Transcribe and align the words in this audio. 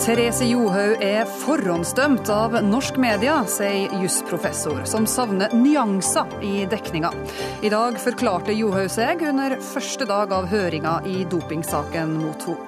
Therese 0.00 0.46
Johaug 0.48 1.02
er 1.04 1.28
forhåndsdømt 1.42 2.30
av 2.32 2.56
norsk 2.66 2.96
media, 2.98 3.36
sier 3.46 3.92
jusprofessor, 4.00 4.80
som 4.88 5.04
savner 5.06 5.52
nyanser 5.54 6.32
i 6.42 6.64
dekninga. 6.66 7.12
I 7.62 7.70
dag 7.70 8.00
forklarte 8.00 8.56
Johaug 8.56 8.88
seg 8.90 9.22
under 9.28 9.54
første 9.62 10.08
dag 10.08 10.32
av 10.34 10.48
høringa 10.50 10.96
i 11.06 11.20
dopingsaken 11.30 12.16
mot 12.24 12.48
henne. 12.48 12.66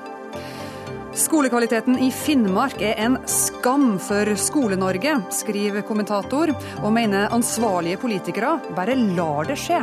Skolekvaliteten 1.18 1.98
i 2.00 2.12
Finnmark 2.14 2.78
er 2.80 3.00
en 3.08 3.18
skam 3.28 3.98
for 4.00 4.30
Skole-Norge, 4.38 5.18
skriver 5.42 5.84
kommentator, 5.88 6.54
og 6.78 6.94
mener 6.94 7.32
ansvarlige 7.34 8.00
politikere 8.00 8.54
bare 8.76 8.96
lar 9.16 9.50
det 9.50 9.58
skje. 9.60 9.82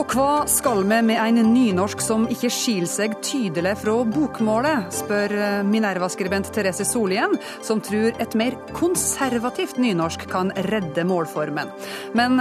Og 0.00 0.14
hva 0.16 0.46
skal 0.48 0.78
vi 0.88 0.98
med 1.04 1.18
en 1.20 1.50
nynorsk 1.52 2.00
som 2.00 2.22
ikke 2.32 2.48
skiller 2.48 2.88
seg 2.88 3.18
tydelig 3.20 3.74
fra 3.82 3.98
bokmålet, 4.08 4.88
spør 4.96 5.34
Minerva-skribent 5.68 6.48
Therese 6.56 6.86
Solien, 6.88 7.36
som 7.60 7.82
tror 7.84 8.16
et 8.16 8.36
mer 8.38 8.56
konservativt 8.72 9.76
nynorsk 9.76 10.24
kan 10.32 10.54
redde 10.70 11.04
målformen. 11.04 11.68
Men 12.16 12.40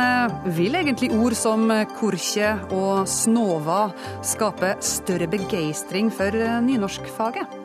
vil 0.55 0.79
egentlig 0.79 1.11
ord 1.19 1.35
som 1.35 1.67
korkje 1.99 2.55
og 2.71 3.03
snova 3.11 3.89
skape 4.23 4.77
større 4.79 5.27
begeistring 5.27 6.15
for 6.15 6.31
nynorskfaget? 6.63 7.58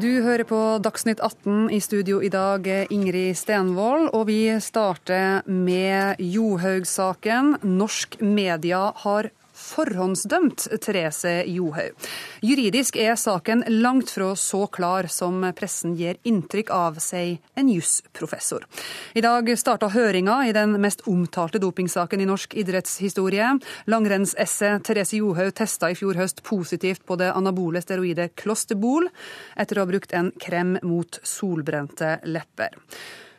Du 0.00 0.22
hører 0.24 0.46
på 0.48 0.58
Dagsnytt 0.80 1.18
18 1.20 1.66
i 1.76 1.78
studio 1.82 2.22
i 2.24 2.30
dag, 2.32 2.64
Ingrid 2.94 3.36
Stenvold. 3.36 4.06
Og 4.16 4.30
vi 4.30 4.46
starter 4.62 5.42
med 5.44 6.22
Johaug-saken. 6.24 7.58
Norsk 7.66 8.16
media 8.24 8.78
har 9.02 9.28
forhåndsdømt 9.70 10.66
Therese 10.82 11.44
Johaug. 11.46 12.08
Juridisk 12.44 12.98
er 13.00 13.16
saken 13.20 13.64
langt 13.68 14.10
fra 14.14 14.32
så 14.36 14.64
klar 14.66 15.08
som 15.12 15.44
pressen 15.56 15.94
gir 15.98 16.18
inntrykk 16.26 16.72
av, 16.74 16.98
sier 17.02 17.38
en 17.58 17.70
jusprofessor. 17.70 18.66
I 19.14 19.22
dag 19.24 19.48
starta 19.58 19.90
høringa 19.94 20.40
i 20.48 20.54
den 20.56 20.76
mest 20.82 21.06
omtalte 21.10 21.60
dopingsaken 21.62 22.22
i 22.22 22.28
norsk 22.28 22.56
idrettshistorie. 22.60 23.52
Langrennsesset 23.90 24.84
Therese 24.86 25.20
Johaug 25.20 25.54
testa 25.56 25.90
i 25.90 25.98
fjor 25.98 26.18
høst 26.20 26.44
positivt 26.46 27.06
på 27.06 27.18
det 27.20 27.32
anabole 27.32 27.82
steroidet 27.84 28.34
Klosterbol, 28.40 29.08
etter 29.56 29.78
å 29.78 29.86
ha 29.86 29.90
brukt 29.90 30.14
en 30.16 30.32
krem 30.40 30.78
mot 30.82 31.20
solbrente 31.26 32.18
lepper. 32.26 32.78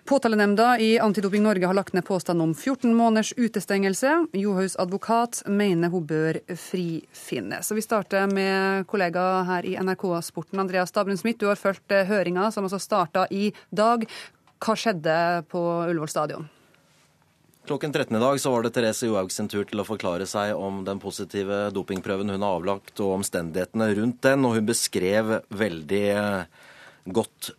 Påtalenemnda 0.05 0.79
i 0.79 0.99
Antidoping 0.99 1.43
Norge 1.43 1.67
har 1.67 1.73
lagt 1.73 1.93
ned 1.93 2.05
påstand 2.05 2.41
om 2.41 2.55
14 2.55 2.95
måneders 2.95 3.33
utestengelse. 3.37 4.25
Johaugs 4.33 4.75
advokat 4.75 5.43
mener 5.45 5.89
hun 5.93 6.05
bør 6.09 6.39
frifinnes. 6.57 7.67
Så 7.67 7.77
vi 7.77 7.83
starter 7.85 8.27
med 8.27 8.87
kollega 8.89 9.25
her 9.47 9.65
i 9.65 9.75
NRK 9.77 10.07
Sporten, 10.25 10.59
Andreas 10.59 10.89
Stabrun 10.89 11.17
Smith. 11.17 11.39
Du 11.39 11.47
har 11.51 11.59
fulgt 11.59 11.93
høringa 11.93 12.49
som 12.51 12.65
altså 12.65 12.81
starta 12.81 13.27
i 13.29 13.51
dag. 13.69 14.07
Hva 14.61 14.75
skjedde 14.77 15.15
på 15.53 15.61
Ullevål 15.85 16.09
stadion? 16.09 16.49
Klokken 17.69 17.93
13 17.93 18.17
i 18.17 18.19
dag 18.19 18.39
så 18.41 18.51
var 18.51 18.65
det 18.65 18.73
Therese 18.73 19.05
Johaug 19.05 19.29
sin 19.31 19.47
tur 19.47 19.67
til 19.69 19.83
å 19.83 19.85
forklare 19.85 20.25
seg 20.25 20.57
om 20.57 20.81
den 20.85 20.99
positive 20.99 21.67
dopingprøven 21.75 22.33
hun 22.33 22.41
har 22.41 22.57
avlagt, 22.57 22.95
og 22.97 23.19
omstendighetene 23.19 23.91
rundt 23.99 24.23
den. 24.25 24.47
Og 24.49 24.57
hun 24.57 24.65
beskrev 24.65 25.37
veldig 25.53 26.07
godt 27.05 27.51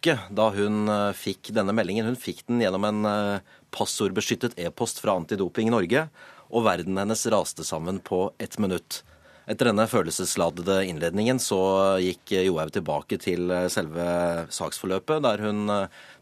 sjokket 0.00 0.34
da 0.34 0.50
hun 0.50 0.88
fikk 1.14 1.52
denne 1.52 1.72
meldingen. 1.72 2.06
Hun 2.06 2.16
fikk 2.16 2.46
den 2.48 2.60
gjennom 2.60 2.84
en 2.84 3.40
passordbeskyttet 3.70 4.58
e-post 4.58 5.00
fra 5.00 5.16
Antidoping 5.16 5.70
Norge, 5.70 6.08
og 6.50 6.64
verden 6.64 6.98
hennes 6.98 7.26
raste 7.26 7.64
sammen 7.64 8.00
på 8.00 8.32
ett 8.38 8.58
minutt. 8.58 9.04
Etter 9.46 9.66
denne 9.66 9.86
følelsesladede 9.88 10.86
innledningen 10.86 11.38
så 11.40 11.98
gikk 12.00 12.32
Johaug 12.32 12.72
tilbake 12.72 13.18
til 13.18 13.50
selve 13.70 14.46
saksforløpet, 14.50 15.22
der 15.22 15.42
hun 15.42 15.66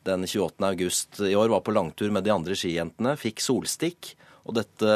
den 0.04 0.24
28. 0.24 0.64
august 0.64 1.20
i 1.20 1.36
år 1.36 1.48
var 1.48 1.60
på 1.60 1.74
langtur 1.74 2.10
med 2.10 2.24
de 2.24 2.32
andre 2.32 2.56
skijentene, 2.56 3.16
fikk 3.16 3.41
solstikk, 3.44 4.14
og 4.48 4.56
dette 4.56 4.92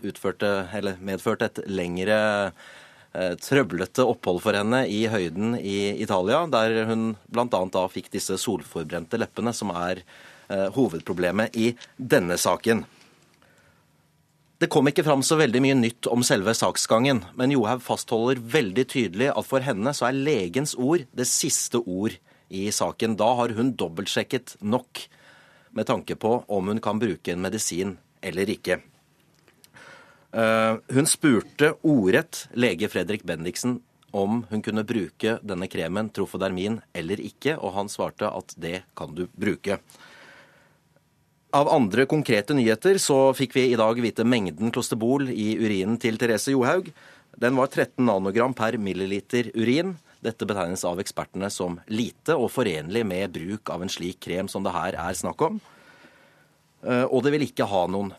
utførte, 0.00 0.64
medførte 1.04 1.50
et 1.50 1.62
lengre 1.68 2.52
trøblete 3.12 4.04
opphold 4.06 4.38
for 4.44 4.54
henne 4.54 4.84
i 4.86 5.00
høyden 5.10 5.56
i 5.58 5.96
Italia, 6.02 6.44
der 6.46 6.84
hun 6.86 7.16
bl.a. 7.26 7.46
da 7.48 7.84
fikk 7.90 8.12
disse 8.14 8.38
solforbrente 8.38 9.18
leppene, 9.18 9.50
som 9.56 9.72
er 9.74 10.04
hovedproblemet 10.76 11.58
i 11.58 11.72
denne 11.98 12.38
saken. 12.38 12.84
Det 14.60 14.68
kom 14.68 14.90
ikke 14.90 15.06
fram 15.06 15.22
så 15.24 15.38
veldig 15.40 15.60
mye 15.64 15.76
nytt 15.78 16.06
om 16.12 16.20
selve 16.26 16.52
saksgangen, 16.52 17.22
men 17.32 17.54
Johaug 17.54 17.80
fastholder 17.80 18.42
veldig 18.54 18.84
tydelig 18.92 19.30
at 19.32 19.46
for 19.48 19.64
henne 19.64 19.94
så 19.96 20.10
er 20.10 20.18
legens 20.20 20.74
ord 20.76 21.06
det 21.16 21.24
siste 21.30 21.80
ord 21.80 22.18
i 22.52 22.66
saken. 22.74 23.14
Da 23.16 23.30
har 23.38 23.54
hun 23.56 23.72
dobbeltsjekket 23.80 24.58
nok 24.60 25.00
med 25.72 25.88
tanke 25.88 26.12
på 26.20 26.34
om 26.44 26.68
hun 26.68 26.82
kan 26.84 27.00
bruke 27.00 27.32
en 27.32 27.40
medisin 27.40 27.96
eller 28.20 28.52
ikke. 28.52 28.82
Hun 30.30 31.08
spurte 31.10 31.72
ordrett 31.82 32.44
lege 32.54 32.86
Fredrik 32.86 33.24
Bendiksen 33.26 33.80
om 34.14 34.44
hun 34.50 34.62
kunne 34.62 34.84
bruke 34.86 35.38
denne 35.42 35.66
kremen 35.70 36.10
Trofodermin 36.14 36.80
eller 36.94 37.22
ikke, 37.22 37.56
og 37.58 37.74
han 37.74 37.90
svarte 37.90 38.30
at 38.30 38.54
det 38.58 38.84
kan 38.98 39.14
du 39.14 39.24
bruke. 39.34 39.80
Av 41.50 41.66
andre 41.70 42.06
konkrete 42.06 42.54
nyheter 42.54 42.98
så 43.02 43.32
fikk 43.34 43.56
vi 43.58 43.64
i 43.72 43.78
dag 43.78 43.98
vite 43.98 44.26
mengden 44.26 44.70
klosterbol 44.70 45.26
i 45.34 45.56
urinen 45.58 45.98
til 45.98 46.18
Therese 46.18 46.54
Johaug. 46.54 46.92
Den 47.34 47.58
var 47.58 47.70
13 47.72 48.04
nanogram 48.06 48.54
per 48.54 48.78
milliliter 48.78 49.50
urin. 49.58 49.96
Dette 50.22 50.46
betegnes 50.46 50.84
av 50.86 51.00
ekspertene 51.02 51.50
som 51.50 51.80
lite 51.90 52.36
og 52.38 52.52
forenlig 52.54 53.02
med 53.08 53.34
bruk 53.34 53.70
av 53.74 53.82
en 53.82 53.90
slik 53.90 54.20
krem 54.22 54.50
som 54.52 54.62
det 54.62 54.74
her 54.76 54.98
er 55.08 55.18
snakk 55.18 55.42
om. 55.42 55.58
Og 56.86 57.18
det 57.24 57.32
vil 57.34 57.48
ikke 57.48 57.66
ha 57.66 57.86
noen 57.90 58.12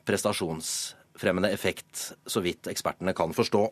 prestasjonsfremmende 1.21 1.51
effekt, 1.53 2.13
så 2.25 2.41
vidt 2.41 2.67
ekspertene 2.67 3.13
kan 3.13 3.33
forstå. 3.33 3.69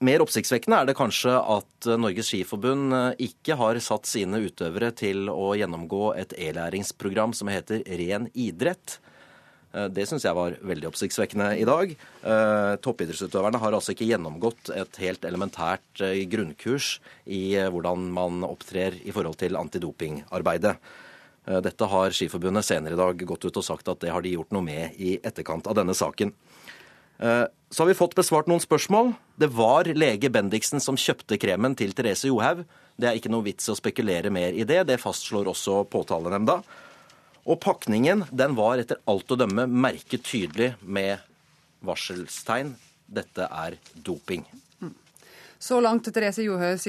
Mer 0.00 0.22
oppsiktsvekkende 0.24 0.78
er 0.80 0.86
det 0.88 0.96
kanskje 0.96 1.34
at 1.36 1.88
Norges 2.00 2.30
Skiforbund 2.30 2.94
ikke 3.20 3.56
har 3.60 3.76
satt 3.84 4.08
sine 4.08 4.40
utøvere 4.40 4.92
til 4.96 5.28
å 5.28 5.52
gjennomgå 5.54 6.14
et 6.16 6.32
e-læringsprogram 6.38 7.34
som 7.36 7.48
heter 7.52 7.84
Ren 7.84 8.30
idrett. 8.32 8.98
Det 9.70 10.06
syns 10.08 10.24
jeg 10.24 10.34
var 10.34 10.56
veldig 10.66 10.88
oppsiktsvekkende 10.88 11.50
i 11.60 11.66
dag. 11.68 11.92
Toppidrettsutøverne 12.80 13.60
har 13.60 13.76
altså 13.76 13.92
ikke 13.92 14.08
gjennomgått 14.08 14.72
et 14.72 15.02
helt 15.04 15.28
elementært 15.28 16.02
grunnkurs 16.32 16.96
i 17.28 17.60
hvordan 17.68 18.08
man 18.16 18.40
opptrer 18.48 18.96
i 19.04 19.12
forhold 19.12 19.36
til 19.44 19.60
antidopingarbeidet. 19.60 20.78
Dette 21.64 21.88
har 21.90 22.14
Skiforbundet 22.14 22.66
senere 22.68 22.94
i 22.94 23.00
dag 23.00 23.24
gått 23.26 23.48
ut 23.48 23.56
og 23.58 23.66
sagt 23.66 23.88
at 23.90 24.02
det 24.04 24.12
har 24.14 24.22
de 24.22 24.36
gjort 24.36 24.52
noe 24.54 24.62
med 24.62 24.98
i 25.02 25.16
etterkant 25.18 25.66
av 25.66 25.74
denne 25.78 25.96
saken. 25.98 26.30
Så 27.20 27.82
har 27.82 27.88
vi 27.90 27.96
fått 27.98 28.14
besvart 28.16 28.46
noen 28.48 28.62
spørsmål. 28.62 29.10
Det 29.36 29.50
var 29.52 29.90
lege 29.92 30.30
Bendiksen 30.32 30.80
som 30.80 30.98
kjøpte 30.98 31.36
kremen 31.42 31.74
til 31.76 31.92
Therese 31.96 32.30
Johaug. 32.30 32.62
Det 33.00 33.08
er 33.10 33.18
ikke 33.18 33.32
noe 33.32 33.44
vits 33.44 33.68
å 33.68 33.76
spekulere 33.76 34.32
mer 34.32 34.56
i 34.56 34.64
det. 34.68 34.84
Det 34.88 35.00
fastslår 35.02 35.50
også 35.52 35.82
påtalenemnda. 35.90 36.60
Og 37.44 37.60
pakningen 37.60 38.24
den 38.30 38.56
var 38.58 38.80
etter 38.80 39.00
alt 39.10 39.32
å 39.32 39.38
dømme 39.40 39.66
merket 39.66 40.24
tydelig 40.28 40.74
med 40.80 41.20
varselstegn. 41.84 42.74
Dette 43.10 43.48
er 43.48 43.78
doping. 44.06 44.44
Så 45.60 45.76
langt 45.84 46.08
Therese 46.08 46.40
Johaugs 46.40 46.86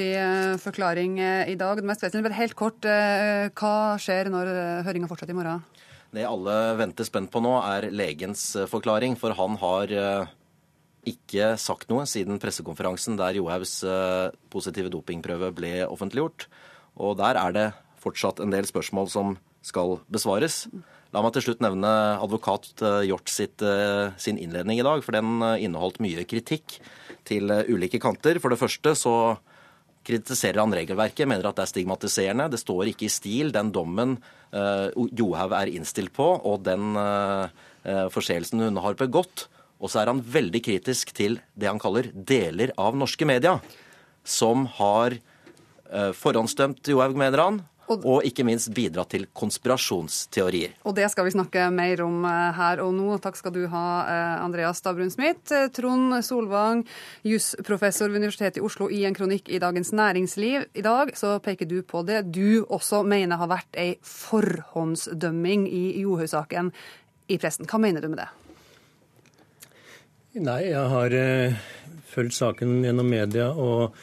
forklaring 0.63 1.17
i 1.19 1.57
dag. 1.59 1.75
Det 1.75 1.83
mest 1.83 2.05
vesentlige, 2.05 2.37
helt 2.37 2.55
kort, 2.55 2.85
hva 2.87 3.73
skjer 3.99 4.29
når 4.31 4.51
høringa 4.88 5.09
fortsetter 5.12 5.35
i 5.35 5.39
morgen? 5.41 5.65
Det 6.15 6.23
alle 6.27 6.56
venter 6.79 7.07
spent 7.07 7.27
på 7.33 7.41
nå, 7.44 7.51
er 7.68 7.89
legens 7.91 8.45
forklaring. 8.71 9.18
For 9.19 9.35
han 9.35 9.59
har 9.59 9.91
ikke 11.03 11.51
sagt 11.59 11.91
noe 11.91 12.07
siden 12.07 12.39
pressekonferansen 12.39 13.19
der 13.19 13.35
Johaugs 13.41 13.81
positive 14.53 14.91
dopingprøve 14.94 15.51
ble 15.57 15.74
offentliggjort. 15.89 16.47
Og 16.95 17.19
der 17.19 17.44
er 17.44 17.57
det 17.57 17.67
fortsatt 18.00 18.39
en 18.39 18.56
del 18.56 18.71
spørsmål 18.71 19.12
som 19.12 19.35
skal 19.67 20.00
besvares. 20.07 20.63
La 21.12 21.19
meg 21.19 21.34
til 21.36 21.44
slutt 21.44 21.60
nevne 21.63 21.90
advokat 22.24 22.69
Hjort 23.04 23.28
sitt, 23.28 23.60
sin 24.16 24.38
innledning 24.40 24.80
i 24.80 24.86
dag, 24.86 25.02
for 25.04 25.12
den 25.12 25.42
inneholdt 25.60 26.00
mye 26.00 26.24
kritikk 26.24 26.78
til 27.28 27.52
ulike 27.68 28.00
kanter. 28.00 28.40
For 28.40 28.54
det 28.54 28.60
første 28.62 28.94
så 28.96 29.16
kritiserer 30.08 30.62
han 30.63 30.72
regelverket, 30.72 31.28
mener 31.28 31.50
at 31.50 31.58
det 31.60 31.66
er 31.66 31.72
stigmatiserende. 31.74 32.48
Det 32.54 32.62
står 32.62 32.94
ikke 32.94 33.10
i 33.10 33.12
stil 33.12 33.52
den 33.52 33.74
dommen 33.75 34.16
Johaug 34.56 35.52
er 35.58 35.74
innstilt 35.74 36.13
på, 36.16 36.30
og 36.48 36.63
den 36.63 36.96
forseelsen 38.16 38.63
hun 38.69 38.80
har 38.80 38.96
begått. 39.00 39.50
Og 39.84 39.92
så 39.92 40.00
er 40.06 40.13
han 40.13 40.24
veldig 40.24 40.63
kritisk 40.63 41.12
til 41.18 41.42
det 41.60 41.68
han 41.68 41.81
kaller 41.81 42.08
deler 42.16 42.72
av 42.80 42.96
norske 42.96 43.28
media, 43.28 43.58
som 44.24 44.63
har 44.80 45.19
forhåndsdømt 45.92 46.88
Johaug, 46.88 47.19
mener 47.19 47.44
han. 47.44 47.62
Og, 47.91 48.05
og 48.07 48.27
ikke 48.27 48.45
minst 48.47 48.71
bidra 48.75 49.05
til 49.09 49.27
konspirasjonsteorier. 49.38 50.77
Og 50.88 50.95
det 50.97 51.09
skal 51.13 51.27
vi 51.27 51.35
snakke 51.35 51.67
mer 51.73 52.03
om 52.05 52.25
her 52.57 52.81
og 52.83 52.93
nå. 52.97 53.17
Takk 53.23 53.39
skal 53.39 53.55
du 53.55 53.65
ha, 53.71 53.85
Andreas 54.41 54.81
Stabrun 54.81 55.11
Smith. 55.13 55.51
Trond 55.75 56.17
Solvang, 56.25 56.85
jusprofessor 57.27 58.11
ved 58.11 58.23
Universitetet 58.23 58.61
i 58.61 58.65
Oslo, 58.65 58.89
i 58.89 59.03
en 59.07 59.17
kronikk 59.17 59.51
i 59.51 59.59
Dagens 59.61 59.91
Næringsliv 59.95 60.67
i 60.73 60.85
dag, 60.85 61.13
så 61.17 61.38
peker 61.43 61.69
du 61.69 61.81
på 61.83 62.03
det 62.07 62.23
du 62.33 62.63
også 62.69 63.03
mener 63.07 63.39
har 63.41 63.49
vært 63.51 63.79
ei 63.79 63.95
forhåndsdømming 64.05 65.67
i 65.69 65.83
Johaug-saken 66.01 66.71
i 67.31 67.38
pressen. 67.41 67.67
Hva 67.69 67.79
mener 67.81 68.03
du 68.03 68.11
med 68.11 68.21
det? 68.23 68.29
Nei, 70.41 70.61
jeg 70.69 70.88
har 70.93 71.11
uh, 71.11 71.61
fulgt 72.13 72.38
saken 72.38 72.81
gjennom 72.85 73.09
media. 73.11 73.51
og 73.51 73.95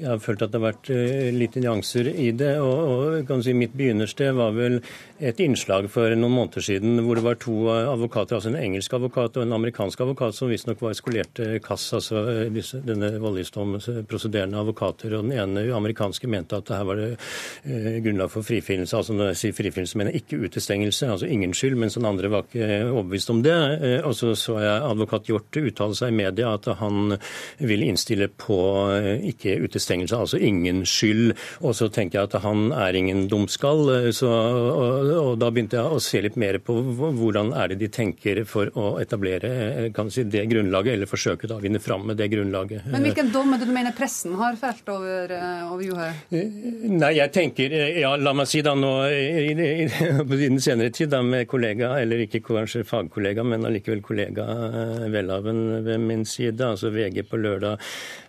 jeg 0.00 0.08
har 0.08 0.20
følt 0.24 0.42
at 0.44 0.52
det 0.52 0.60
har 0.60 0.70
vært 0.70 0.90
uh, 0.92 1.30
litt 1.36 1.56
nyanser 1.60 2.08
i 2.12 2.30
det. 2.36 2.54
og, 2.64 3.28
og 3.28 3.44
si, 3.44 3.54
Mitt 3.56 3.74
begynnersted 3.76 4.32
var 4.38 4.54
vel 4.56 4.80
et 5.22 5.40
innslag 5.42 5.86
for 5.92 6.12
noen 6.18 6.34
måneder 6.34 6.64
siden 6.64 7.00
hvor 7.06 7.18
det 7.18 7.24
var 7.24 7.38
to 7.40 7.54
advokater, 7.70 8.36
altså 8.36 8.50
en 8.50 8.58
engelsk 8.58 8.94
advokat 8.96 9.36
og 9.38 9.44
en 9.44 9.54
amerikansk 9.54 10.00
advokat, 10.02 10.34
som 10.34 10.50
visstnok 10.50 10.82
var 10.82 10.96
skolerte 10.98 11.46
kass, 11.62 11.84
altså 11.96 12.22
eh, 12.32 12.72
denne 12.86 13.12
voldgiftsdomsprosederende 13.22 14.58
advokater. 14.58 15.14
og 15.14 15.28
Den 15.28 15.36
ene 15.38 15.64
amerikanske 15.76 16.30
mente 16.30 16.58
at 16.58 16.72
her 16.74 16.86
var 16.88 16.98
det 16.98 17.08
uh, 17.14 17.98
grunnlag 18.02 18.32
for 18.32 18.46
frifinnelse. 18.46 18.96
altså 18.96 19.16
Når 19.16 19.32
jeg 19.32 19.40
sier 19.42 19.56
frifinnelse, 19.56 19.98
mener 19.98 20.14
jeg 20.14 20.24
ikke 20.24 20.40
utestengelse, 20.48 21.10
altså 21.14 21.30
ingen 21.30 21.54
skyld, 21.54 21.78
mens 21.78 21.98
den 21.98 22.08
andre 22.08 22.32
var 22.32 22.46
ikke 22.48 22.68
overbevist 22.90 23.30
om 23.30 23.42
det. 23.44 23.56
Og 24.02 24.16
så 24.18 24.34
så 24.38 24.58
jeg 24.62 24.86
advokat 24.90 25.28
Hjort 25.30 25.56
uttale 25.56 25.96
seg 25.96 26.10
i 26.12 26.16
media 26.18 26.54
at 26.56 26.66
han 26.80 27.14
vil 27.62 27.84
innstille 27.86 28.26
på 28.28 28.58
ikke 29.30 29.54
utestengelse, 29.62 30.18
altså 30.18 30.40
ingen 30.42 30.82
skyld. 30.88 31.36
Og 31.62 31.76
så 31.78 31.88
tenker 31.92 32.20
jeg 32.20 32.30
at 32.30 32.42
han 32.42 32.72
er 32.74 32.96
ingen 32.98 33.28
dumskall. 33.30 34.12
så 34.12 34.32
og, 34.32 35.11
og 35.18 35.38
da 35.40 35.50
begynte 35.52 35.78
jeg 35.78 35.92
å 35.96 36.00
se 36.02 36.20
litt 36.24 36.36
mer 36.40 36.58
på 36.64 36.74
hvordan 37.18 37.52
er 37.58 37.72
det 37.72 37.78
de 37.82 37.88
tenker 37.92 38.42
for 38.48 38.70
å 38.78 38.96
etablere 39.02 39.50
eh, 39.86 40.00
si, 40.12 40.24
det 40.30 40.44
grunnlaget, 40.50 40.96
eller 40.96 41.10
forsøke 41.10 41.50
å 41.52 41.60
vinne 41.62 41.80
fram 41.82 42.06
med 42.08 42.18
det 42.20 42.28
grunnlaget. 42.32 42.88
Men 42.92 43.06
Hvilken 43.06 43.32
dom 43.34 43.54
er 43.54 43.62
det 43.62 43.68
du 43.68 43.74
mener 43.74 43.96
pressen 43.96 44.36
har 44.40 44.56
felt 44.60 44.88
over, 44.92 45.32
eh, 45.36 45.62
over 45.68 45.84
Johaug? 45.86 46.22
Eh, 46.32 46.58
nei, 46.92 47.12
jeg 47.18 47.34
tenker, 47.34 47.76
ja, 48.00 48.14
La 48.22 48.34
meg 48.36 48.48
si 48.50 48.62
da 48.64 48.74
nå 48.78 48.92
i, 49.10 49.52
i, 49.52 49.86
i 50.22 50.40
den 50.46 50.60
senere 50.62 50.92
tid 50.94 51.12
da 51.12 51.22
med 51.26 51.48
kollega, 51.50 51.94
eller 52.02 52.24
ikke 52.26 52.42
kanskje 52.46 52.84
fagkollega, 52.88 53.44
men 53.46 53.66
allikevel 53.68 54.04
kollega 54.04 54.46
Welhaven 55.12 55.84
ved 55.86 56.02
min 56.02 56.26
side, 56.28 56.60
altså 56.62 56.92
VG 56.94 57.24
på 57.30 57.40
lørdag 57.40 57.80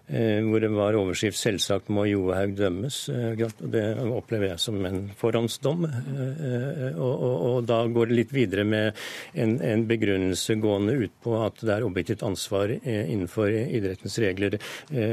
hvor 0.04 0.60
det 0.60 0.68
var 0.68 0.98
overskrift 1.00 1.38
'Selvsagt 1.40 1.90
må 1.90 2.04
Johaug 2.06 2.58
dømmes'. 2.58 3.08
og 3.08 3.72
det 3.72 3.84
opplever 4.04 4.50
jeg 4.50 4.60
som 4.60 4.86
en 4.86 5.12
forhåndsdom. 5.16 5.86
Eh, 5.86 6.98
og, 7.00 7.24
og, 7.24 7.36
og 7.48 7.66
da 7.66 7.88
går 7.88 8.12
det 8.12 8.18
litt 8.18 8.34
videre 8.34 8.64
med 8.64 8.94
en, 9.34 9.62
en, 9.62 9.86
begrunnelse 9.88 10.56
gående 10.60 10.94
ut 10.94 11.12
på 11.24 11.38
at 11.46 11.56
det 11.62 11.72
er 11.72 11.86
objektivt 11.88 12.24
ansvar 12.24 12.72
innenfor 12.84 13.48
idrettens 13.48 14.18
regler 14.20 14.58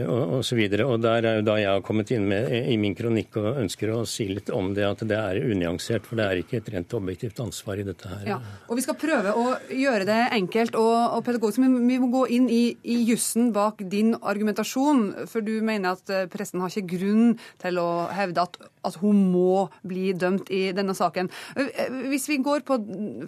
og 0.07 0.41
osv. 0.41 0.59
Og, 0.59 0.81
og 0.91 1.01
der 1.03 1.25
er 1.25 1.39
jo 1.39 1.47
da 1.47 1.57
jeg 1.61 1.71
har 1.71 1.87
kommet 1.87 2.11
inn 2.11 2.27
med 2.27 2.51
i 2.51 2.77
min 2.77 2.95
kronikk 2.95 3.39
og 3.39 3.63
ønsker 3.63 3.95
å 3.95 4.03
si 4.07 4.27
litt 4.29 4.51
om 4.51 4.75
det, 4.75 4.87
at 4.87 5.07
det 5.07 5.19
er 5.19 5.43
unyansert. 5.47 6.07
For 6.07 6.19
det 6.19 6.27
er 6.27 6.43
ikke 6.43 6.59
et 6.59 6.73
rent 6.75 6.99
objektivt 6.99 7.41
ansvar 7.41 7.79
i 7.79 7.87
dette 7.87 8.11
her. 8.11 8.27
Ja, 8.27 8.41
og 8.67 8.77
Vi 8.81 8.83
skal 8.83 8.99
prøve 8.99 9.35
å 9.37 9.47
gjøre 9.71 10.07
det 10.09 10.21
enkelt 10.35 10.75
og, 10.79 11.17
og 11.17 11.25
pedagogisk, 11.27 11.63
men 11.63 11.79
vi 11.87 11.99
må 12.03 12.11
gå 12.11 12.27
inn 12.35 12.51
i, 12.51 12.63
i 12.83 13.01
jussen 13.07 13.53
bak 13.55 13.85
din 13.87 14.17
argumentasjon 14.19 14.80
konklusjon, 14.81 15.27
for 15.29 15.45
du 15.45 15.61
mener 15.63 15.97
at 15.97 16.11
eh, 16.11 16.27
pressen 16.31 16.61
har 16.61 16.71
ikke 16.71 16.97
grunn 16.99 17.39
til 17.61 17.79
å 17.79 18.09
hevde 18.13 18.43
at, 18.43 18.57
at 18.85 18.97
hun 19.01 19.31
må 19.33 19.69
bli 19.83 20.13
dømt 20.13 20.51
i 20.51 20.73
denne 20.73 20.95
saken. 20.95 21.31
Eh, 21.57 21.91
hvis 22.11 22.29
vi 22.29 22.41
går 22.43 22.65
på 22.65 22.79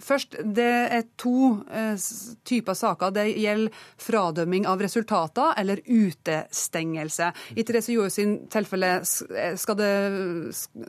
først, 0.01 0.37
Det 0.43 0.89
er 0.91 1.03
to 1.17 1.63
eh, 1.71 1.95
typer 2.45 2.73
saker. 2.73 3.11
Det 3.11 3.25
gjelder 3.37 3.71
fradømming 3.97 4.65
av 4.67 4.81
resultater 4.81 5.53
eller 5.57 5.81
utestengelse. 5.85 7.31
I 7.55 7.63
Therese 7.63 7.93
Johaug 7.93 8.11
sin 8.11 8.47
tilfelle 8.47 9.03
skal 9.03 9.75
det, 9.77 9.93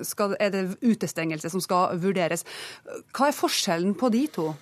skal, 0.03 0.37
er 0.41 0.51
det 0.51 0.65
utestengelse 0.83 1.51
som 1.51 1.61
skal 1.61 1.99
vurderes. 1.99 2.45
Hva 3.15 3.29
er 3.29 3.37
forskjellen 3.37 3.95
på 3.99 4.11
de 4.13 4.27
to? 4.33 4.53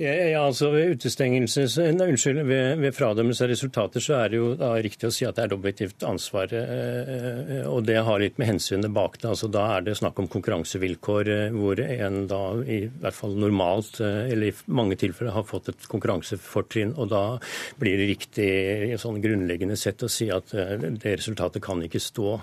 Ja, 0.00 0.46
altså 0.46 0.70
Ved 0.72 0.94
utestengelse, 0.94 1.66
nei, 1.92 2.06
unnskyld, 2.14 2.38
ved, 2.48 2.78
ved 2.80 2.94
fradømmelse 2.96 3.44
av 3.44 3.50
resultater 3.52 4.00
så 4.00 4.14
er 4.16 4.30
det 4.32 4.38
jo 4.38 4.46
da 4.56 4.70
riktig 4.80 5.10
å 5.10 5.12
si 5.12 5.26
at 5.28 5.36
det 5.36 5.42
er 5.42 5.50
et 5.50 5.56
objektivt 5.58 6.04
ansvar. 6.08 6.54
Eh, 6.56 7.66
og 7.68 7.84
det 7.84 7.98
har 8.06 8.22
litt 8.22 8.38
med 8.40 8.48
hensynet 8.48 8.88
bak 8.96 9.18
det. 9.20 9.28
altså 9.28 9.50
Da 9.52 9.66
er 9.74 9.84
det 9.84 9.98
snakk 9.98 10.22
om 10.22 10.28
konkurransevilkår 10.32 11.30
eh, 11.34 11.52
hvor 11.52 11.82
en 11.84 12.16
da 12.30 12.40
i 12.64 12.78
hvert 13.02 13.18
fall 13.18 13.36
normalt, 13.36 13.98
eh, 14.00 14.30
eller 14.32 14.54
i 14.54 14.54
mange 14.72 14.96
tilfeller, 15.02 15.34
har 15.36 15.44
fått 15.50 15.68
et 15.74 15.84
konkurransefortrinn. 15.92 16.94
Og 16.96 17.12
da 17.12 17.22
blir 17.82 18.00
det 18.00 18.08
riktig 18.14 18.48
sånn 19.04 19.20
grunnleggende 19.20 19.76
sett 19.76 20.00
å 20.00 20.08
si 20.08 20.30
at 20.32 20.48
det 20.54 21.18
resultatet 21.20 21.60
kan 21.66 21.84
ikke 21.84 22.00
stå. 22.00 22.38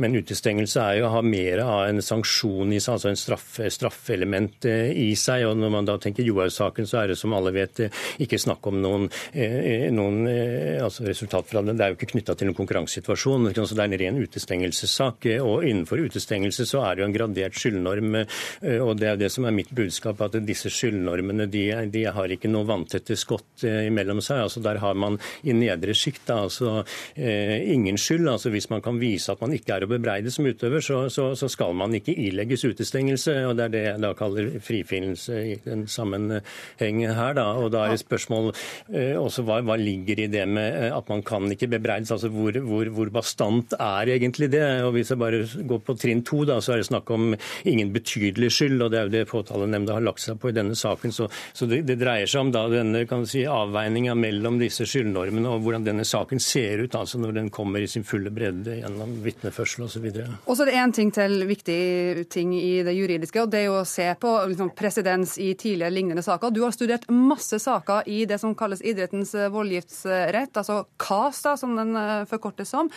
Men 0.00 0.16
utestengelse 0.16 0.80
er 0.80 1.02
jo 1.02 1.10
å 1.10 1.12
ha 1.18 1.22
mer 1.26 1.60
av 1.66 1.90
en 1.90 2.00
sanksjon 2.00 2.72
i 2.72 2.80
seg, 2.80 2.96
altså 2.96 3.12
en 3.12 3.20
straffe, 3.20 3.68
straffeelement 3.76 4.64
i 4.72 5.10
seg. 5.12 5.44
Og 5.50 5.60
når 5.60 5.76
man 5.76 5.92
da 5.92 6.00
tenker 6.00 6.24
Johaug-saken 6.24 6.85
så 6.88 7.02
er 7.02 7.12
det 7.12 7.18
som 7.20 7.34
alle 7.36 7.52
vet 7.54 7.86
ikke 8.22 8.38
snakk 8.40 8.66
om 8.70 8.80
noen, 8.82 9.08
eh, 9.32 9.88
noen 9.94 10.26
eh, 10.30 10.82
altså 10.84 11.06
resultat 11.06 11.48
fra 11.50 11.62
det. 11.64 11.76
Det 11.76 11.84
er 11.84 11.92
jo 11.92 11.98
ikke 11.98 12.12
knytta 12.14 12.36
til 12.36 12.50
noen 12.50 12.58
konkurransesituasjon. 12.58 13.48
Så 13.56 13.76
det 13.76 13.84
er 13.84 13.90
en 13.90 13.98
ren 14.02 14.20
utestengelsessak. 14.22 15.28
Og 15.44 15.66
innenfor 15.66 16.02
utestengelse 16.06 16.66
så 16.68 16.84
er 16.86 16.96
det 16.96 17.04
jo 17.04 17.08
en 17.10 17.16
gradert 17.16 17.58
skyldnorm. 17.58 18.18
Eh, 18.22 18.80
og 18.82 18.96
det 19.00 19.10
er 19.12 19.20
det 19.20 19.32
som 19.34 19.46
er 19.48 19.56
mitt 19.56 19.72
budskap, 19.76 20.20
at 20.24 20.38
disse 20.46 20.72
skyldnormene 20.72 21.48
de, 21.50 21.66
de 21.92 22.06
har 22.16 22.32
ikke 22.32 22.50
noe 22.50 22.68
vanntette 22.68 23.16
skott 23.18 23.64
imellom 23.66 24.22
seg. 24.24 24.44
altså 24.46 24.62
Der 24.64 24.80
har 24.82 24.96
man 24.98 25.18
i 25.46 25.54
nedre 25.56 25.94
sjikt 25.96 26.30
altså 26.32 26.82
ingen 27.16 27.98
skyld. 28.00 28.28
altså 28.28 28.50
Hvis 28.52 28.68
man 28.70 28.82
kan 28.84 29.00
vise 29.00 29.32
at 29.32 29.40
man 29.42 29.54
ikke 29.56 29.76
er 29.76 29.86
å 29.86 29.90
bebreide 29.90 30.32
som 30.32 30.46
utøver, 30.46 30.82
så, 30.84 31.06
så, 31.12 31.30
så 31.38 31.48
skal 31.50 31.74
man 31.76 31.94
ikke 31.96 32.14
ilegges 32.14 32.64
utestengelse. 32.66 33.38
og 33.46 33.56
Det 33.58 33.66
er 33.66 33.74
det 33.74 33.84
jeg 33.86 34.02
da 34.02 34.12
kaller 34.18 34.50
frifinnelse 34.62 35.40
i 35.46 35.56
den 35.64 35.86
henger 35.86 36.42
her. 36.78 37.34
Da. 37.36 37.46
Og 37.60 37.70
da 37.72 37.84
er 37.86 37.94
det 37.94 38.02
spørsmål 38.02 38.52
eh, 38.92 39.16
også 39.18 39.44
hva, 39.46 39.60
hva, 39.66 39.76
ligger 39.76 40.20
i 40.24 40.28
det 40.30 40.44
med 40.48 40.66
eh, 40.86 40.96
at 40.96 41.08
man 41.08 41.22
kan 41.22 41.50
ikke 41.52 41.68
bebreides. 41.76 42.12
Altså 42.12 42.30
hvor, 42.32 42.52
hvor, 42.52 42.90
hvor, 42.94 43.10
bastant 43.10 43.74
er 43.78 44.12
egentlig 44.16 44.50
det? 44.52 44.64
Og 44.84 44.92
Hvis 44.96 45.10
jeg 45.10 45.18
bare 45.18 45.44
går 45.44 45.82
på 45.86 45.96
trinn 45.98 46.22
to, 46.26 46.44
da, 46.48 46.60
så 46.60 46.74
er 46.74 46.82
det 46.82 46.90
snakk 46.90 47.10
om 47.10 47.34
ingen 47.64 47.92
betydelig 47.92 48.52
skyld. 48.52 48.80
og 48.82 48.90
Det 48.92 49.00
er 49.00 49.08
jo 49.08 49.14
det 49.14 49.24
påtalenemnda 49.30 49.96
har 49.96 50.04
lagt 50.04 50.24
seg 50.24 50.40
på 50.40 50.50
i 50.50 50.56
denne 50.56 50.76
saken. 50.76 51.12
Så, 51.12 51.28
så 51.52 51.68
det, 51.70 51.82
det, 51.88 51.98
dreier 52.00 52.28
seg 52.30 52.46
om 52.46 52.52
da 52.54 52.66
denne 52.72 53.04
kan 53.08 53.26
si, 53.28 53.44
avveininga 53.46 54.16
mellom 54.18 54.60
disse 54.60 54.86
skyldnormene 54.88 55.50
og 55.50 55.64
hvordan 55.64 55.86
denne 55.86 56.04
saken 56.06 56.40
ser 56.42 56.84
ut 56.84 56.94
altså 56.96 57.20
når 57.20 57.36
den 57.38 57.50
kommer 57.54 57.82
i 57.82 57.90
sin 57.90 58.04
fulle 58.06 58.30
bredde 58.34 58.78
gjennom 58.80 59.16
vitneførsel 59.24 59.86
osv. 59.86 60.06
Og 60.44 60.52
så 60.52 60.64
er 60.64 60.70
det 60.70 60.78
én 60.80 60.94
ting 60.94 61.12
til 61.14 61.46
viktig 61.48 62.26
ting 62.32 62.54
i 62.58 62.82
det 62.86 62.94
juridiske, 62.96 63.42
og 63.42 63.52
det 63.52 63.62
er 63.62 63.68
jo 63.68 63.78
å 63.80 63.86
se 63.88 64.06
på 64.20 64.32
liksom, 64.52 64.72
presedens 64.76 65.36
i 65.42 65.52
tidligere 65.58 65.94
lignende 65.94 66.24
saker. 66.24 66.52
Du 66.56 66.62
har 66.62 66.72
studert 66.72 67.04
masse 67.12 67.58
saker 67.60 68.06
i 68.08 68.22
det 68.24 68.38
som 68.40 68.54
kalles 68.56 68.80
idrettens 68.80 69.34
eh, 69.36 69.50
voldgiftsrett, 69.52 70.56
altså 70.56 70.86
KAS, 70.96 71.42
da, 71.44 71.52
som 71.60 71.74
den 71.76 71.92
eh, 72.00 72.22
forkortes 72.30 72.72
som. 72.72 72.88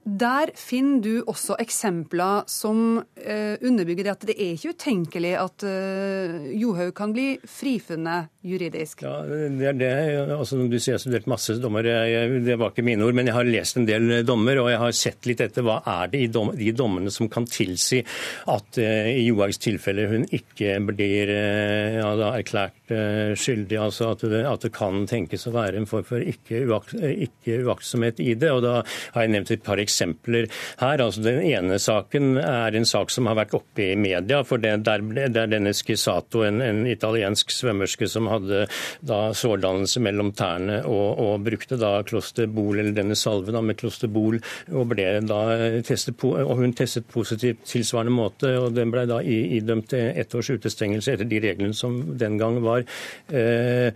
Der 0.00 0.48
finner 0.56 1.02
du 1.04 1.24
også 1.28 1.58
eksempler 1.60 2.46
som 2.48 3.02
eh, 3.20 3.60
underbygger 3.60 4.06
det 4.06 4.12
at 4.14 4.22
det 4.30 4.36
er 4.40 4.54
ikke 4.54 4.72
utenkelig 4.72 5.34
at 5.36 5.64
eh, 5.68 6.46
Johaug 6.56 6.94
kan 6.96 7.12
bli 7.12 7.34
frifunnet 7.44 8.30
juridisk. 8.40 9.02
Ja, 9.04 9.18
det 9.28 9.66
er 9.68 9.76
det. 9.76 9.90
Altså, 10.32 10.56
du 10.64 10.78
sier 10.78 10.94
jeg 10.94 10.96
har 10.96 11.02
studert 11.02 11.28
masse 11.28 11.58
dommer. 11.60 11.84
Jeg, 11.84 12.40
det 12.46 12.56
var 12.56 12.72
ikke 12.72 12.86
mine 12.86 13.04
ord, 13.04 13.12
men 13.18 13.28
jeg 13.28 13.36
har 13.36 13.44
lest 13.44 13.76
en 13.76 13.84
del 13.90 14.24
dommer, 14.24 14.62
og 14.62 14.70
jeg 14.72 14.80
har 14.80 14.96
sett 14.96 15.28
litt 15.28 15.42
etter 15.44 15.66
hva 15.66 15.82
er 15.84 16.08
det 16.14 16.24
i 16.24 16.30
dom, 16.32 16.54
de 16.56 16.72
dommene 16.72 17.12
som 17.12 17.28
kan 17.28 17.44
tilsi 17.44 18.00
at 18.48 18.80
eh, 18.80 19.12
i 19.20 19.26
Johaugs 19.26 19.60
tilfelle 19.60 20.08
hun 20.08 20.24
ikke 20.32 20.78
blir 20.88 21.28
eh, 21.34 22.00
ja, 22.00 22.08
erklært 22.30 22.96
eh, 22.96 23.36
skyldig. 23.36 23.76
Altså 23.84 24.14
at 24.14 24.24
det, 24.24 24.46
at 24.48 24.64
det, 24.64 24.72
kan 24.80 25.04
tenkes 25.10 25.44
å 25.50 25.52
være 25.52 25.76
en 25.76 25.88
form 25.90 26.08
for 26.08 26.24
ikke-uaktsomhet 26.24 28.16
ikke 28.16 28.32
i 28.32 28.40
det. 28.40 28.48
og 28.56 28.64
Da 28.64 28.80
har 28.80 29.28
jeg 29.28 29.36
nevnt 29.36 29.52
et 29.52 29.66
par 29.66 29.76
eksempler 29.76 29.89
eksempler 29.90 30.48
her. 30.80 31.02
Altså, 31.02 31.24
den 31.26 31.42
ene 31.44 31.78
saken 31.82 32.38
er 32.40 32.76
en 32.76 32.88
sak 32.88 33.12
som 33.12 33.28
har 33.30 33.38
vært 33.42 33.56
oppe 33.58 33.90
i 33.90 33.98
media. 33.98 34.42
for 34.46 34.62
Det, 34.62 34.76
der 34.86 35.02
det 35.10 35.36
er 35.36 35.50
denne 35.50 35.74
Schisato, 35.74 36.44
en, 36.46 36.60
en, 36.64 36.84
italiensk 36.90 37.52
svømmerske 37.52 38.08
som 38.10 38.28
hadde 38.30 38.66
da 39.06 39.20
sårdannelse 39.36 40.00
mellom 40.02 40.32
tærne 40.36 40.80
og, 40.88 41.20
og 41.20 41.44
brukte 41.46 41.78
da 41.80 41.92
klosterbol, 42.06 42.80
eller 42.80 42.96
denne 42.96 43.16
salven 43.18 43.56
da, 43.56 43.62
med 43.64 43.78
klosterbol, 43.80 44.40
og 44.70 44.88
ble 44.92 45.08
da 45.26 45.40
testet, 45.86 46.16
på, 46.20 46.32
og 46.40 46.60
hun 46.60 46.74
testet 46.76 47.08
positivt 47.10 47.64
tilsvarende 47.68 48.14
måte. 48.14 48.52
og 48.60 48.74
Den 48.76 48.92
ble 48.94 49.06
da 49.10 49.20
idømt 49.22 49.94
ett 49.94 50.34
års 50.34 50.50
utestengelse 50.50 51.14
etter 51.14 51.28
de 51.28 51.40
reglene 51.42 51.76
som 51.76 52.00
den 52.18 52.38
gang 52.40 52.60
var. 52.64 52.84
Eh, 53.28 53.90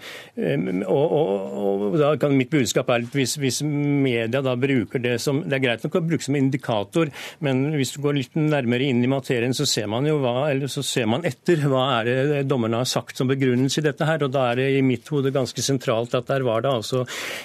og, 0.84 1.04
og, 1.04 1.86
og 1.92 1.98
da 2.00 2.14
kan 2.20 2.34
Mitt 2.34 2.50
budskap 2.50 2.88
er 2.90 3.04
at 3.04 3.14
hvis, 3.14 3.36
hvis 3.38 3.60
media 3.64 4.40
da 4.42 4.56
bruker 4.58 5.02
det 5.02 5.16
som 5.22 5.42
Det 5.44 5.58
er 5.58 5.62
greit 5.62 5.83
nok 5.86 5.98
å 6.00 6.04
bruke 6.04 6.26
som 6.26 6.36
indikator, 6.38 7.10
men 7.44 7.66
hvis 7.78 7.94
du 7.94 8.00
går 8.04 8.18
litt 8.18 8.38
nærmere 8.38 8.88
inn 8.88 9.02
i 9.04 9.10
materien, 9.10 9.54
så 9.56 9.66
ser 9.68 9.88
man 9.90 10.06
jo 10.08 10.18
hva, 10.22 10.50
eller 10.50 10.70
så 10.70 10.82
ser 10.86 11.08
man 11.10 11.24
etter 11.28 11.64
hva 11.70 11.84
er 11.98 12.10
det 12.10 12.42
dommerne 12.50 12.82
har 12.82 12.88
sagt 12.88 13.20
som 13.20 13.30
begrunnelse 13.30 13.80
i 13.80 13.86
dette 13.86 14.08
her. 14.08 14.24
Og 14.24 14.32
da 14.34 14.48
er 14.50 14.60
det 14.60 14.68
i 14.78 14.84
mitt 14.84 15.08
hode 15.12 15.32
ganske 15.34 15.64
sentralt 15.64 16.14
at 16.16 16.28
der 16.30 16.44
var 16.46 16.64
det 16.64 16.72
altså 16.72 17.04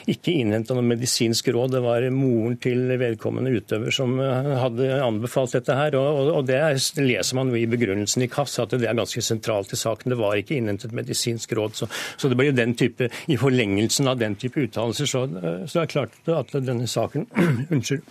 ikke 0.10 0.36
innhenta 0.42 0.76
noe 0.78 0.88
medisinsk 0.88 1.52
råd. 1.54 1.76
Det 1.76 1.84
var 1.86 2.08
moren 2.16 2.58
til 2.62 2.86
vedkommende 3.00 3.54
utøver 3.56 3.94
som 3.96 4.18
hadde 4.20 4.92
anbefalt 5.06 5.58
dette 5.58 5.78
her. 5.78 5.98
Og, 6.00 6.34
og 6.40 6.48
det 6.50 6.62
leser 7.00 7.40
man 7.40 7.54
jo 7.54 7.60
i 7.60 7.68
begrunnelsen 7.70 8.26
i 8.26 8.32
KAS, 8.32 8.60
at 8.64 8.76
det 8.76 8.88
er 8.90 8.98
ganske 8.98 9.24
sentralt 9.26 9.74
i 9.76 9.80
saken. 9.80 10.14
Det 10.14 10.20
var 10.20 10.40
ikke 10.40 10.58
innhentet 10.60 10.96
medisinsk 10.96 11.54
råd. 11.58 11.78
Så, 11.82 11.90
så 12.18 12.32
det 12.32 12.40
blir 12.40 12.52
jo 12.52 12.60
den 12.60 12.76
type, 12.80 13.10
i 13.28 13.38
forlengelsen 13.40 14.10
av 14.10 14.20
den 14.22 14.38
type 14.40 14.64
uttalelser, 14.66 15.10
så, 15.10 15.26
så 15.66 15.82
er 15.82 15.86
det 15.86 15.94
klart 15.94 16.34
at 16.40 16.56
denne 16.66 16.88
saken 16.90 17.28
Unnskyld 17.74 18.04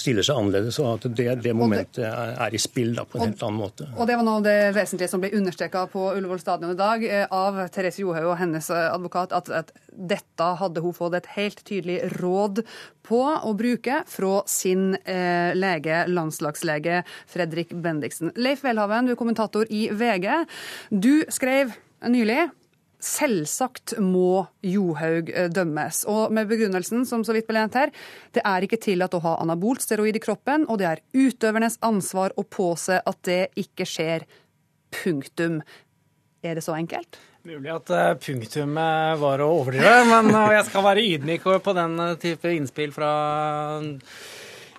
stiller 0.00 0.24
seg 0.26 0.38
annerledes, 0.38 0.78
og 0.82 0.96
at 0.96 1.06
det, 1.16 1.26
det 1.44 1.54
momentet 1.56 2.04
er 2.04 2.54
i 2.54 2.60
spill 2.60 2.94
da, 2.96 3.04
på 3.08 3.18
en 3.18 3.24
og, 3.24 3.30
helt 3.30 3.44
annen 3.46 3.60
måte. 3.60 3.88
Og 3.96 4.08
Det 4.08 4.16
var 4.18 4.26
noe 4.26 4.40
av 4.40 4.46
det 4.46 4.56
vesentlige 4.76 5.10
som 5.12 5.22
ble 5.22 5.32
understreka 5.38 5.84
på 5.92 6.06
Ullevål 6.16 6.40
stadion 6.42 6.74
i 6.74 6.78
dag 6.78 7.04
eh, 7.08 7.26
av 7.26 7.60
Therese 7.74 8.02
Johaug 8.02 8.30
og 8.32 8.38
hennes 8.40 8.70
eh, 8.72 8.88
advokat, 8.92 9.34
at, 9.36 9.50
at, 9.62 9.72
dette 9.92 10.46
hadde 10.56 10.80
hun 10.80 10.94
fått 10.96 11.18
et 11.18 11.28
helt 11.34 11.60
tydelig 11.68 11.98
råd 12.16 12.62
på 13.04 13.20
å 13.20 13.52
bruke 13.58 14.00
fra 14.08 14.40
sin 14.48 14.94
eh, 15.04 15.52
lege, 15.58 16.04
landslagslege 16.08 17.02
Fredrik 17.30 17.74
Bendiksen. 17.84 18.32
Leif 18.40 18.64
Welhaven, 18.64 19.08
du 19.08 19.14
er 19.14 19.20
kommentator 19.20 19.68
i 19.68 19.86
VG. 19.92 20.30
Du 20.90 21.26
skrev 21.32 21.76
nylig 22.08 22.48
Selvsagt 23.02 23.96
må 23.98 24.44
Johaug 24.62 25.30
eh, 25.34 25.48
dømmes. 25.50 26.04
Og 26.10 26.30
med 26.34 26.46
begrunnelsen, 26.50 27.02
som 27.08 27.24
så 27.26 27.34
vidt 27.34 27.48
ble 27.48 27.58
nevnt 27.58 27.78
her, 27.80 27.90
det 28.36 28.44
er 28.46 28.62
ikke 28.62 28.78
tillatt 28.82 29.16
å 29.18 29.22
ha 29.24 29.32
anabolt 29.42 29.82
steroid 29.82 30.14
i 30.14 30.22
kroppen, 30.22 30.68
og 30.70 30.78
det 30.78 30.86
er 30.86 31.02
utøvernes 31.10 31.80
ansvar 31.82 32.34
å 32.38 32.46
påse 32.46 33.00
at 33.02 33.18
det 33.26 33.42
ikke 33.58 33.88
skjer. 33.88 34.28
Punktum. 34.92 35.60
Er 36.46 36.58
det 36.58 36.62
så 36.62 36.76
enkelt? 36.76 37.18
Mulig 37.48 37.72
at 37.74 37.90
eh, 37.90 38.12
punktumet 38.22 39.18
var 39.18 39.42
å 39.42 39.50
overdrive, 39.56 40.06
men 40.06 40.30
jeg 40.54 40.66
skal 40.68 40.86
være 40.86 41.06
ydmyk 41.16 41.50
på 41.64 41.74
den 41.74 41.98
eh, 42.04 42.16
type 42.22 42.54
innspill 42.54 42.94
fra 42.94 43.12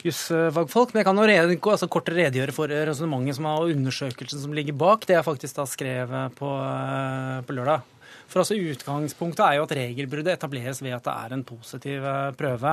jusfagfolk. 0.03 0.93
Men 0.93 1.01
jeg 1.01 1.09
kan 1.09 1.19
jo 1.19 1.27
rede, 1.27 1.57
altså, 1.59 1.91
kort 1.91 2.07
redegjøre 2.13 2.55
for 2.55 2.71
resonnementet 2.71 3.43
og 3.43 3.73
undersøkelsen 3.73 4.45
som 4.45 4.55
ligger 4.55 4.79
bak 4.79 5.09
det 5.09 5.17
jeg 5.17 5.27
faktisk 5.27 5.59
da 5.59 5.67
skrev 5.67 6.15
på, 6.39 6.53
på 7.43 7.57
lørdag. 7.57 7.89
For 8.33 8.41
altså 8.41 8.57
Utgangspunktet 8.57 9.43
er 9.45 9.59
jo 9.59 9.65
at 9.67 9.75
regelbruddet 9.77 10.33
etableres 10.33 10.79
ved 10.81 10.95
at 10.95 11.05
det 11.05 11.13
er 11.13 11.35
en 11.35 11.43
positiv 11.45 12.05
eh, 12.09 12.31
prøve. 12.33 12.71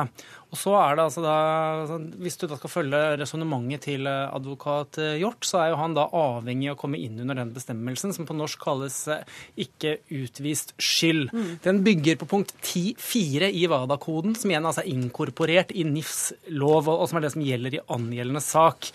Og 0.49 0.57
så 0.57 0.73
er 0.81 0.97
det 0.97 1.05
altså 1.05 1.25
da, 1.25 1.35
altså, 1.83 1.99
Hvis 2.25 2.41
du 2.41 2.47
da 2.49 2.57
skal 2.57 2.73
følge 2.73 3.01
resonnementet 3.21 3.85
til 3.91 4.09
eh, 4.09 4.33
advokat 4.33 4.97
eh, 5.05 5.19
Hjort, 5.21 5.45
så 5.45 5.61
er 5.61 5.75
jo 5.75 5.79
han 5.83 5.99
da 5.99 6.07
avhengig 6.17 6.73
av 6.73 6.79
å 6.79 6.81
komme 6.81 7.03
inn 7.05 7.21
under 7.21 7.37
den 7.43 7.53
bestemmelsen 7.53 8.17
som 8.17 8.29
på 8.29 8.39
norsk 8.39 8.65
kalles 8.65 8.97
ikke 9.61 9.99
utvist 10.17 10.73
skyld. 10.81 11.29
Mm. 11.29 11.53
Den 11.69 11.85
bygger 11.85 12.17
på 12.23 12.31
punkt 12.31 12.57
10-4 12.65 13.53
i 13.53 13.67
WADA-koden, 13.69 14.39
som 14.41 14.53
igjen 14.53 14.65
altså 14.65 14.87
er 14.87 14.93
inkorporert 14.95 15.77
i 15.77 15.85
NIFs 15.85 16.31
lov, 16.57 16.89
og 16.89 17.05
som 17.11 17.21
er 17.21 17.29
det 17.29 17.35
som 17.37 17.45
gjelder 17.45 17.77
i 17.77 17.87
angjeldende 17.93 18.45
sak. 18.45 18.95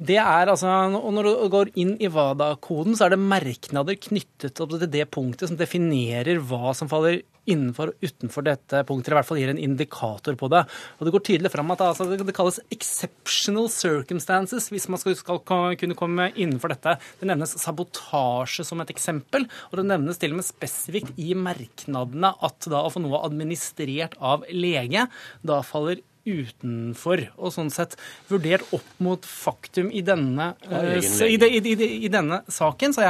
Det 0.00 0.16
er 0.16 0.48
altså, 0.48 0.70
og 0.96 1.10
Når 1.12 1.26
du 1.28 1.48
går 1.52 1.72
inn 1.80 1.96
i 2.00 2.08
WADA-koden, 2.08 2.96
så 2.96 3.06
er 3.06 3.14
det 3.14 3.20
merknader 3.20 3.98
knyttet 4.00 4.56
til 4.56 4.86
det 4.88 5.04
punktet 5.12 5.50
som 5.50 5.58
definerer 5.60 6.40
hva 6.40 6.72
som 6.76 6.88
faller 6.88 7.20
innenfor 7.50 7.92
og 7.92 8.04
utenfor 8.04 8.44
dette 8.46 8.82
punktet, 8.88 9.12
i 9.12 9.16
hvert 9.16 9.28
fall 9.28 9.40
gir 9.40 9.52
en 9.52 9.60
indikator 9.60 10.36
på 10.38 10.48
det. 10.52 10.62
Og 10.98 11.06
Det 11.06 11.12
går 11.14 11.24
tydelig 11.26 11.52
fram 11.52 11.72
at 11.74 11.84
altså, 11.84 12.06
det 12.08 12.34
kalles 12.36 12.60
'exceptional 12.70 13.68
circumstances' 13.68 14.70
hvis 14.70 14.88
man 14.88 14.98
skal, 14.98 15.40
kunne 15.40 15.96
komme 15.96 16.32
innenfor 16.32 16.68
dette. 16.68 16.98
Det 17.20 17.26
nevnes 17.26 17.56
sabotasje 17.58 18.64
som 18.64 18.80
et 18.80 18.90
eksempel, 18.90 19.48
og 19.72 19.76
det 19.76 19.86
nevnes 19.86 20.18
til 20.18 20.32
og 20.32 20.40
med 20.40 20.48
spesifikt 20.48 21.12
i 21.18 21.34
merknadene 21.34 22.34
at 22.40 22.60
da 22.68 22.84
å 22.84 22.92
få 22.92 23.00
noe 23.00 23.24
administrert 23.24 24.16
av 24.20 24.44
lege 24.48 25.08
da 25.42 25.62
faller 25.62 26.00
utenfor, 26.28 27.24
og 27.38 27.54
sånn 27.54 27.70
sett 27.72 27.96
vurdert 28.30 28.66
opp 28.76 28.88
mot 29.02 29.26
faktum 29.26 29.92
i 29.92 30.02
denne, 30.06 30.52
uh, 30.70 30.96
i, 31.26 31.38
de, 31.40 31.50
i, 31.58 31.62
de, 31.64 31.90
i 32.06 32.10
denne 32.12 32.42
saken, 32.50 32.96
så 32.96 33.06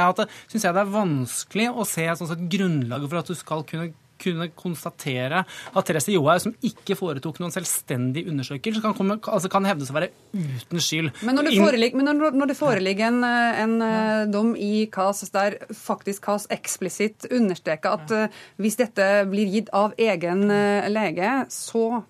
syns 0.51 0.67
jeg 0.67 0.77
det 0.77 0.85
er 0.85 0.93
vanskelig 0.93 1.71
å 1.71 1.87
se 1.87 2.07
sånn 2.17 2.31
sett, 2.31 2.47
grunnlaget 2.51 3.11
for 3.11 3.23
at 3.23 3.33
du 3.33 3.37
skal 3.37 3.67
kunne 3.67 3.91
kunne 4.21 4.49
konstatere 4.57 5.43
at 5.43 5.87
Therese 5.87 6.13
Johaug, 6.13 6.43
som 6.43 6.55
ikke 6.65 6.97
foretok 6.99 7.41
noen 7.41 7.53
selvstendig 7.53 8.27
undersøkelse, 8.29 8.83
kan, 8.83 8.95
komme, 8.97 9.17
altså 9.17 9.51
kan 9.51 9.67
hevdes 9.67 9.91
å 9.91 9.97
være 9.97 10.11
uten 10.35 10.83
skyld. 10.83 11.11
Men 11.25 11.39
når 11.39 11.49
det 11.49 11.55
foreligger, 11.57 12.01
men 12.01 12.11
når, 12.21 12.37
når 12.41 12.51
det 12.51 12.57
foreligger 12.59 13.09
en, 13.09 13.25
en 13.25 13.75
ja. 13.81 14.05
dom 14.31 14.53
i 14.53 14.85
KAS 14.93 15.25
der 15.33 15.57
faktisk 15.77 16.27
KAS 16.29 16.47
eksplisitt 16.53 17.29
understreker 17.31 17.97
at 17.97 18.15
uh, 18.15 18.41
hvis 18.61 18.79
dette 18.81 19.09
blir 19.31 19.49
gitt 19.51 19.71
av 19.75 19.95
egen 20.01 20.47
uh, 20.51 20.87
lege, 20.91 21.33
så 21.53 22.03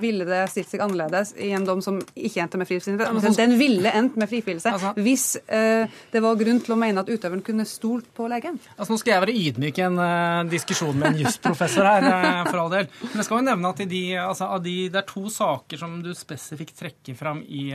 ville 0.00 0.26
det 0.28 0.42
stilt 0.52 0.68
seg 0.68 0.82
annerledes 0.84 1.32
i 1.40 1.48
en 1.56 1.64
dom 1.64 1.80
som 1.84 1.96
ikke 2.12 2.42
endte 2.42 2.58
med 2.60 2.68
frifinnelse. 2.68 3.08
Altså, 3.08 3.32
den 3.38 3.54
ville 3.56 3.92
endt 3.96 4.18
med 4.20 4.28
frifinnelse 4.28 4.72
altså, 4.76 4.90
hvis 5.00 5.24
eh, 5.48 5.88
det 6.12 6.20
var 6.20 6.36
grunn 6.36 6.60
til 6.64 6.74
å 6.74 6.78
mene 6.80 7.00
at 7.00 7.08
utøveren 7.08 7.44
kunne 7.44 7.64
stolt 7.68 8.08
på 8.16 8.28
legen. 8.28 8.58
Altså, 8.76 8.92
nå 8.92 9.00
skal 9.00 9.14
jeg 9.14 9.24
være 9.24 9.36
ydmyk 9.40 9.80
i 9.80 9.84
en 9.86 10.00
uh, 10.00 10.42
diskusjon 10.50 10.96
med 10.96 11.08
en 11.14 11.22
jusprofessor 11.24 11.88
her, 11.88 12.08
for 12.50 12.60
all 12.60 12.74
del. 12.74 12.90
Men 13.06 13.22
jeg 13.22 13.28
skal 13.28 13.40
jo 13.40 13.46
nevne 13.46 13.72
at 13.72 13.80
de, 13.94 14.02
altså, 14.20 14.50
de, 14.66 14.76
det 14.92 15.00
er 15.00 15.08
to 15.08 15.24
saker 15.32 15.80
som 15.80 15.96
du 16.04 16.12
spesifikt 16.16 16.76
trekker 16.82 17.16
fram 17.16 17.40
i, 17.46 17.70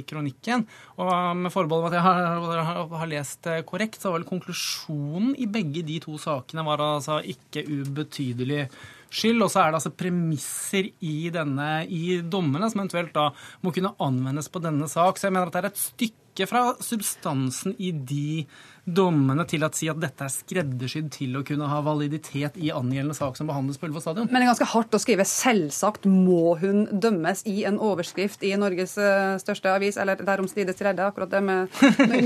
i 0.00 0.02
kronikken. 0.08 0.66
Og 0.98 1.14
med 1.38 1.54
forbehold 1.54 1.86
om 1.86 1.90
at 1.92 1.98
jeg 1.98 2.06
har, 2.08 2.66
har, 2.70 2.82
har, 2.90 3.12
lest 3.14 3.46
korrekt, 3.68 4.00
så 4.02 4.10
var 4.10 4.18
vel 4.18 4.28
konklusjonen 4.32 5.34
i 5.38 5.46
begge 5.50 5.84
de 5.86 6.00
to 6.02 6.18
sakene 6.18 6.66
var 6.66 6.82
altså 6.82 7.20
ikke 7.22 7.62
ubetydelig 7.68 8.64
skyld. 9.10 9.42
Og 9.44 9.52
så 9.52 9.62
er 9.62 9.72
det 9.72 9.80
altså 9.80 9.94
premisser 9.94 10.90
i, 11.00 11.16
denne, 11.34 11.70
i 11.88 12.20
dommene 12.20 12.70
som 12.70 12.84
eventuelt 12.84 13.14
da 13.16 13.30
må 13.64 13.72
kunne 13.74 13.94
anvendes 14.04 14.50
på 14.52 14.62
denne 14.64 14.88
sak. 14.90 15.18
Så 15.18 15.28
jeg 15.28 15.36
mener 15.36 15.50
at 15.50 15.56
det 15.56 15.64
er 15.64 15.72
et 15.72 15.82
stykke 15.86 16.48
fra 16.50 16.64
substansen 16.82 17.76
i 17.78 17.92
de 17.94 18.44
dommene 18.84 19.46
til 19.48 19.64
å 19.64 19.70
si 19.72 19.88
at 19.88 20.00
dette 20.00 20.26
er 20.26 20.32
skreddersydd 20.32 21.08
til 21.14 21.38
å 21.38 21.42
kunne 21.46 21.68
ha 21.70 21.80
validitet 21.84 22.58
i 22.60 22.70
angjeldende 22.74 23.16
sak 23.16 23.38
som 23.38 23.48
behandles 23.48 23.78
på 23.80 23.88
Ullevål 23.88 24.04
stadion. 24.04 24.28
Men 24.28 24.42
det 24.42 24.46
er 24.46 24.52
ganske 24.52 24.68
hardt 24.74 24.96
å 24.96 25.00
skrive 25.00 25.24
'selvsagt 25.24 26.04
må 26.04 26.56
hun 26.60 26.86
dømmes' 26.92 27.44
i 27.48 27.64
en 27.64 27.78
overskrift 27.80 28.44
i 28.44 28.52
Norges 28.60 28.96
eh, 28.98 29.36
største 29.40 29.72
avis, 29.72 29.96
eller 29.96 30.20
derom 30.20 30.48
strides 30.48 30.80
redde, 30.84 31.06
akkurat 31.06 31.30
det 31.32 31.42
med, 31.42 31.72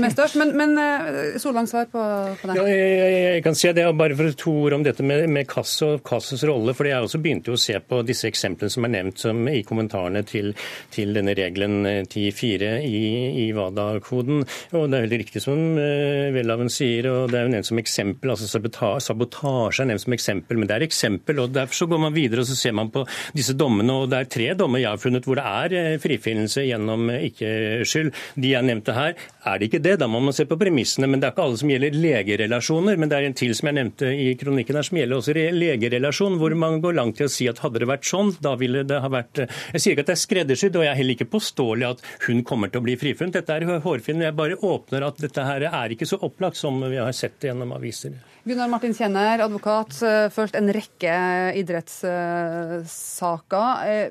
med 0.03 0.11
størst. 0.11 0.35
Men, 0.35 0.51
men 0.57 0.75
eh, 0.77 1.39
Solvang, 1.39 1.67
svar 1.67 1.87
på, 1.91 2.03
på 2.41 2.51
det. 2.51 2.57
Ja, 2.59 2.67
jeg, 2.67 3.13
jeg, 3.35 3.43
kan 3.43 3.55
si 3.55 3.71
det, 3.71 3.87
bare 3.95 4.17
for 4.19 4.35
to 4.43 4.55
ord 4.65 4.77
om 4.79 4.83
dette 4.83 5.03
med, 5.03 5.29
med 5.31 5.47
Kass 5.47 5.77
og 5.87 6.03
Kasses 6.03 6.43
rolle. 6.43 6.75
for 6.75 6.89
Jeg 6.89 7.07
også 7.07 7.21
begynte 7.23 7.55
å 7.55 7.59
se 7.59 7.79
på 7.79 8.01
disse 8.03 8.27
eksemplene 8.27 8.73
som 8.73 8.87
er 8.87 8.95
nevnt 8.97 9.23
som, 9.23 9.47
i 9.47 9.63
kommentarene 9.63 10.25
til, 10.27 10.51
til 10.91 11.15
denne 11.15 11.35
regelen 11.39 11.87
10-4 12.03 12.67
eh, 12.67 12.83
i, 12.83 13.47
i 13.47 13.49
WADA-koden. 13.55 14.43
Og 14.75 14.89
det 14.89 14.99
er 14.99 15.07
veldig 15.07 15.23
riktig 15.23 15.43
som 15.45 15.57
vel 15.79 16.48
Grunnloven 16.49 16.71
sier, 16.73 17.05
og 17.11 17.29
det 17.29 17.37
er 17.37 17.45
jo 17.45 17.51
nevnt 17.53 17.67
som 17.67 17.79
eksempel, 17.79 18.31
altså 18.33 18.47
Sabotasje 18.49 19.83
er 19.83 19.89
nevnt 19.91 20.01
som 20.01 20.15
eksempel, 20.15 20.57
men 20.57 20.69
det 20.69 20.77
er 20.79 20.85
eksempel. 20.87 21.41
og 21.43 21.53
Derfor 21.53 21.77
så 21.77 21.87
går 21.91 22.01
man 22.01 22.15
videre 22.15 22.41
og 22.41 22.49
så 22.49 22.55
ser 22.57 22.73
man 22.73 22.89
på 22.89 23.03
disse 23.37 23.53
dommene. 23.53 23.93
og 23.93 24.09
Det 24.09 24.17
er 24.17 24.29
tre 24.33 24.47
dommer 24.57 24.81
jeg 24.81 24.89
har 24.89 25.01
funnet 25.01 25.27
hvor 25.27 25.37
det 25.37 25.45
er 25.45 25.75
eh, 25.77 25.99
frifinnelse 26.01 26.65
gjennom 26.65 27.09
eh, 27.13 27.27
ikke-skyld. 27.29 28.09
De 28.41 28.53
jeg 28.55 28.65
nevnte 28.65 28.95
her, 28.97 29.13
er 29.45 29.59
det 29.59 29.69
ikke 29.69 29.83
det. 29.85 29.99
Da 30.01 30.07
må 30.09 30.21
man 30.23 30.33
se 30.33 30.47
på 30.49 30.57
premissene. 30.57 31.09
Men 31.09 31.21
det 31.21 31.29
er 31.29 31.35
ikke 31.35 31.45
alle 31.45 31.61
som 31.61 31.73
gjelder 31.73 31.99
legerelasjoner. 31.99 32.97
Men 32.97 33.11
det 33.11 33.19
er 33.19 33.29
en 33.29 33.37
til 33.37 33.53
som 33.57 33.69
jeg 33.69 33.77
nevnte 33.77 34.09
i 34.09 34.33
kronikken 34.39 34.79
her, 34.79 34.89
som 34.89 35.01
gjelder 35.01 35.21
også 35.21 35.37
legerelasjon, 35.59 36.39
hvor 36.41 36.57
man 36.57 36.81
går 36.81 36.97
langt 36.97 37.19
til 37.21 37.29
å 37.29 37.33
si 37.33 37.49
at 37.51 37.61
hadde 37.61 37.83
det 37.83 37.91
vært 37.91 38.09
sånn, 38.09 38.33
da 38.41 38.55
ville 38.59 38.85
det 38.89 39.01
ha 39.03 39.13
vært 39.13 39.43
eh, 39.45 39.61
Jeg 39.75 39.85
sier 39.85 39.97
ikke 39.97 40.07
at 40.07 40.13
det 40.13 40.17
er 40.17 40.23
skreddersydd, 40.23 40.81
og 40.81 40.87
jeg 40.87 40.93
er 40.95 41.01
heller 41.03 41.19
ikke 41.19 41.29
påståelig 41.37 41.89
at 41.91 42.03
hun 42.25 42.41
kommer 42.47 42.73
til 42.73 42.81
å 42.81 42.87
bli 42.89 42.97
frifunnet. 42.97 43.37
Dette 43.37 43.59
er 43.59 43.85
hårfin. 43.85 44.25
Jeg 44.25 44.37
bare 44.39 44.57
åpner 44.65 45.05
at 45.05 45.21
dette 45.21 45.45
her 45.45 45.69
er 45.69 45.93
ikke 45.93 46.09
så 46.09 46.17
opp 46.25 46.38
opplagt, 46.39 46.57
som 46.57 46.89
vi 46.89 46.97
har 46.97 47.11
sett 47.11 47.43
gjennom 47.43 47.71
aviser. 47.75 48.13
Gunnar 48.47 48.69
Martin 48.71 48.93
Kjenner, 48.95 49.41
advokat. 49.43 49.91
Eh, 50.01 50.29
først 50.31 50.55
en 50.55 50.71
rekke 50.73 51.13
idrettssaker. 51.59 53.89
Eh, 53.89 54.09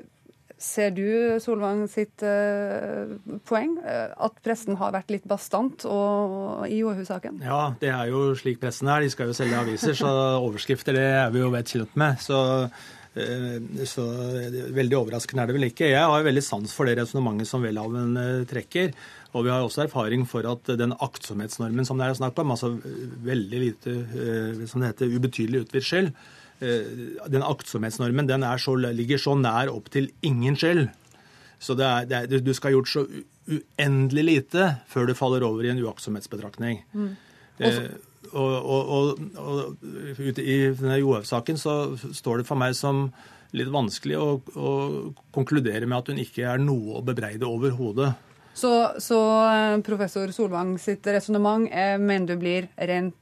ser 0.59 0.91
du 0.91 1.39
Solvang 1.39 1.87
sitt 1.89 2.21
eh, 2.21 3.07
poeng, 3.47 3.77
at 3.79 4.33
pressen 4.43 4.75
har 4.77 4.91
vært 4.91 5.09
litt 5.09 5.27
bastant 5.27 5.85
i 6.67 6.83
Åhus-saken? 6.83 7.41
Ja, 7.47 7.73
det 7.79 7.89
er 7.95 8.07
jo 8.11 8.35
slik 8.35 8.59
pressen 8.61 8.87
er. 8.91 9.01
De 9.01 9.09
skal 9.09 9.27
jo 9.31 9.37
selge 9.37 9.59
aviser, 9.59 9.93
så 9.97 10.07
overskrifter 10.45 10.93
det 10.99 11.09
er 11.23 11.31
vi 11.33 11.39
jo 11.41 11.49
vel 11.55 11.65
kjent 11.65 11.95
med. 11.99 12.15
Så 12.21 12.69
så 13.89 14.03
veldig 14.71 14.95
overraskende 14.95 15.43
er 15.43 15.47
det 15.49 15.55
vel 15.57 15.67
ikke. 15.67 15.89
Jeg 15.89 16.07
har 16.07 16.23
veldig 16.23 16.43
sans 16.45 16.71
for 16.71 16.87
det 16.87 17.01
resonnementet 17.01 17.49
som 17.49 17.63
Welhaven 17.65 18.13
trekker. 18.47 18.93
Og 19.37 19.45
vi 19.45 19.51
har 19.53 19.61
også 19.61 19.83
erfaring 19.85 20.25
for 20.29 20.45
at 20.49 20.71
den 20.79 20.95
aktsomhetsnormen 20.97 21.85
som 21.85 21.99
det 22.01 22.07
er 22.07 22.17
snakk 22.17 22.39
om, 22.41 22.53
altså 22.55 22.71
veldig 23.25 23.59
lite 23.61 23.93
eh, 23.93 24.63
som 24.69 24.81
det 24.81 24.93
heter, 24.93 25.13
ubetydelig 25.13 25.65
utvidet 25.67 25.85
skyld, 25.85 26.09
eh, 26.65 26.89
den 27.29 27.45
aktsomhetsnormen 27.45 28.29
den 28.29 28.47
så, 28.57 28.73
ligger 28.89 29.21
så 29.21 29.35
nær 29.37 29.69
opp 29.73 29.91
til 29.93 30.09
ingen 30.25 30.57
skyld. 30.57 30.87
Så 31.59 31.75
det 31.77 31.85
er, 31.85 32.09
det 32.09 32.19
er, 32.19 32.41
du 32.41 32.53
skal 32.55 32.71
ha 32.71 32.77
gjort 32.79 32.89
så 32.89 33.05
uendelig 33.49 34.23
lite 34.25 34.69
før 34.89 35.09
du 35.09 35.17
faller 35.17 35.45
over 35.45 35.65
i 35.65 35.73
en 35.73 35.81
uaktsomhetsbetraktning. 35.83 36.81
Mm. 36.93 37.09
Eh, 37.59 37.83
og, 38.29 38.53
og, 38.55 38.93
og, 38.93 39.19
og 39.39 40.39
i 40.39 40.57
denne 40.77 40.99
Johaug-saken 41.01 41.59
så 41.59 41.75
står 41.97 42.41
det 42.41 42.49
for 42.49 42.59
meg 42.59 42.75
som 42.77 43.09
litt 43.57 43.71
vanskelig 43.73 44.17
å, 44.19 44.27
å, 44.37 44.71
konkludere 45.33 45.87
med 45.89 45.97
at 45.97 46.11
hun 46.11 46.21
ikke 46.21 46.45
er 46.51 46.61
noe 46.61 46.99
å 46.99 47.05
bebreide 47.05 47.49
overhodet. 47.49 48.11
Så, 48.53 48.71
så 48.99 49.19
eh, 49.47 49.77
professor 49.85 50.31
Solvang 50.35 50.75
sitt 50.81 51.07
resonnement 51.07 51.69
mener 51.99 52.27
du 52.27 52.35
blir 52.39 52.67
rent 52.75 53.15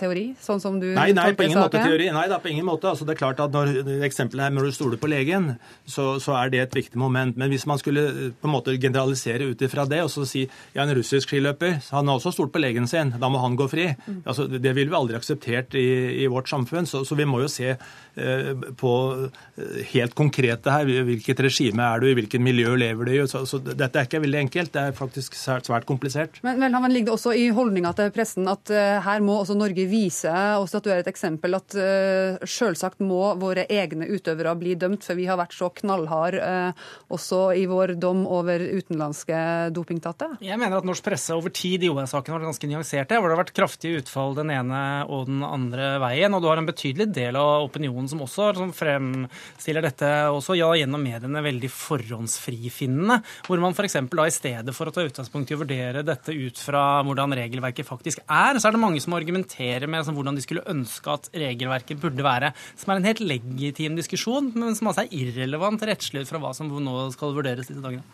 teori, 0.00 0.24
sånn 0.40 0.62
som 0.62 0.78
du 0.80 0.88
Nei, 0.96 1.10
nei 1.16 1.30
på 1.36 1.46
ingen 1.46 1.60
måte 1.60 1.82
teori. 1.82 2.08
Nei, 2.14 2.26
det 2.30 2.36
er 2.36 2.42
på 2.42 2.50
ingen 2.52 2.66
måte. 2.68 2.90
Altså, 2.90 3.06
det 3.08 3.14
er 3.14 3.20
klart 3.20 3.42
at 3.44 3.54
når 3.54 4.02
eksempelet 4.06 4.48
her 4.48 4.54
når 4.56 4.70
du 4.70 4.76
stoler 4.76 5.00
på 5.00 5.10
legen, 5.10 5.52
så, 5.84 6.14
så, 6.22 6.34
er 6.40 6.52
det 6.52 6.62
et 6.64 6.78
viktig 6.80 7.00
moment. 7.00 7.36
Men 7.40 7.52
hvis 7.52 7.66
man 7.70 7.80
skulle 7.80 8.06
eh, 8.10 8.32
på 8.32 8.48
en 8.48 8.54
måte 8.54 8.76
generalisere 8.80 9.50
ut 9.52 9.64
ifra 9.66 9.86
det 9.90 10.02
og 10.04 10.10
så 10.12 10.26
si 10.28 10.46
ja, 10.46 10.84
en 10.84 10.94
russisk 10.96 11.30
skiløper 11.30 11.78
han 11.90 12.08
har 12.08 12.18
også 12.18 12.32
stolt 12.34 12.52
på 12.54 12.62
legen 12.62 12.86
sin, 12.90 13.12
da 13.20 13.30
må 13.32 13.40
han 13.42 13.56
gå 13.58 13.66
fri. 13.70 13.88
Mm. 14.06 14.20
Altså, 14.24 14.46
det 14.50 14.74
ville 14.76 14.90
vi 14.90 14.98
aldri 14.98 15.18
akseptert 15.18 15.74
i, 15.78 15.88
i 16.24 16.28
vårt 16.30 16.50
samfunn. 16.50 16.88
Så, 16.88 17.02
så, 17.06 17.18
vi 17.18 17.26
må 17.28 17.42
jo 17.42 17.50
se 17.50 17.72
eh, 17.74 18.50
på 18.80 18.92
eh, 19.20 19.80
helt 19.92 20.16
konkrete 20.18 20.74
her. 20.74 20.88
Hvilket 21.08 21.44
regime 21.46 21.86
er 21.86 22.02
du 22.02 22.08
i, 22.10 22.16
hvilket 22.18 22.42
miljø 22.42 22.76
lever 22.80 23.08
du 23.08 23.14
i? 23.14 23.20
Så, 23.30 23.44
så, 23.48 23.60
dette 23.60 23.90
er 23.90 24.08
ikke 24.08 24.22
veldig 24.24 24.42
enkelt. 24.46 24.72
Det 24.74 24.86
er 24.88 24.96
faktisk 24.96 25.36
svært, 25.38 25.68
svært 25.68 25.88
komplisert. 25.88 26.40
Men, 26.46 26.62
men 26.62 26.90
ligger 26.92 27.12
det 27.12 27.18
også 27.18 27.34
i 27.36 27.48
holdninga 27.54 27.92
til 27.98 28.12
pressen 28.14 28.48
at 28.50 28.72
uh, 28.72 29.00
her 29.04 29.22
må 29.24 29.40
også 29.40 29.56
Norge 29.58 29.86
vise 29.90 30.32
og 30.60 30.68
statuere 30.70 31.04
et 31.04 31.10
eksempel 31.10 31.56
at 31.58 31.76
uh, 31.78 32.40
selvsagt 32.48 33.02
må 33.04 33.34
våre 33.40 33.66
egne 33.70 34.08
utøvere 34.10 34.54
bli 34.60 34.76
dømt, 34.78 35.04
for 35.06 35.18
vi 35.18 35.26
har 35.28 35.38
vært 35.40 35.56
så 35.56 35.70
knallhard 35.80 36.38
uh, 36.40 36.88
også 37.12 37.42
i 37.58 37.66
vår 37.70 37.96
dom 38.00 38.22
over 38.30 38.62
utenlandske 38.62 39.40
dopingtatte? 39.74 40.30
Jeg 40.44 40.58
mener 40.60 40.80
at 40.80 40.88
norsk 40.88 41.04
presse 41.06 41.34
over 41.36 41.52
tid 41.54 41.84
i 41.84 41.90
OL-saken 41.90 42.34
har 42.34 42.40
vært 42.40 42.52
ganske 42.52 42.70
nyansert, 42.70 43.14
hvor 43.16 43.28
det 43.28 43.36
har 43.36 43.42
vært 43.44 43.56
kraftige 43.56 44.00
utfall 44.02 44.36
den 44.38 44.52
ene 44.54 44.82
og 45.10 45.26
den 45.28 45.44
andre 45.46 45.92
veien. 46.02 46.34
Og 46.36 46.42
du 46.42 46.48
har 46.50 46.60
en 46.60 46.68
betydelig 46.68 47.10
del 47.14 47.38
av 47.40 47.66
opinionen 47.66 48.08
som 48.10 48.22
også 48.24 48.50
som 48.58 48.72
fremstiller 48.74 49.84
dette 49.84 50.08
også 50.30 50.56
ja, 50.58 50.70
gjennom 50.78 51.02
mediene 51.04 51.42
veldig 51.44 51.70
forhåndsfrifinnende, 51.72 53.20
hvor 53.46 53.62
man 53.62 53.76
f.eks. 53.76 53.98
da 54.10 54.26
i 54.26 54.34
stedet 54.34 54.74
for 54.76 54.90
å 54.90 54.94
ta 54.94 55.04
utgangspunkt 55.06 55.50
i 55.50 55.56
å 55.56 55.62
vurdere 55.62 56.04
dette 56.06 56.34
ut 56.34 56.60
fra 56.60 57.02
hvordan 57.06 57.36
regelverket 57.38 57.88
faktisk 57.88 58.22
er, 58.26 58.58
så 58.58 58.68
er 58.68 58.76
det 58.76 58.82
mange 58.82 59.02
som 59.02 59.16
argumenterer 59.16 59.79
med 59.88 60.02
altså, 60.02 60.14
hvordan 60.16 60.36
de 60.36 60.44
skulle 60.44 60.66
ønske 60.68 61.14
at 61.14 61.30
regelverket 61.32 62.00
burde 62.02 62.26
være. 62.26 62.52
Som 62.76 62.92
er 62.92 63.00
en 63.00 63.08
helt 63.08 63.22
legitim 63.24 63.96
diskusjon, 63.98 64.52
men 64.56 64.76
som 64.76 64.90
altså 64.90 65.06
er 65.06 65.14
irrelevant 65.16 65.86
rettslig 65.86 66.24
ut 66.24 66.32
fra 66.32 66.42
hva 66.42 66.52
som 66.56 66.68
nå 66.70 66.96
skal 67.14 67.36
vurderes 67.36 67.70
disse 67.70 67.84
dagene. 67.84 68.04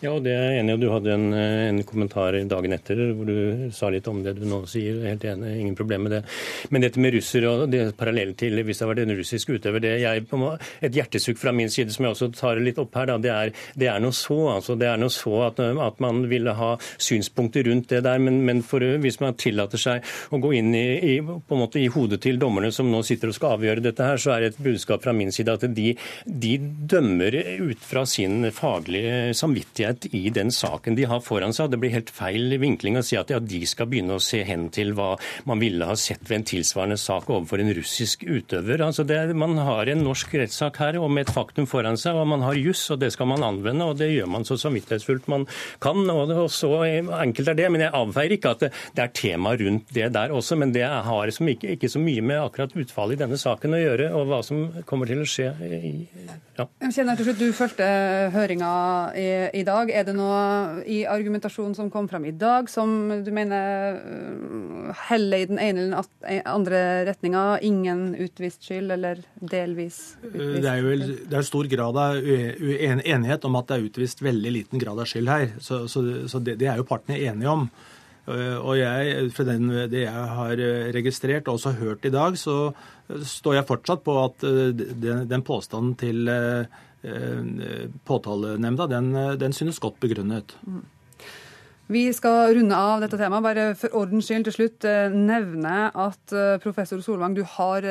Ja, 0.00 0.12
og 0.12 0.22
det 0.24 0.32
er 0.32 0.44
jeg 0.54 0.62
enig 0.62 0.76
i. 0.76 0.80
Du 0.80 0.86
hadde 0.92 1.12
en, 1.12 1.26
en, 1.34 1.80
kommentar 1.86 2.36
dagen 2.48 2.74
etter 2.76 3.00
hvor 3.16 3.28
du 3.28 3.68
sa 3.74 3.90
litt 3.92 4.06
om 4.08 4.22
det 4.24 4.36
du 4.38 4.44
nå 4.48 4.62
sier. 4.70 5.02
Helt 5.04 5.24
enig, 5.28 5.52
ingen 5.60 5.76
problem 5.78 6.06
med 6.06 6.14
det. 6.16 6.20
Men 6.72 6.84
dette 6.86 7.02
med 7.02 7.14
russere 7.16 7.50
og 7.50 7.66
det 7.72 7.82
parallelt 7.98 8.38
til 8.40 8.56
hvis 8.62 8.78
det 8.78 8.86
har 8.86 8.92
vært 8.92 9.02
en 9.04 9.16
russisk 9.18 9.52
utøver, 9.52 9.82
det 9.82 9.92
jeg, 10.04 10.24
et 10.86 10.96
hjertesukk 10.96 11.40
fra 11.40 11.52
min 11.56 11.72
side 11.72 11.94
som 11.94 12.06
jeg 12.06 12.16
også 12.16 12.30
tar 12.36 12.60
litt 12.62 12.80
opp 12.80 12.96
her, 12.96 13.10
da, 13.10 13.18
det, 13.22 13.32
er, 13.32 13.52
det 13.78 13.90
er 13.92 14.02
noe 14.02 14.16
så. 14.16 14.38
altså 14.54 14.78
Det 14.78 14.88
er 14.90 15.00
noe 15.02 15.12
så 15.12 15.34
at, 15.48 15.60
at 15.60 16.00
man 16.04 16.24
ville 16.30 16.56
ha 16.56 16.72
synspunkter 16.80 17.66
rundt 17.68 17.90
det 17.92 18.04
der. 18.06 18.22
Men, 18.22 18.40
men 18.46 18.62
for, 18.66 18.84
hvis 19.02 19.20
man 19.22 19.36
tillater 19.40 19.82
seg 19.82 20.06
å 20.30 20.40
gå 20.42 20.54
inn 20.60 20.72
i, 20.78 20.86
i, 21.16 21.18
på 21.20 21.58
en 21.58 21.64
måte 21.64 21.82
i 21.82 21.90
hodet 21.92 22.22
til 22.24 22.40
dommerne 22.40 22.72
som 22.74 22.88
nå 22.92 23.02
sitter 23.06 23.32
og 23.32 23.38
skal 23.38 23.58
avgjøre 23.58 23.84
dette 23.90 24.08
her, 24.08 24.22
så 24.22 24.36
er 24.36 24.46
det 24.46 24.54
et 24.54 24.64
budskap 24.70 25.04
fra 25.04 25.14
min 25.16 25.34
side 25.34 25.58
at 25.58 25.68
de, 25.76 25.92
de 26.24 26.56
dømmer 26.94 27.40
ut 27.66 27.82
fra 27.84 28.06
sin 28.08 28.46
faglige 28.54 29.34
samvittighet 29.36 29.55
samvittighet 29.56 30.14
i 30.14 30.30
den 30.30 30.50
saken 30.52 30.96
de 30.96 31.04
har 31.04 31.20
foran 31.20 31.52
seg. 31.52 31.70
Det 31.70 31.78
blir 31.80 31.94
helt 31.94 32.10
feil 32.10 32.58
vinkling 32.60 32.96
å 32.98 33.02
si 33.04 33.16
at 33.16 33.30
ja, 33.30 33.38
de 33.38 33.64
skal 33.66 33.88
begynne 33.88 34.16
å 34.16 34.20
se 34.22 34.42
hen 34.44 34.68
til 34.70 34.92
hva 34.94 35.16
man 35.44 35.58
ville 35.58 35.84
ha 35.84 35.96
sett 35.96 36.22
ved 36.28 36.40
en 36.40 36.44
tilsvarende 36.44 36.96
sak 36.96 37.30
overfor 37.30 37.60
en 37.60 37.72
russisk 37.74 38.24
utøver. 38.24 38.82
Altså 38.82 39.04
det, 39.04 39.34
man 39.34 39.56
har 39.58 39.86
en 39.88 40.04
norsk 40.04 40.34
rettssak 40.34 40.76
her 40.78 40.98
og 41.00 41.10
med 41.10 41.26
et 41.26 41.34
faktum 41.34 41.66
foran 41.66 41.96
seg, 41.96 42.16
og 42.16 42.28
man 42.28 42.44
har 42.44 42.54
juss, 42.54 42.84
og 42.90 43.00
det 43.00 43.12
skal 43.14 43.30
man 43.30 43.44
anvende. 43.44 43.84
og 43.84 43.98
Det 43.98 44.10
gjør 44.12 44.28
man 44.30 44.44
så 44.44 44.58
samvittighetsfullt 44.60 45.28
man 45.32 45.46
kan. 45.80 46.04
og, 46.10 46.30
og 46.30 46.50
Så 46.50 46.72
enkelt 46.84 47.48
er 47.48 47.58
det. 47.58 47.70
Men 47.72 47.86
jeg 47.86 47.94
avfeier 47.96 48.36
ikke 48.36 48.54
at 48.56 48.66
det, 48.66 48.72
det 48.96 49.04
er 49.04 49.14
tema 49.16 49.56
rundt 49.56 49.92
det 49.94 50.12
der 50.12 50.34
også. 50.34 50.56
Men 50.56 50.74
det 50.74 50.84
har 50.86 51.30
som 51.32 51.48
ikke, 51.48 51.76
ikke, 51.76 51.90
så 51.90 52.02
mye 52.02 52.22
med 52.24 52.42
akkurat 52.42 52.76
utfallet 52.76 53.16
i 53.16 53.24
denne 53.24 53.40
saken 53.40 53.76
å 53.76 53.82
gjøre, 53.82 54.12
og 54.16 54.28
hva 54.30 54.42
som 54.44 54.66
kommer 54.88 55.08
til 55.08 55.22
å 55.22 55.28
skje. 55.28 55.52
I, 55.66 55.94
ja. 56.56 56.66
Jeg 56.82 56.94
kjenner 56.98 57.18
til 57.18 57.28
slutt, 57.28 57.40
Du 57.40 57.52
fulgte 57.56 57.86
høringa 58.34 58.70
i, 59.18 59.26
i 59.54 59.62
dag. 59.66 59.90
Er 59.92 60.04
det 60.06 60.14
noe 60.16 60.82
i 60.88 61.00
argumentasjonen 61.08 61.74
som 61.76 61.90
kom 61.92 62.08
fram 62.10 62.24
i 62.28 62.34
dag 62.36 62.70
som 62.70 62.92
du 63.24 63.30
mener 63.34 63.98
øh, 63.98 64.92
heller 65.08 65.42
i 65.42 65.48
den 65.50 65.60
ene 65.62 65.84
eller 65.84 66.06
den 66.06 66.42
andre 66.48 66.80
retninga? 67.10 67.44
Ingen 67.66 68.08
utvist 68.26 68.66
skyld, 68.66 68.90
eller 68.96 69.20
delvis 69.38 70.16
utvist? 70.22 70.62
Det 70.64 70.70
er 70.72 70.80
jo 70.82 71.10
det 71.30 71.40
er 71.40 71.46
stor 71.46 71.68
grad 71.70 72.00
av 72.02 72.18
enighet 72.22 73.44
om 73.48 73.60
at 73.60 73.68
det 73.68 73.76
er 73.76 73.90
utvist 73.90 74.24
veldig 74.24 74.54
liten 74.60 74.82
grad 74.82 75.02
av 75.02 75.10
skyld 75.10 75.30
her. 75.30 75.52
Så, 75.60 75.84
så, 75.92 76.02
så 76.30 76.40
det, 76.42 76.58
det 76.62 76.70
er 76.72 76.80
jo 76.80 76.88
partene 76.88 77.20
enige 77.20 77.52
om. 77.52 77.68
Og 78.26 78.72
jeg, 78.74 79.28
fra 79.30 79.44
den, 79.46 79.68
det 79.86 80.00
jeg 80.02 80.22
har 80.38 80.60
registrert 80.96 81.46
og 81.46 81.60
også 81.60 81.76
hørt 81.78 82.08
i 82.08 82.10
dag, 82.10 82.34
så 82.34 82.72
står 83.06 83.60
jeg 83.60 83.68
fortsatt 83.68 84.02
på 84.02 84.16
at 84.18 84.42
den, 84.42 85.28
den 85.30 85.44
påstanden 85.46 85.94
til 86.00 86.26
Eh, 86.26 86.66
påtalenemnda, 88.04 88.86
den, 88.90 89.10
den 89.38 89.54
synes 89.56 89.78
godt 89.82 90.00
begrunnet. 90.02 90.56
Mm. 90.66 90.84
Vi 91.86 92.08
skal 92.10 92.50
runde 92.56 92.74
av 92.74 93.02
dette 93.04 93.18
temaet. 93.18 93.44
Bare 93.44 93.64
for 93.78 93.94
ordens 93.94 94.26
skyld 94.26 94.48
til 94.48 94.54
slutt 94.56 94.86
eh, 94.90 95.12
nevne 95.14 95.74
at 95.94 96.34
eh, 96.34 96.56
professor 96.62 96.98
Solvang, 97.02 97.36
du 97.36 97.44
har 97.46 97.86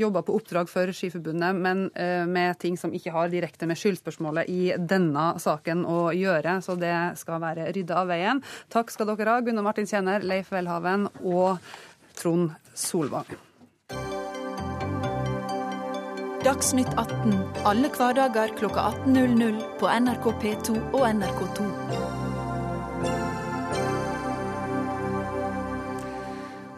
jobba 0.00 0.22
på 0.24 0.38
oppdrag 0.38 0.70
for 0.72 0.94
Skiforbundet, 0.96 1.60
men 1.60 1.82
med 2.30 2.58
ting 2.62 2.78
som 2.80 2.92
ikke 2.96 3.12
har 3.12 3.28
direkte 3.32 3.68
med 3.68 3.78
skyldspørsmålet 3.78 4.48
i 4.48 4.70
denne 4.78 5.26
saken 5.42 5.84
å 5.88 5.98
gjøre. 6.16 6.56
Så 6.64 6.78
det 6.80 6.94
skal 7.20 7.42
være 7.42 7.68
rydda 7.76 8.00
av 8.00 8.10
veien. 8.10 8.42
Takk 8.72 8.94
skal 8.94 9.12
dere 9.12 9.36
ha, 9.36 9.44
Gunnar 9.44 9.66
Martin 9.66 9.88
Kjenner, 9.90 10.24
Leif 10.24 10.52
Welhaven 10.54 11.08
og 11.20 11.60
Trond 12.16 12.56
Solvang. 12.72 13.49
Dagsnytt 16.40 16.88
18 16.96 17.34
alle 17.68 17.88
hverdager 17.92 18.54
kl 18.56 18.70
18.00 18.72 19.58
på 19.76 19.88
NRK 19.92 20.28
P2 20.40 20.76
og 20.96 21.02
NRK2. 21.04 21.66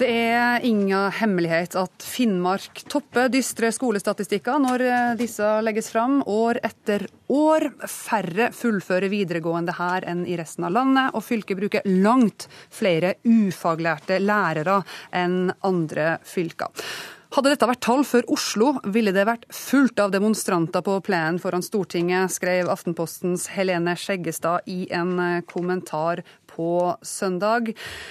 Det 0.02 0.08
er 0.10 0.66
ingen 0.66 1.14
hemmelighet 1.14 1.76
at 1.78 2.02
Finnmark 2.02 2.82
topper 2.90 3.30
dystre 3.30 3.70
skolestatistikker 3.70 4.58
når 4.66 4.86
disse 5.22 5.54
legges 5.62 5.92
fram 5.94 6.18
år 6.26 6.58
etter 6.66 7.06
år. 7.30 7.68
Færre 7.86 8.50
fullfører 8.50 9.06
videregående 9.14 9.78
her 9.78 10.10
enn 10.10 10.26
i 10.26 10.34
resten 10.42 10.66
av 10.66 10.74
landet, 10.74 11.14
og 11.14 11.22
fylket 11.22 11.62
bruker 11.62 11.86
langt 12.02 12.50
flere 12.50 13.14
ufaglærte 13.22 14.18
lærere 14.18 14.82
enn 15.22 15.52
andre 15.70 16.16
fylker. 16.26 16.90
Hadde 17.32 17.48
dette 17.48 17.64
vært 17.64 17.80
tall 17.80 18.02
for 18.04 18.26
Oslo, 18.34 18.74
ville 18.92 19.12
det 19.16 19.22
vært 19.24 19.46
fullt 19.56 20.00
av 20.04 20.10
demonstranter 20.12 20.82
på 20.84 20.98
plenen 21.06 21.38
foran 21.40 21.64
Stortinget, 21.64 22.28
skrev 22.34 22.68
Aftenpostens 22.68 23.46
Helene 23.54 23.94
Skjeggestad 23.96 24.68
i 24.68 24.82
en 24.92 25.14
eh, 25.16 25.38
kommentar 25.48 26.20
på 26.52 26.92
søndag. 27.00 27.70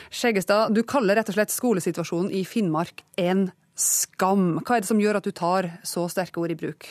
Skjeggestad, 0.09 0.73
du 0.73 0.81
kaller 0.81 1.19
rett 1.19 1.29
og 1.29 1.37
slett 1.37 1.53
skolesituasjonen 1.53 2.33
i 2.33 2.41
Finnmark 2.49 3.03
en 3.21 3.51
skam. 3.77 4.55
Hva 4.65 4.79
er 4.79 4.81
det 4.81 4.89
som 4.89 5.03
gjør 5.03 5.21
at 5.21 5.29
du 5.29 5.35
tar 5.37 5.69
så 5.85 6.07
sterke 6.09 6.41
ord 6.41 6.55
i 6.55 6.57
bruk? 6.57 6.89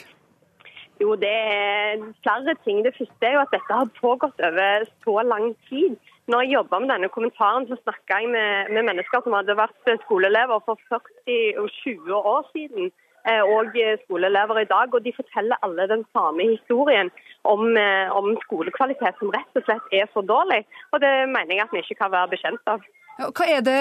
Jo, 1.02 1.16
det 1.18 1.34
er 1.34 2.06
flere 2.22 2.54
ting. 2.62 2.84
Det 2.86 2.94
første 2.94 3.26
er 3.26 3.40
jo 3.40 3.42
at 3.42 3.56
dette 3.56 3.74
har 3.74 3.90
pågått 3.98 4.38
over 4.52 4.86
så 5.02 5.18
lang 5.26 5.50
tid. 5.66 5.98
Når 6.30 6.42
jeg 6.44 6.54
jobba 6.54 6.78
med 6.78 6.90
denne 6.92 7.08
kommentaren, 7.16 7.66
så 7.66 7.76
snakka 7.82 8.18
jeg 8.20 8.28
med, 8.34 8.70
med, 8.74 8.82
mennesker 8.88 9.22
som 9.24 9.34
hadde 9.34 9.56
vært 9.58 9.88
skoleelever 10.04 10.60
for 10.66 10.78
40 10.90 11.58
og 11.62 11.68
20 11.82 12.28
år 12.32 12.44
siden, 12.52 12.92
eh, 13.30 13.42
og 13.54 13.74
skoleelever 14.04 14.62
i 14.62 14.68
dag. 14.74 14.94
Og 14.94 15.04
de 15.06 15.12
forteller 15.16 15.58
alle 15.66 15.88
den 15.90 16.04
samme 16.14 16.46
historien 16.52 17.10
om, 17.54 17.76
eh, 17.76 18.06
om 18.18 18.30
skolekvalitet 18.46 19.18
som 19.18 19.34
rett 19.34 19.58
og 19.58 19.66
slett 19.66 19.98
er 20.00 20.06
for 20.14 20.22
dårlig. 20.34 20.62
Og 20.92 21.02
det 21.02 21.12
mener 21.34 21.56
jeg 21.56 21.66
at 21.66 21.74
vi 21.74 21.82
ikke 21.82 22.00
kan 22.04 22.14
være 22.14 22.32
bekjent 22.36 22.74
av. 22.74 22.86
Hva 23.20 23.46
er 23.56 23.60
det 23.60 23.80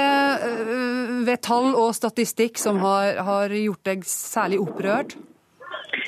eh, 0.49 1.13
ved 1.29 1.43
tall 1.45 1.75
og 1.77 1.93
statistikk 1.95 2.57
som 2.57 2.81
har, 2.83 3.21
har 3.29 3.53
gjort 3.53 3.85
deg 3.91 4.03
særlig 4.09 4.59
opprørt? 4.65 5.15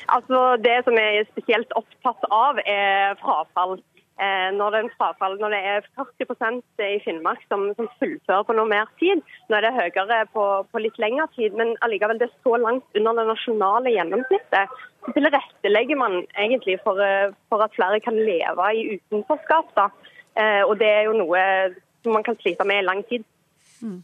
Altså, 0.08 0.56
Det 0.64 0.76
som 0.84 0.98
jeg 0.98 1.22
er 1.22 1.30
spesielt 1.30 1.72
opptatt 1.78 2.28
av, 2.30 2.58
er 2.66 3.14
frafall 3.22 3.78
når, 4.20 4.74
det 4.74 4.78
er 4.78 4.90
frafall, 4.98 5.38
når 5.40 5.54
det 5.54 5.60
er 5.66 5.86
40% 5.98 6.82
i 6.84 6.98
Finnmark 7.02 7.40
som, 7.48 7.64
som 7.78 7.88
fullfører 7.98 8.44
på 8.46 8.54
noe 8.54 8.68
mer 8.70 8.90
tid. 9.00 9.22
Nå 9.48 9.56
er 9.56 9.64
det 9.64 9.72
høyere 9.74 10.18
på, 10.34 10.44
på 10.68 10.82
litt 10.84 11.00
lengre 11.02 11.26
tid, 11.34 11.56
men 11.58 11.72
allikevel 11.82 12.20
det 12.20 12.28
er 12.28 12.34
så 12.44 12.58
langt 12.60 13.00
under 13.00 13.18
det 13.18 13.24
nasjonale 13.30 13.94
gjennomsnittet. 13.96 14.76
Så 15.02 15.14
tilrettelegger 15.16 15.98
man 15.98 16.20
egentlig 16.36 16.78
for, 16.84 17.00
eh, 17.02 17.32
for, 17.48 17.64
at 17.64 17.74
flere 17.74 17.98
kan 18.04 18.20
leve 18.20 18.68
i 18.76 18.84
utenforskap. 18.98 19.72
Da. 19.78 19.88
Eh, 20.36 20.62
og 20.68 20.76
det 20.78 20.92
er 20.92 21.08
jo 21.08 21.16
noe 21.18 21.42
man 22.12 22.24
kan 22.26 22.38
slite 22.40 22.66
med 22.68 22.82
i 22.82 22.86
lang 22.86 23.02
tid. 23.08 23.26
Mm. 23.82 24.02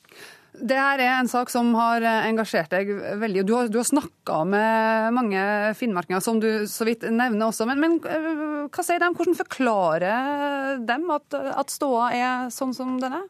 Det 0.59 0.79
her 0.79 1.01
er 1.05 1.13
en 1.19 1.29
sak 1.31 1.51
som 1.53 1.71
har 1.77 2.03
engasjert 2.03 2.73
deg 2.73 2.91
veldig. 3.21 3.45
Du 3.47 3.53
har, 3.55 3.69
du 3.71 3.79
har 3.79 3.87
snakka 3.87 4.41
med 4.49 5.15
mange 5.15 5.43
finnmarkinger, 5.79 6.23
som 6.25 6.41
du 6.43 6.67
så 6.71 6.87
vidt 6.89 7.05
nevner 7.07 7.51
også. 7.51 7.67
Men, 7.69 7.83
men 7.85 7.99
øh, 8.03 8.67
hva 8.67 8.85
sier 8.85 9.03
de? 9.03 9.13
Hvordan 9.15 9.39
forklarer 9.39 10.81
dem 10.89 11.11
at, 11.15 11.37
at 11.37 11.75
ståa 11.75 12.11
er 12.17 12.55
sånn 12.55 12.75
som 12.75 12.97
den 13.03 13.21
er? 13.21 13.29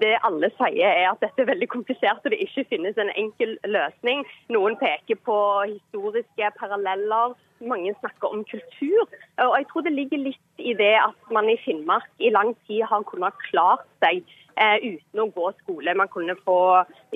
Det 0.00 0.12
alle 0.24 0.48
sier 0.56 0.88
er 0.88 1.08
at 1.10 1.20
dette 1.20 1.42
er 1.42 1.50
veldig 1.50 1.68
komplisert 1.68 2.24
og 2.24 2.32
det 2.32 2.40
ikke 2.44 2.64
finnes 2.70 2.98
en 3.00 3.10
enkel 3.18 3.56
løsning. 3.68 4.22
Noen 4.54 4.78
peker 4.80 5.18
på 5.26 5.38
historiske 5.66 6.52
paralleller. 6.58 7.34
Mange 7.60 7.92
snakker 7.98 8.32
om 8.32 8.44
kultur. 8.48 9.02
Og 9.44 9.56
jeg 9.58 9.66
tror 9.70 9.84
det 9.86 9.92
ligger 9.94 10.22
litt 10.22 10.62
i 10.62 10.74
det 10.78 10.94
at 11.02 11.34
man 11.34 11.50
i 11.50 11.58
Finnmark 11.64 12.08
i 12.18 12.32
lang 12.34 12.54
tid 12.66 12.86
har 12.88 13.04
kunnet 13.10 13.36
klart 13.50 13.84
seg 14.02 14.22
eh, 14.56 14.78
uten 14.80 15.22
å 15.22 15.28
gå 15.34 15.50
skole. 15.60 15.94
Man 15.98 16.10
kunne 16.12 16.36
få 16.46 16.58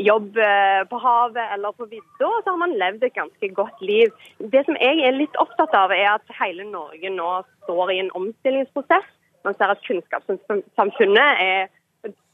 jobb 0.01 0.39
eh, 0.43 0.83
på 0.91 1.01
havet 1.03 1.55
eller 1.57 1.75
på 1.77 1.89
vidda, 1.91 2.29
og 2.29 2.43
så 2.43 2.53
har 2.53 2.61
man 2.63 2.77
levd 2.79 3.07
et 3.09 3.17
ganske 3.17 3.53
godt 3.57 3.83
liv. 3.83 4.13
Det 4.39 4.67
som 4.69 4.79
jeg 4.83 5.03
er 5.07 5.17
litt 5.17 5.41
opptatt 5.43 5.75
av, 5.79 5.95
er 5.95 6.13
at 6.17 6.37
hele 6.41 6.67
Norge 6.69 7.13
nå 7.15 7.33
står 7.65 7.95
i 7.95 8.01
en 8.05 8.13
omstillingsprosess. 8.19 9.09
Man 9.47 9.55
ser 9.55 9.71
at 9.71 9.83
kunnskapssamfunnet 9.87 11.43
er 11.43 11.69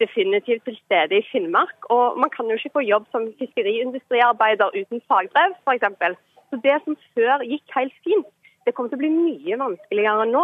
definitivt 0.02 0.64
til 0.66 0.76
stede 0.85 1.18
i 1.18 1.26
Finnmark. 1.32 1.88
Og 1.94 2.18
man 2.20 2.30
kan 2.35 2.50
jo 2.50 2.58
ikke 2.58 2.76
få 2.78 2.85
jobb 2.87 3.08
som 3.12 3.28
fiskeriindustriarbeider 3.38 4.74
uten 4.80 5.02
fagbrev, 5.08 5.56
f.eks. 5.64 6.18
Så 6.50 6.61
det 6.64 6.78
som 6.85 6.96
før 7.16 7.44
gikk 7.48 7.76
helt 7.76 7.94
fint, 8.04 8.28
det 8.66 8.74
kommer 8.74 8.92
til 8.92 9.00
å 9.00 9.04
bli 9.04 9.12
mye 9.12 9.58
vanskeligere 9.58 10.26
nå. 10.30 10.42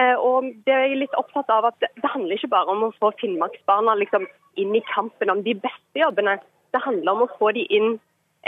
Eh, 0.00 0.16
og 0.16 0.48
det 0.66 0.72
er 0.72 0.86
jeg 0.86 1.02
litt 1.02 1.18
opptatt 1.20 1.50
av 1.52 1.68
at 1.68 1.76
det 1.82 2.12
handler 2.14 2.38
ikke 2.38 2.54
bare 2.54 2.72
om 2.72 2.86
å 2.86 2.94
få 2.96 3.12
Finnmarksbarna 3.20 3.98
liksom 4.00 4.24
inn 4.60 4.72
i 4.76 4.84
kampen 4.88 5.30
om 5.32 5.42
de 5.44 5.54
beste 5.60 6.00
jobbene. 6.00 6.38
Det 6.72 6.80
handler 6.84 7.12
om 7.12 7.26
å 7.26 7.32
få 7.38 7.52
de 7.56 7.66
inn 7.68 7.98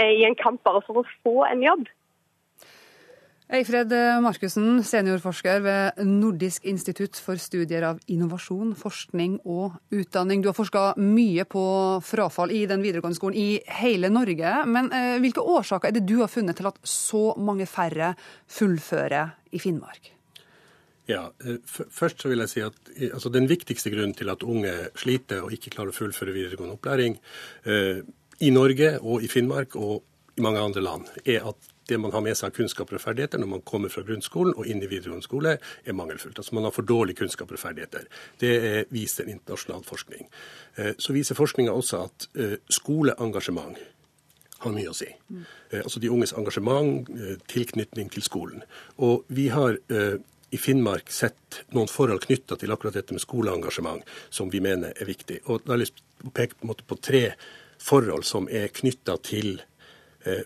eh, 0.01 0.15
i 0.21 0.25
en 0.27 0.39
kamp 0.41 0.63
bare 0.65 0.83
for 0.87 1.03
å 1.03 1.09
få 1.23 1.45
en 1.51 1.63
jobb. 1.65 1.85
Eifred 3.55 3.93
Markussen, 4.19 4.81
seniorforsker 4.83 5.61
ved 5.63 6.01
Nordisk 6.09 6.65
institutt 6.67 7.21
for 7.23 7.39
studier 7.39 7.85
av 7.87 8.01
innovasjon, 8.11 8.73
forskning 8.75 9.37
og 9.47 9.77
utdanning. 9.95 10.41
Du 10.43 10.49
har 10.51 10.57
forska 10.57 10.83
mye 10.99 11.45
på 11.47 11.63
frafall 12.03 12.51
i 12.51 12.65
den 12.67 12.83
videregående 12.83 13.19
skolen 13.19 13.39
i 13.39 13.61
hele 13.79 14.11
Norge. 14.11 14.57
Men 14.67 14.91
eh, 14.91 15.21
hvilke 15.23 15.45
årsaker 15.55 15.93
er 15.93 15.95
det 15.95 16.03
du 16.09 16.17
har 16.25 16.33
funnet 16.33 16.59
til 16.59 16.67
at 16.67 16.81
så 16.83 17.29
mange 17.39 17.69
færre 17.71 18.17
fullfører 18.51 19.37
i 19.55 19.61
Finnmark? 19.63 20.11
Ja, 21.07 21.29
eh, 21.45 21.61
Først 21.69 22.25
så 22.25 22.33
vil 22.33 22.43
jeg 22.43 22.51
si 22.51 22.65
at 22.65 22.91
altså, 23.13 23.31
Den 23.31 23.47
viktigste 23.51 23.93
grunnen 23.95 24.17
til 24.19 24.35
at 24.35 24.43
unge 24.43 24.73
sliter 24.99 25.45
og 25.47 25.55
ikke 25.55 25.77
klarer 25.77 25.95
å 25.95 25.99
fullføre 26.01 26.35
videregående 26.35 26.75
opplæring 26.75 27.21
eh, 27.71 28.03
i 28.43 28.51
Norge 28.51 28.97
og 28.99 29.23
i 29.23 29.31
Finnmark 29.31 29.79
og 29.79 30.03
i 30.35 30.43
mange 30.43 30.59
andre 30.59 30.83
land, 30.83 31.07
er 31.23 31.47
at 31.47 31.71
det 31.89 31.99
man 32.01 32.13
har 32.15 32.25
med 32.25 32.37
seg 32.39 32.51
av 32.51 32.59
kunnskaper 32.59 32.99
og 32.99 33.03
ferdigheter 33.05 33.41
når 33.41 33.51
man 33.51 33.65
kommer 33.67 33.93
fra 33.93 34.05
grunnskolen 34.07 34.55
og 34.57 34.69
inn 34.69 34.83
i 34.83 34.91
videregående 34.91 35.27
skole, 35.27 35.57
er 35.61 35.97
mangelfullt. 35.97 36.39
Altså 36.41 36.55
Man 36.55 36.69
har 36.69 36.75
for 36.75 36.87
dårlige 36.89 37.23
kunnskaper 37.23 37.59
og 37.59 37.63
ferdigheter. 37.63 38.07
Det 38.41 38.55
viser 38.95 39.31
internasjonal 39.31 39.85
forskning. 39.87 40.29
Eh, 40.77 40.95
så 40.99 41.17
viser 41.17 41.39
forskninga 41.39 41.73
også 41.73 42.05
at 42.05 42.29
eh, 42.35 42.57
skoleengasjement 42.73 43.81
har 44.65 44.73
mye 44.73 44.93
å 44.93 44.97
si. 44.97 45.11
Mm. 45.29 45.43
Altså 45.83 46.01
de 46.01 46.09
unges 46.09 46.33
engasjement, 46.33 47.11
tilknytning 47.51 48.09
til 48.15 48.25
skolen. 48.25 48.63
Og 49.03 49.27
vi 49.29 49.51
har 49.53 49.77
i 50.55 50.59
Finnmark 50.59 51.11
sett 51.11 51.63
noen 51.75 51.91
forhold 51.91 52.23
knytta 52.29 52.57
til 52.61 52.73
akkurat 52.73 52.95
dette 52.95 53.15
med 53.15 53.23
skoleengasjement 53.25 54.05
som 54.31 54.53
vi 54.53 54.63
mener 54.63 54.95
er 54.95 55.09
viktig. 55.09 55.41
Og 55.51 55.65
da 55.65 55.75
har 55.75 55.81
jeg 55.81 55.89
lyst 55.89 55.99
til 55.99 56.31
å 56.31 56.35
peke 56.39 56.75
på, 56.87 56.99
tre 57.03 57.25
forhold 57.83 58.27
som 58.29 58.47
er 58.47 58.71
knytta 58.75 59.17
til 59.27 59.57
eh, 59.59 59.65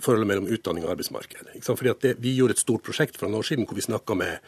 forholdet 0.03 0.27
mellom 0.31 0.51
utdanning 0.51 0.85
og 0.87 0.93
arbeidsmarked. 0.97 1.53
Fordi 1.63 1.95
det, 2.03 2.17
Vi 2.23 2.35
gjorde 2.35 2.57
et 2.57 2.65
stort 2.65 2.83
prosjekt 2.83 3.17
for 3.17 3.29
noen 3.29 3.39
år 3.39 3.49
siden 3.49 3.67
hvor 3.67 3.79
vi 3.79 3.85
snakka 3.87 4.17
med 4.19 4.39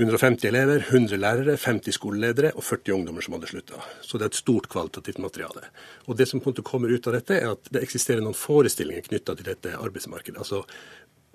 150 0.00 0.48
elever, 0.48 0.82
100 0.88 1.18
lærere, 1.20 1.56
50 1.60 1.92
skoleledere 1.92 2.52
og 2.56 2.64
40 2.64 2.94
ungdommer 2.94 3.22
som 3.22 3.34
hadde 3.36 3.50
slutta. 3.50 3.82
Så 4.00 4.18
det 4.18 4.26
er 4.26 4.32
et 4.32 4.40
stort 4.40 4.68
kvalitativt 4.72 5.18
materiale. 5.18 5.68
Og 6.06 6.16
Det 6.16 6.28
som 6.28 6.40
kommer 6.40 6.88
ut 6.88 7.06
av 7.06 7.12
dette, 7.12 7.36
er 7.36 7.52
at 7.52 7.70
det 7.70 7.82
eksisterer 7.82 8.20
noen 8.24 8.34
forestillinger 8.34 9.06
knytta 9.06 9.36
til 9.36 9.44
dette 9.44 9.76
arbeidsmarkedet. 9.76 10.38
Altså, 10.38 10.64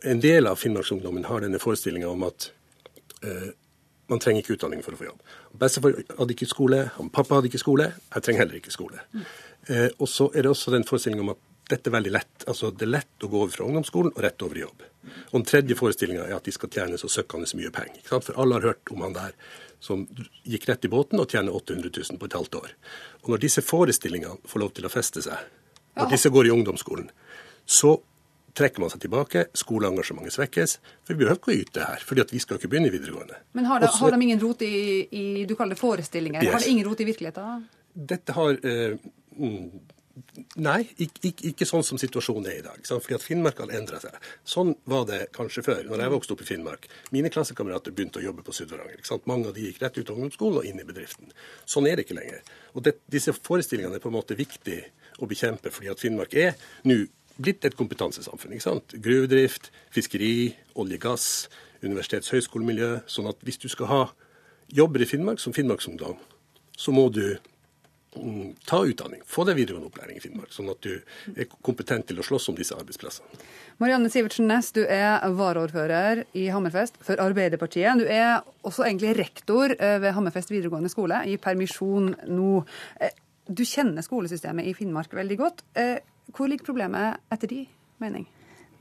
En 0.04 0.20
del 0.20 0.46
av 0.46 0.56
finnmarksungdommen 0.58 1.26
har 1.26 1.40
denne 1.40 1.58
forestillinga 1.58 2.08
om 2.08 2.24
at 2.24 2.52
Eh, 3.26 3.50
man 4.08 4.22
trenger 4.22 4.44
ikke 4.44 4.54
utdanning 4.60 4.84
for 4.86 4.94
å 4.94 5.00
få 5.00 5.08
jobb. 5.08 5.22
Bestefar 5.62 5.96
hadde 6.20 6.36
ikke 6.36 6.48
skole, 6.50 6.84
pappa 7.14 7.40
hadde 7.40 7.50
ikke 7.50 7.62
skole, 7.62 7.90
jeg 8.14 8.26
trenger 8.26 8.44
heller 8.44 8.60
ikke 8.60 8.74
skole. 8.74 9.02
Eh, 9.66 9.90
og 9.98 10.10
så 10.12 10.30
er 10.36 10.46
det 10.46 10.52
også 10.52 10.74
den 10.76 10.86
forestillingen 10.86 11.26
om 11.26 11.34
at 11.34 11.42
dette 11.70 11.90
er 11.90 11.96
veldig 11.98 12.14
lett. 12.14 12.46
Altså 12.48 12.72
Det 12.72 12.86
er 12.86 12.94
lett 12.94 13.26
å 13.26 13.30
gå 13.32 13.42
over 13.42 13.54
fra 13.54 13.68
ungdomsskolen 13.68 14.14
og 14.14 14.24
rett 14.26 14.46
over 14.46 14.60
i 14.60 14.64
jobb. 14.66 14.86
Og 15.32 15.36
Den 15.38 15.48
tredje 15.50 15.78
forestillinga 15.78 16.26
er 16.26 16.38
at 16.38 16.48
de 16.48 16.54
skal 16.54 16.72
tjene 16.72 16.98
så 17.02 17.10
søkkende 17.12 17.50
mye 17.58 17.72
penger. 17.74 18.02
For 18.10 18.34
alle 18.42 18.60
har 18.60 18.72
hørt 18.72 18.94
om 18.94 19.06
han 19.06 19.16
der 19.18 19.38
som 19.84 20.08
gikk 20.48 20.68
rett 20.70 20.88
i 20.88 20.92
båten 20.92 21.22
og 21.22 21.30
tjener 21.30 21.54
800 21.54 21.92
000 21.94 22.20
på 22.22 22.30
et 22.30 22.38
halvt 22.38 22.58
år. 22.62 22.74
Og 23.24 23.32
når 23.34 23.44
disse 23.44 23.62
forestillingene 23.66 24.50
får 24.50 24.64
lov 24.64 24.74
til 24.78 24.88
å 24.88 24.94
feste 24.94 25.22
seg, 25.26 25.46
når 25.96 26.12
disse 26.12 26.32
går 26.34 26.50
i 26.50 26.54
ungdomsskolen, 26.56 27.10
så 27.66 27.96
trekker 28.56 28.84
man 28.84 28.92
seg 28.92 29.04
tilbake, 29.04 29.46
skoleengasjementet 29.58 30.36
svekkes. 30.36 30.78
For 31.04 31.14
vi 31.14 31.24
behøver 31.24 31.40
ikke 31.42 31.52
å 31.52 31.58
yte 31.60 31.88
her, 31.90 32.06
fordi 32.08 32.26
vi 32.32 32.42
skal 32.44 32.60
ikke 32.60 32.72
begynne 32.72 32.90
i 32.90 32.94
videregående. 32.94 33.42
Men 33.58 33.68
har, 33.70 33.84
det, 33.84 33.92
Også, 33.92 34.06
har 34.06 34.16
de 34.16 34.28
ingen 34.28 34.42
rot 34.42 34.64
i, 34.66 34.76
i, 35.12 35.26
du 35.48 35.56
kaller 35.60 35.76
det 35.76 35.82
forestillinger, 35.82 36.44
yes. 36.44 36.54
har 36.56 36.64
de 36.64 36.72
ingen 36.72 36.88
rot 36.88 37.04
i 37.04 37.10
virkeligheten? 37.10 37.66
Dette 38.14 38.36
har 38.36 38.60
eh, 38.68 38.96
mm, 39.36 39.68
Nei, 40.64 40.86
ikke, 40.96 41.22
ikke, 41.28 41.50
ikke, 41.52 41.66
sånn 41.68 41.84
som 41.84 42.00
situasjonen 42.00 42.46
er 42.48 42.60
i 42.60 42.64
dag. 42.64 42.84
Fordi 42.88 43.18
at 43.18 43.24
Finnmark 43.26 43.58
har 43.60 43.74
endra 43.76 44.00
seg. 44.00 44.16
Sånn 44.48 44.72
var 44.88 45.04
det 45.10 45.26
kanskje 45.36 45.64
før, 45.66 45.82
når 45.90 46.06
jeg 46.06 46.14
vokste 46.14 46.36
opp 46.36 46.44
i 46.46 46.48
Finnmark. 46.48 46.88
Mine 47.16 47.32
klassekamerater 47.34 47.96
begynte 47.96 48.22
å 48.22 48.24
jobbe 48.24 48.46
på 48.46 48.56
Sydvaranger. 48.56 49.02
Mange 49.28 49.50
av 49.52 49.58
de 49.58 49.66
gikk 49.68 49.82
rett 49.84 50.00
ut 50.00 50.10
av 50.10 50.16
ungdomsskolen 50.16 50.62
og 50.62 50.70
inn 50.70 50.80
i 50.80 50.88
bedriften. 50.88 51.34
Sånn 51.68 51.90
er 51.90 52.00
det 52.00 52.08
ikke 52.08 52.20
lenger. 52.20 52.44
Og 52.74 52.86
det, 52.88 52.96
Disse 53.12 53.36
forestillingene 53.36 54.00
er 54.00 54.04
på 54.04 54.12
en 54.12 54.16
måte 54.16 54.38
viktig 54.40 54.80
å 55.20 55.28
bekjempe, 55.28 55.72
fordi 55.72 55.92
at 55.92 56.04
Finnmark 56.04 56.36
er 56.40 56.56
nå 56.88 57.02
blitt 57.36 57.68
et 57.68 57.76
kompetansesamfunn. 57.76 58.56
ikke 58.56 58.68
sant? 58.70 58.96
Gruvedrift, 59.04 59.72
fiskeri, 59.92 60.56
olje, 60.80 61.00
gass, 61.02 61.50
universitets- 61.84 62.32
høyskolemiljø. 62.32 63.02
Sånn 63.08 63.28
at 63.28 63.44
hvis 63.44 63.60
du 63.60 63.68
skal 63.68 63.92
ha 63.92 64.04
jobber 64.72 65.04
i 65.04 65.10
Finnmark 65.10 65.40
som 65.44 65.54
finnmarksungdom, 65.54 66.18
så 66.78 66.92
må 66.96 67.10
du 67.12 67.38
ta 68.66 68.82
utdanning, 68.88 69.22
få 69.28 69.44
deg 69.48 69.58
videregående 69.60 69.90
opplæring 69.92 70.20
i 70.20 70.24
Finnmark, 70.24 70.54
sånn 70.56 70.72
at 70.72 70.82
du 70.86 70.94
er 71.36 71.50
kompetent 71.66 72.08
til 72.10 72.22
å 72.22 72.26
slåss 72.26 72.50
om 72.52 72.58
disse 72.58 72.76
arbeidsplassene. 72.78 73.42
Marianne 73.84 74.10
Sivertsen 74.12 74.48
Næss, 74.48 74.72
du 74.76 74.82
er 74.86 75.20
varaordfører 75.36 76.24
i 76.40 76.48
Hammerfest 76.54 76.98
for 77.04 77.20
Arbeiderpartiet. 77.20 78.00
Du 78.00 78.08
er 78.08 78.40
også 78.64 78.86
egentlig 78.88 79.16
rektor 79.20 79.76
eh, 79.76 79.98
ved 80.04 80.16
Hammerfest 80.16 80.54
videregående 80.54 80.92
skole, 80.92 81.22
i 81.28 81.36
permisjon 81.42 82.14
nå. 82.32 82.52
Eh, 83.04 83.16
du 83.46 83.66
kjenner 83.68 84.06
skolesystemet 84.06 84.70
i 84.70 84.74
Finnmark 84.78 85.14
veldig 85.14 85.40
godt. 85.42 85.66
Eh, 85.78 85.98
hvor 86.34 86.50
ligger 86.50 86.72
problemet 86.72 87.20
etter 87.36 87.52
din 87.52 87.68
mening? 88.02 88.26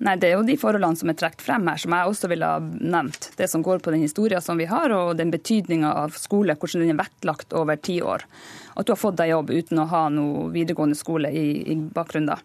Nei, 0.05 0.17
Det 0.21 0.29
er 0.29 0.35
jo 0.37 0.45
de 0.45 0.59
forholdene 0.61 1.01
som 1.01 1.09
er 1.09 1.17
trukket 1.17 1.45
frem 1.47 1.71
her, 1.71 1.81
som 1.81 1.95
jeg 1.97 2.11
også 2.11 2.29
ville 2.29 2.51
ha 2.51 2.59
nevnt. 2.61 3.31
Det 3.39 3.49
som 3.49 3.63
går 3.65 3.81
på 3.81 3.95
den 3.95 4.05
historien 4.05 4.43
som 4.45 4.61
vi 4.61 4.69
har, 4.69 4.93
og 4.93 5.17
den 5.17 5.33
betydninga 5.33 5.95
av 6.05 6.19
skole, 6.21 6.59
hvordan 6.61 6.85
den 6.85 6.93
er 6.93 7.01
vektlagt 7.01 7.57
over 7.57 7.81
ti 7.81 8.03
år 8.05 8.27
at 8.75 8.87
du 8.87 8.93
har 8.93 8.99
fått 8.99 9.19
deg 9.21 9.31
jobb 9.31 9.53
uten 9.55 9.81
å 9.83 9.87
ha 9.91 10.03
noe 10.11 10.49
videregående 10.55 10.99
skole 10.99 11.31
i, 11.31 11.47
i 11.71 11.77
bakgrunnen. 11.77 12.43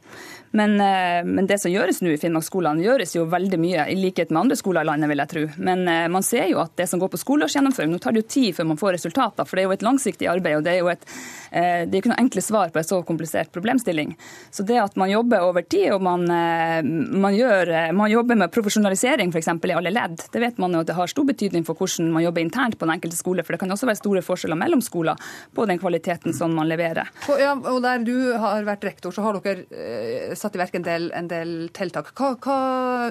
Men, 0.51 0.75
eh, 0.81 1.25
men, 1.25 1.47
det 1.49 1.59
som 1.61 1.71
gjøres 1.71 2.01
nå 2.01 2.13
i 2.13 2.19
Finnmarksskolene, 2.21 2.83
gjøres 2.85 3.15
jo 3.15 3.25
veldig 3.29 3.59
mye, 3.61 3.85
i 3.89 3.97
likhet 3.97 4.31
med 4.33 4.43
andre 4.43 4.57
skoler 4.57 4.85
i 4.85 4.89
landet, 4.89 5.09
vil 5.11 5.21
jeg 5.23 5.31
tro. 5.33 5.43
Men 5.57 5.83
eh, 5.89 6.05
man 6.11 6.25
ser 6.25 6.47
jo 6.51 6.61
at 6.63 6.75
det 6.77 6.87
som 6.89 7.01
går 7.01 7.11
på 7.13 7.21
skoleårsgjennomføring, 7.21 7.91
nå 7.93 8.01
tar 8.01 8.15
det 8.15 8.23
jo 8.23 8.29
tid 8.35 8.57
før 8.57 8.69
man 8.71 8.81
får 8.81 8.95
resultater, 8.97 9.49
for 9.49 9.57
det 9.57 9.65
er 9.65 9.69
jo 9.69 9.75
et 9.77 9.85
langsiktig 9.85 10.29
arbeid. 10.29 10.59
og 10.59 10.65
det 10.65 10.73
er 10.73 10.81
jo 10.81 10.91
et, 10.93 11.05
eh, 11.51 11.85
det 11.85 11.97
er 11.97 12.01
ikke 12.01 12.13
noe 12.13 12.23
enkle 12.25 12.45
svar 12.45 12.73
på 12.73 12.81
en 12.81 12.89
så 12.89 13.01
komplisert 13.05 13.53
problemstilling. 13.53 14.15
Så 14.53 14.65
det 14.65 14.79
at 14.81 14.97
man 15.01 15.13
jobber 15.13 15.45
over 15.49 15.65
tid, 15.65 15.91
og 15.95 16.05
man, 16.05 16.25
man, 16.29 17.33
gjør, 17.35 17.48
man 17.95 18.11
jobber 18.11 18.37
med 18.39 18.51
profesjonalisering 18.53 19.33
f.eks. 19.33 19.47
i 19.47 19.73
alle 19.75 19.93
ledd, 19.93 20.21
det 20.31 20.41
vet 20.41 20.57
man 20.61 20.75
jo 20.75 20.83
at 20.83 20.89
det 20.89 20.97
har 20.97 21.11
stor 21.11 21.27
betydning 21.27 21.65
for 21.67 21.77
hvordan 21.77 22.11
man 22.13 22.23
jobber 22.23 22.43
internt 22.43 22.77
på 22.79 22.87
den 22.87 22.95
enkelte 22.95 23.17
skole. 23.19 23.43
For 23.45 23.55
det 23.55 23.61
kan 23.63 23.71
også 23.73 23.89
være 23.89 23.99
store 23.99 24.23
forskjeller 24.25 24.59
mellom 24.59 24.81
skoler 24.85 25.19
på 25.55 25.65
den 25.69 25.81
kvaliteten 25.81 26.35
som 26.35 26.55
man 26.55 26.69
leverer. 26.69 27.09
Ja, 27.39 27.55
og 27.55 27.81
Der 27.83 28.03
du 28.05 28.33
har 28.39 28.63
vært 28.67 28.85
rektor, 28.85 29.13
så 29.15 29.23
har 29.25 29.39
dere 29.39 29.65
eh, 29.71 30.35
satt 30.37 30.55
i 30.55 30.61
verk 30.61 30.75
en 30.77 30.85
del, 30.85 31.09
en 31.15 31.29
del 31.29 31.53
tiltak. 31.75 32.13
Hva, 32.17 32.35
hva, 32.39 32.59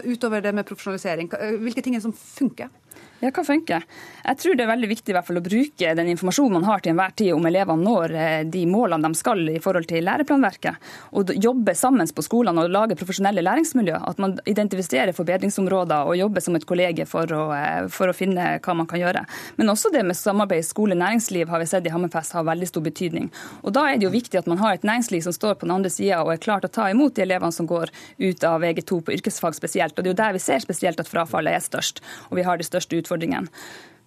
utover 0.04 0.44
det 0.44 0.54
med 0.54 0.68
profesjonalisering, 0.68 1.32
hvilke 1.62 1.84
ting 1.84 1.96
er 1.96 2.02
det 2.02 2.08
som 2.08 2.16
funker? 2.16 2.70
Ja, 3.18 3.32
hva 3.34 3.42
funker? 3.42 3.82
Jeg 4.22 4.38
tror 4.38 4.54
det 4.54 4.62
er 4.62 4.68
veldig 4.70 4.88
viktig 4.92 5.10
i 5.10 5.14
hvert 5.16 5.26
fall 5.26 5.40
å 5.40 5.42
bruke 5.42 5.94
den 5.98 6.10
informasjonen 6.12 6.54
man 6.54 6.66
har 6.68 6.82
til 6.84 6.92
enhver 6.92 7.14
tid 7.18 7.32
om 7.34 7.46
elevene 7.48 7.82
når 7.82 8.12
eh, 8.14 8.42
de 8.46 8.60
målene 8.70 9.08
de 9.10 9.18
skal 9.18 9.40
i 9.50 9.58
forhold 9.62 9.88
til 9.90 10.04
læreplanverket. 10.06 10.78
Og 11.18 11.32
jobbe 11.34 11.74
sammen 11.74 12.06
på 12.14 12.22
skolene 12.22 12.62
og 12.62 12.70
lage 12.70 12.94
profesjonelle 13.00 13.42
læringsmiljø. 13.42 13.96
At 14.06 14.22
man 14.22 14.36
identifiserer 14.46 15.16
forbedringsområder 15.16 16.06
og 16.06 16.18
jobber 16.20 16.44
som 16.44 16.54
et 16.54 16.66
kollege 16.68 17.08
for 17.10 17.26
å, 17.34 17.40
eh, 17.56 17.88
for 17.90 18.12
å 18.12 18.14
finne 18.14 18.60
hva 18.62 18.76
man 18.78 18.86
kan 18.86 19.02
gjøre. 19.02 19.24
Men 19.58 19.74
også 19.74 19.90
det 19.90 20.04
med 20.06 20.14
samarbeid 20.14 20.68
skole-næringsliv 20.68 21.50
har 21.50 21.58
vi 21.58 21.66
sett 21.72 21.90
i 21.90 21.94
Hammerfest 21.96 22.38
har 22.38 22.46
veldig 22.46 22.70
stor 22.70 22.86
betydning. 22.86 23.32
Og 23.64 23.74
Da 23.74 23.88
er 23.88 23.98
det 23.98 24.06
jo 24.06 24.14
viktig 24.14 24.38
at 24.38 24.46
man 24.46 24.62
har 24.62 24.78
et 24.78 24.86
næringsliv 24.86 25.26
som 25.26 25.34
står 25.34 25.58
på 25.58 25.66
den 25.66 25.74
andre 25.74 25.90
sida 25.90 26.22
og 26.22 26.32
er 26.32 26.44
klart 26.46 26.62
å 26.62 26.70
ta 26.70 26.86
imot 26.86 27.18
de 27.18 27.26
elevene 27.26 27.52
som 27.52 27.66
går 27.66 27.90
ut 28.18 28.44
av 28.44 28.62
VG2 28.62 29.02
på 29.02 29.18
yrkesfag 29.18 29.58
spesielt. 29.58 29.98
Og 29.98 30.04
Det 30.04 30.06
er 30.06 30.14
jo 30.14 30.22
der 30.22 30.32
vi 30.38 30.38
ser 30.38 30.62
spesielt 30.62 31.00
at 31.00 31.10
frafallet 31.10 31.58
er 31.58 31.66
størst, 31.66 31.98
og 32.30 32.38
vi 32.38 32.46
har 32.46 32.56
de 32.56 32.62
største 32.62 32.94
utfordringene 32.94 33.07
utfordringen. 33.08 33.48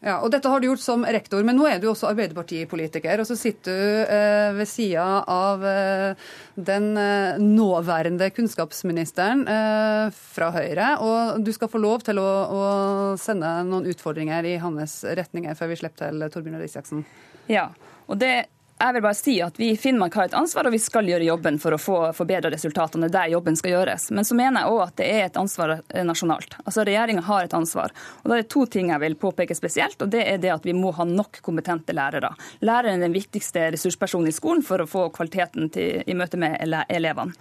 Ja, 0.02 0.16
og 0.26 0.32
Dette 0.34 0.50
har 0.50 0.58
du 0.58 0.66
gjort 0.66 0.82
som 0.82 1.04
rektor, 1.06 1.44
men 1.46 1.60
nå 1.60 1.68
er 1.70 1.78
du 1.78 1.86
også 1.92 2.08
Arbeiderpartipolitiker. 2.10 3.22
Og 3.22 3.28
så 3.30 3.36
sitter 3.38 3.76
du 3.78 4.14
eh, 4.16 4.54
ved 4.58 4.70
sida 4.70 5.04
av 5.30 5.62
eh, 5.62 6.32
den 6.58 6.88
eh, 6.98 7.38
nåværende 7.38 8.32
kunnskapsministeren 8.34 9.44
eh, 9.46 10.08
fra 10.34 10.50
Høyre. 10.56 10.88
Og 11.06 11.46
du 11.46 11.54
skal 11.54 11.70
få 11.70 11.84
lov 11.84 12.02
til 12.08 12.18
å, 12.18 12.26
å, 12.26 12.64
sende 13.22 13.54
noen 13.70 13.92
utfordringer 13.94 14.50
i 14.50 14.56
hans 14.64 15.04
retninger 15.06 15.60
før 15.60 15.70
vi 15.70 15.78
slipper 15.84 16.10
til 16.10 16.26
Torbjørn 16.34 16.58
Røe 16.58 16.72
Isaksen. 16.72 17.06
Ja, 17.52 17.70
og 18.10 18.18
det 18.26 18.34
jeg 18.82 18.96
vil 18.96 19.04
bare 19.06 19.18
si 19.18 19.36
at 19.44 19.60
Vi 19.60 19.70
i 19.72 19.78
Finnmark 19.78 20.16
har 20.18 20.30
et 20.30 20.38
ansvar, 20.38 20.68
og 20.68 20.74
vi 20.76 20.80
skal 20.82 21.08
gjøre 21.10 21.28
jobben 21.28 21.60
for 21.62 21.76
å 21.76 21.80
få 21.82 21.98
forbedre 22.18 22.52
resultatene 22.54 23.10
der 23.12 23.32
jobben 23.34 23.58
skal 23.60 23.76
gjøres. 23.76 24.10
Men 24.16 24.28
så 24.28 24.38
mener 24.38 24.64
jeg 24.64 24.74
òg 24.74 24.82
at 24.86 24.96
det 25.02 25.10
er 25.10 25.26
et 25.26 25.40
ansvar 25.42 25.76
eh, 25.80 26.06
nasjonalt. 26.08 26.58
Altså 26.66 26.86
Regjeringa 26.88 27.24
har 27.28 27.48
et 27.48 27.58
ansvar. 27.58 27.94
Og 28.22 28.30
Da 28.30 28.38
er 28.38 28.44
det 28.44 28.52
to 28.54 28.66
ting 28.66 28.92
jeg 28.94 29.04
vil 29.04 29.18
påpeke 29.22 29.58
spesielt. 29.58 30.02
og 30.02 30.10
Det 30.14 30.24
er 30.28 30.42
det 30.42 30.54
at 30.54 30.66
vi 30.66 30.74
må 30.78 30.94
ha 30.98 31.06
nok 31.08 31.42
kompetente 31.46 31.96
lærere. 31.96 32.34
Læreren 32.62 32.98
er 32.98 33.08
den 33.08 33.18
viktigste 33.18 33.70
ressurspersonen 33.76 34.32
i 34.32 34.36
skolen 34.36 34.66
for 34.66 34.82
å 34.82 34.90
få 34.90 35.10
kvaliteten 35.14 35.70
til, 35.70 36.02
i 36.08 36.18
møte 36.18 36.40
med 36.42 36.58
elevene. 36.90 37.38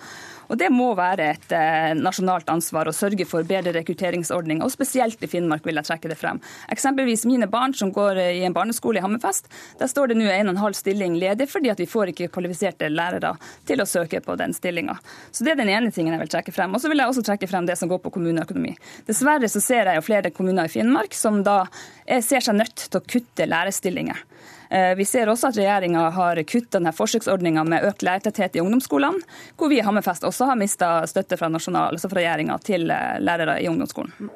Og 0.51 0.59
Det 0.59 0.67
må 0.75 0.91
være 0.99 1.29
et 1.31 1.53
eh, 1.55 1.93
nasjonalt 1.95 2.49
ansvar 2.51 2.91
å 2.91 2.95
sørge 2.95 3.27
for 3.29 3.47
bedre 3.47 3.73
rekrutteringsordninger, 3.77 4.67
og 4.67 4.75
spesielt 4.75 5.23
i 5.23 5.31
Finnmark 5.31 5.67
vil 5.67 5.79
jeg 5.79 5.87
trekke 5.87 6.11
det 6.11 6.19
frem. 6.19 6.41
Eksempelvis 6.75 7.23
mine 7.31 7.47
barn 7.51 7.75
som 7.79 7.93
går 7.95 8.19
eh, 8.19 8.41
i 8.41 8.45
en 8.49 8.57
barneskole 8.57 8.99
i 8.99 9.05
Hammerfest. 9.05 9.47
Der 9.79 9.91
står 9.91 10.11
det 10.11 10.19
nå 10.19 10.27
en 10.27 10.51
og 10.51 10.57
en 10.57 10.65
halv 10.65 10.79
stilling 10.79 11.15
ledig 11.31 11.49
fordi 11.51 11.73
at 11.73 11.81
vi 11.81 11.89
får 11.91 12.13
ikke 12.13 12.31
kvalifiserte 12.35 12.91
lærere 12.93 13.35
til 13.69 13.83
å 13.83 13.89
søke 13.89 14.21
på 14.25 14.37
den 14.41 14.55
stillinga. 14.57 14.99
Så 15.31 15.47
det 15.47 15.55
er 15.55 15.63
den 15.63 15.73
ene 15.73 15.95
tingen 15.95 16.15
jeg 16.15 16.25
vil 16.25 16.35
trekke 16.37 16.55
frem. 16.55 16.75
Og 16.75 16.83
så 16.83 16.91
vil 16.93 17.03
jeg 17.03 17.13
også 17.13 17.25
trekke 17.27 17.49
frem 17.51 17.69
det 17.69 17.79
som 17.81 17.91
går 17.91 18.03
på 18.05 18.13
kommuneøkonomi. 18.15 18.77
Dessverre 19.09 19.49
så 19.51 19.63
ser 19.65 19.91
jeg 19.91 20.01
jo 20.01 20.07
flere 20.07 20.35
kommuner 20.35 20.69
i 20.69 20.73
Finnmark 20.73 21.17
som 21.17 21.43
da 21.47 21.63
ser 22.07 22.45
seg 22.45 22.59
nødt 22.59 22.89
til 22.89 23.01
å 23.01 23.07
kutte 23.07 23.49
lærerstillinger. 23.49 24.25
Eh, 24.71 24.95
vi 24.95 25.05
ser 25.05 25.27
også 25.27 25.49
at 25.51 25.57
regjeringa 25.59 26.05
har 26.15 26.39
denne 26.71 26.93
forsøksordninga 26.95 27.65
med 27.67 27.87
økt 27.89 28.05
lærertetthet 28.07 28.55
i 28.55 28.63
ungdomsskolene, 28.63 29.19
hvor 29.59 29.71
vi 29.73 29.81
i 29.81 29.87
Hammerfest 29.87 30.23
også 30.27 30.47
har 30.47 30.59
mista 30.61 30.91
støtte 31.11 31.39
fra, 31.41 31.49
nasjonal, 31.51 31.97
altså 31.97 32.11
fra 32.11 32.21
regjeringa 32.21 32.59
til 32.63 32.87
eh, 32.95 33.19
lærere 33.19 33.59
i 33.59 33.67
ungdomsskolen. 33.71 34.31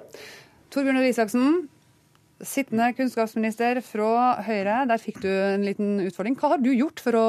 Torbjørn 0.74 0.98
Røe 0.98 1.12
Isaksen, 1.12 1.61
sittende 2.42 2.90
kunnskapsminister 2.99 3.83
fra 3.85 4.38
Høyre. 4.47 4.85
Der 4.90 5.03
fikk 5.03 5.20
du 5.25 5.31
en 5.31 5.66
liten 5.66 6.01
utfordring. 6.07 6.38
Hva 6.40 6.55
har 6.55 6.64
du 6.64 6.73
gjort 6.75 7.03
for 7.05 7.18
å 7.18 7.29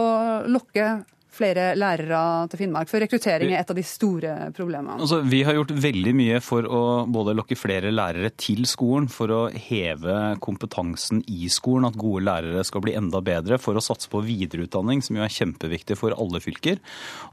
lokke 0.49 1.03
flere 1.35 1.73
lærere 1.75 2.47
til 2.51 2.61
Finnmark? 2.63 2.89
For 2.89 3.03
rekruttering 3.03 3.51
er 3.51 3.59
et 3.59 3.71
av 3.71 3.77
de 3.77 3.83
store 3.85 4.33
problemene. 4.55 4.97
Altså, 5.03 5.19
vi 5.27 5.41
har 5.45 5.57
gjort 5.57 5.73
veldig 5.83 6.13
mye 6.15 6.39
for 6.43 6.67
å 6.67 6.81
både 7.11 7.35
lokke 7.35 7.57
flere 7.59 7.91
lærere 7.93 8.31
til 8.39 8.63
skolen, 8.69 9.09
for 9.11 9.33
å 9.35 9.41
heve 9.51 10.35
kompetansen 10.43 11.21
i 11.27 11.49
skolen, 11.51 11.89
at 11.89 11.99
gode 11.99 12.23
lærere 12.25 12.63
skal 12.67 12.85
bli 12.85 12.95
enda 12.97 13.21
bedre, 13.25 13.59
for 13.61 13.75
å 13.75 13.83
satse 13.83 14.11
på 14.11 14.23
videreutdanning, 14.25 15.03
som 15.05 15.19
jo 15.19 15.25
er 15.27 15.37
kjempeviktig 15.37 15.99
for 15.99 16.15
alle 16.15 16.41
fylker. 16.43 16.79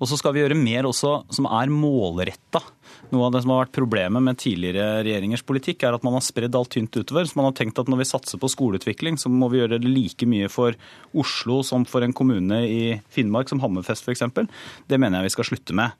Og 0.00 0.10
så 0.10 0.18
skal 0.20 0.34
vi 0.34 0.42
gjøre 0.44 0.58
mer 0.58 0.90
også 0.90 1.20
som 1.32 1.48
er 1.50 1.72
målretta. 1.72 2.64
Noe 3.12 3.28
av 3.28 3.34
det 3.34 3.42
som 3.44 3.52
har 3.52 3.64
vært 3.64 3.76
problemet 3.76 4.24
med 4.24 4.40
tidligere 4.40 5.02
regjeringers 5.04 5.44
politikk, 5.46 5.84
er 5.84 5.96
at 5.96 6.04
man 6.06 6.16
har 6.16 6.24
spredd 6.24 6.56
alt 6.56 6.72
tynt 6.74 6.96
utover. 6.96 7.28
Så 7.28 7.38
man 7.38 7.50
har 7.50 7.56
tenkt 7.58 7.80
at 7.80 7.90
når 7.90 8.02
vi 8.02 8.08
satser 8.08 8.40
på 8.40 8.50
skoleutvikling, 8.52 9.18
så 9.20 9.32
må 9.32 9.50
vi 9.52 9.60
gjøre 9.60 9.80
det 9.82 9.90
like 9.90 10.28
mye 10.28 10.50
for 10.52 10.78
Oslo 11.18 11.60
som 11.66 11.84
for 11.88 12.04
en 12.04 12.14
kommune 12.16 12.62
i 12.66 12.84
Finnmark 13.12 13.52
som 13.52 13.60
Hammerfest 13.64 14.06
f.eks. 14.06 14.24
Det 14.88 15.00
mener 15.00 15.20
jeg 15.20 15.30
vi 15.30 15.34
skal 15.36 15.50
slutte 15.52 15.76
med. 15.76 15.98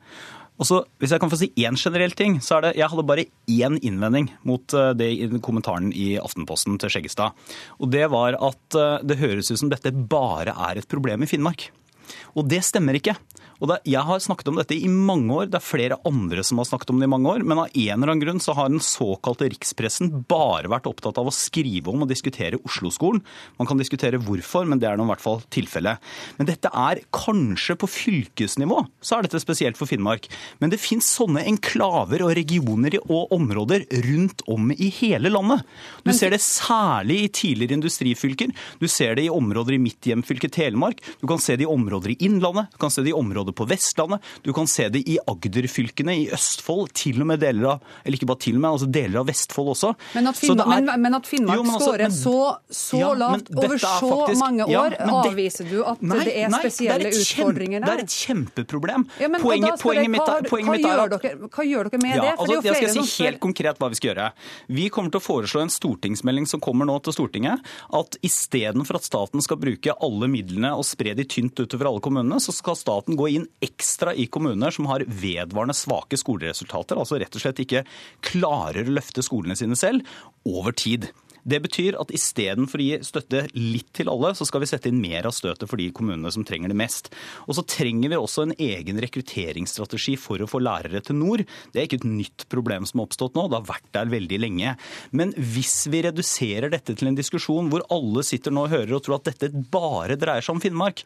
Og 0.60 0.68
så, 0.68 0.82
Hvis 1.00 1.10
jeg 1.10 1.20
kan 1.22 1.32
få 1.32 1.38
si 1.40 1.50
én 1.64 1.78
generell 1.78 2.12
ting, 2.14 2.38
så 2.40 2.58
er 2.58 2.62
det 2.62 2.76
Jeg 2.76 2.88
hadde 2.92 3.06
bare 3.08 3.26
én 3.50 3.78
innvending 3.82 4.30
mot 4.44 4.74
eh, 4.74 4.92
det 4.94 5.10
i 5.10 5.28
kommentaren 5.40 5.92
i 5.92 6.16
Aftenposten 6.20 6.78
til 6.78 6.92
Skjeggestad. 6.92 7.32
Og 7.80 7.90
det 7.90 8.06
var 8.12 8.36
at 8.38 8.78
eh, 8.78 8.98
det 9.02 9.18
høres 9.18 9.50
ut 9.50 9.58
som 9.58 9.72
dette 9.72 9.90
bare 9.90 10.54
er 10.54 10.78
et 10.78 10.88
problem 10.88 11.24
i 11.24 11.30
Finnmark. 11.30 11.70
Og 12.36 12.46
det 12.48 12.62
stemmer 12.64 12.94
ikke. 12.98 13.16
Og 13.62 13.70
det, 13.70 13.78
Jeg 13.86 14.02
har 14.02 14.18
snakket 14.18 14.48
om 14.50 14.58
dette 14.58 14.74
i 14.74 14.88
mange 14.90 15.30
år, 15.30 15.46
det 15.46 15.60
er 15.60 15.64
flere 15.64 15.98
andre 16.08 16.42
som 16.42 16.58
har 16.58 16.66
snakket 16.66 16.90
om 16.90 16.98
det 16.98 17.06
i 17.06 17.12
mange 17.12 17.30
år, 17.30 17.44
men 17.46 17.60
av 17.62 17.70
en 17.70 17.94
eller 17.94 18.10
annen 18.10 18.22
grunn 18.24 18.42
så 18.42 18.56
har 18.58 18.72
den 18.72 18.82
såkalte 18.82 19.46
rikspressen 19.52 20.10
bare 20.26 20.70
vært 20.72 20.88
opptatt 20.90 21.20
av 21.20 21.30
å 21.30 21.34
skrive 21.34 21.92
om 21.92 22.02
og 22.02 22.10
diskutere 22.10 22.58
Oslo-skolen. 22.66 23.22
Man 23.60 23.70
kan 23.70 23.78
diskutere 23.78 24.18
hvorfor, 24.18 24.66
men 24.66 24.82
det 24.82 24.88
er 24.90 24.98
nå 24.98 25.06
i 25.06 25.12
hvert 25.12 25.22
fall 25.22 25.38
tilfellet. 25.54 26.02
Men 26.40 26.48
dette 26.50 26.72
er 26.74 27.04
kanskje 27.14 27.76
på 27.78 27.90
fylkesnivå, 27.90 28.80
så 28.98 29.18
er 29.18 29.28
dette 29.28 29.42
spesielt 29.42 29.78
for 29.78 29.90
Finnmark. 29.90 30.26
Men 30.58 30.74
det 30.74 30.82
fins 30.82 31.12
sånne 31.14 31.44
enklaver 31.46 32.26
og 32.26 32.34
regioner 32.38 32.98
og 33.04 33.30
områder 33.36 33.86
rundt 34.08 34.42
om 34.50 34.74
i 34.74 34.90
hele 34.98 35.30
landet. 35.30 35.62
Du 36.02 36.10
ser 36.16 36.34
det 36.34 36.42
særlig 36.42 37.20
i 37.22 37.30
tidligere 37.42 37.78
industrifylker. 37.78 38.50
Du 38.82 38.88
ser 38.90 39.14
det 39.18 39.28
i 39.28 39.32
områder 39.32 39.78
i 39.78 39.82
mitt 39.86 40.10
hjemfylke 40.10 40.50
Telemark. 40.50 40.98
Du 41.22 41.28
kan 41.30 41.38
se 41.42 41.54
det 41.54 41.68
i 41.68 41.70
områder 41.70 42.16
i 42.16 42.18
Innlandet. 42.26 42.74
Du 42.74 42.82
kan 42.82 42.90
se 42.90 43.06
det 43.06 43.14
i 43.14 43.16
områder 43.16 43.51
både 43.52 43.60
på 43.60 43.68
Vestlandet, 43.70 44.20
du 44.42 44.52
kan 44.52 44.66
se 44.66 44.88
det 44.88 45.02
i 45.08 45.18
Agder-fylkene, 45.26 46.14
i 46.24 46.28
Østfold, 46.32 46.92
til 46.94 47.20
og 47.20 47.28
med 47.28 47.40
deler 47.42 47.74
av 47.74 47.82
eller 48.04 48.16
ikke 48.16 48.28
bare 48.28 48.42
til 48.42 48.56
og 48.56 48.62
med, 48.62 48.70
altså 48.70 48.88
deler 48.92 49.20
av 49.20 49.28
Vestfold 49.28 49.72
også. 49.74 49.92
Men 50.16 50.30
at, 50.30 50.38
Finnmark, 50.38 50.72
er, 50.72 50.84
men, 50.86 51.02
men 51.02 51.16
at 51.18 51.28
Finnmark 51.28 51.58
jo, 51.58 51.64
altså, 51.66 51.86
skårer 51.86 52.14
så, 52.16 52.36
så 52.72 53.00
ja, 53.00 53.10
lavt 53.22 53.50
over 53.54 53.78
så 53.78 54.10
faktisk, 54.10 54.40
mange 54.40 54.66
år, 54.66 54.96
ja, 54.96 55.08
avviser 55.22 55.68
du 55.68 55.78
at 55.84 56.02
nei, 56.02 56.20
det 56.26 56.36
er 56.42 56.56
spesielle 56.56 56.98
nei, 56.98 57.04
det 57.04 57.12
er 57.12 57.22
utfordringer 57.22 57.84
der? 57.84 57.86
Det 57.86 57.94
er 57.94 58.04
et 58.06 58.16
kjempeproblem. 58.26 59.06
Ja, 59.22 59.30
men, 59.32 59.44
poenget, 59.44 59.78
poenget 59.82 60.08
jeg, 60.08 60.14
hva, 60.16 60.38
poenget 60.48 60.76
mitt 60.76 60.88
er 60.88 61.04
at 61.04 61.16
dere, 61.16 61.50
Hva 61.52 61.66
gjør 61.68 61.90
dere 61.90 62.02
med 62.02 62.16
det? 62.18 62.32
Altså, 62.32 62.58
jeg 62.58 62.92
skal 62.92 63.08
si 63.08 63.26
helt 63.26 63.42
konkret 63.42 63.80
hva 63.82 63.90
vi 63.92 64.00
skal 64.00 64.12
gjøre. 64.12 64.28
Vi 64.80 64.88
kommer 64.94 65.12
til 65.12 65.22
å 65.22 65.24
foreslå 65.24 65.64
en 65.64 65.72
stortingsmelding 65.72 66.48
som 66.50 66.62
kommer 66.62 66.88
nå 66.88 66.98
til 67.04 67.16
Stortinget, 67.16 67.62
at 67.92 68.18
istedenfor 68.24 68.98
at 68.98 69.06
staten 69.06 69.42
skal 69.44 69.60
bruke 69.60 69.94
alle 70.02 70.28
midlene 70.30 70.72
og 70.78 70.86
spre 70.86 71.14
de 71.18 71.26
tynt 71.28 71.58
utover 71.58 71.90
alle 71.90 72.02
kommunene, 72.04 72.40
så 72.42 72.54
skal 72.54 72.78
staten 72.78 73.18
gå 73.18 73.28
inn 73.38 73.48
ekstra 73.64 74.14
i 74.14 74.28
kommuner 74.32 74.74
som 74.74 74.88
har 74.90 75.04
vedvarende 75.06 75.76
svake 75.76 76.18
skoleresultater, 76.20 76.98
altså 76.98 77.20
rett 77.20 77.34
og 77.36 77.44
slett 77.44 77.62
ikke 77.64 77.84
klarer 78.32 78.86
å 78.86 78.96
løfte 78.98 79.24
skolene 79.24 79.58
sine 79.58 79.78
selv, 79.78 80.08
over 80.48 80.74
tid. 80.76 81.10
Det 81.42 81.58
betyr 81.62 81.96
at 81.98 82.12
istedenfor 82.14 82.78
å 82.78 82.84
gi 82.86 82.98
støtte 83.06 83.42
litt 83.56 83.90
til 83.96 84.10
alle, 84.12 84.30
så 84.38 84.46
skal 84.46 84.62
vi 84.62 84.68
sette 84.70 84.90
inn 84.90 85.00
mer 85.02 85.26
av 85.26 85.34
støtet 85.34 85.66
for 85.70 85.80
de 85.80 85.88
kommunene 85.94 86.30
som 86.34 86.46
trenger 86.46 86.70
det 86.70 86.78
mest. 86.78 87.10
Og 87.48 87.56
så 87.58 87.64
trenger 87.66 88.12
vi 88.12 88.18
også 88.18 88.46
en 88.46 88.54
egen 88.54 89.00
rekrutteringsstrategi 89.02 90.14
for 90.20 90.42
å 90.42 90.50
få 90.50 90.62
lærere 90.62 91.02
til 91.02 91.18
nord. 91.18 91.44
Det 91.74 91.82
er 91.82 91.88
ikke 91.88 92.02
et 92.02 92.08
nytt 92.08 92.46
problem 92.52 92.86
som 92.86 93.02
har 93.02 93.10
oppstått 93.10 93.38
nå, 93.38 93.48
det 93.50 93.58
har 93.58 93.70
vært 93.72 93.90
der 93.98 94.14
veldig 94.14 94.40
lenge. 94.44 94.76
Men 95.10 95.34
hvis 95.34 95.74
vi 95.90 96.04
reduserer 96.06 96.70
dette 96.72 96.94
til 96.94 97.10
en 97.10 97.18
diskusjon 97.18 97.70
hvor 97.72 97.86
alle 97.92 98.22
sitter 98.26 98.54
nå 98.54 98.68
og 98.68 98.74
hører 98.76 98.96
og 98.96 99.06
tror 99.06 99.18
at 99.18 99.32
dette 99.32 99.50
bare 99.74 100.18
dreier 100.20 100.44
seg 100.44 100.54
om 100.54 100.62
Finnmark, 100.62 101.02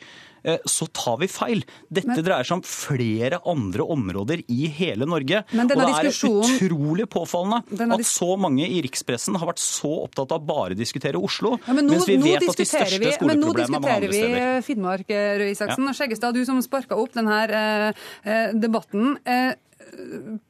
så 0.69 0.87
tar 0.95 1.17
vi 1.19 1.27
feil. 1.31 1.65
Dette 1.91 2.13
men, 2.13 2.23
dreier 2.23 2.47
seg 2.47 2.61
om 2.61 2.65
flere 2.67 3.41
andre 3.49 3.87
områder 3.97 4.45
i 4.53 4.69
hele 4.71 5.09
Norge. 5.09 5.43
og 5.51 5.73
det 5.73 5.87
er 5.91 6.11
utrolig 6.11 7.09
påfallende 7.11 7.63
at 7.97 8.07
så 8.07 8.37
mange 8.41 8.67
i 8.69 8.81
rikspressen 8.85 9.39
har 9.41 9.51
vært 9.51 9.63
så 9.63 9.91
opptatt 10.05 10.35
av 10.37 10.47
bare 10.47 10.77
å 10.77 10.79
diskutere 10.79 11.19
Oslo, 11.19 11.57
ja, 11.67 11.75
men 11.75 11.89
nå, 11.89 11.97
mens 11.97 12.09
vi 12.09 12.17
vet 12.23 12.45
at 12.45 12.61
de 12.61 12.67
største 12.69 13.01
vi, 13.03 13.13
skoleproblemene 13.17 13.67
er 13.67 13.83
mange 13.83 13.95
andre 13.97 14.11
steder. 14.13 14.33
Men 14.33 14.39
nå 14.39 14.41
diskuterer 14.41 14.57
vi 14.57 14.67
Finnmark, 14.69 15.11
eh, 15.11 15.29
Røe 15.41 15.53
Isaksen. 15.53 15.89
Ja. 15.89 15.95
Skjeggestad, 15.97 16.37
du 16.37 16.47
som 16.49 16.63
sparka 16.65 16.99
opp 17.01 17.17
denne 17.17 17.43
eh, 17.47 18.05
eh, 18.25 18.55
debatten. 18.55 19.17
Eh, 19.27 19.55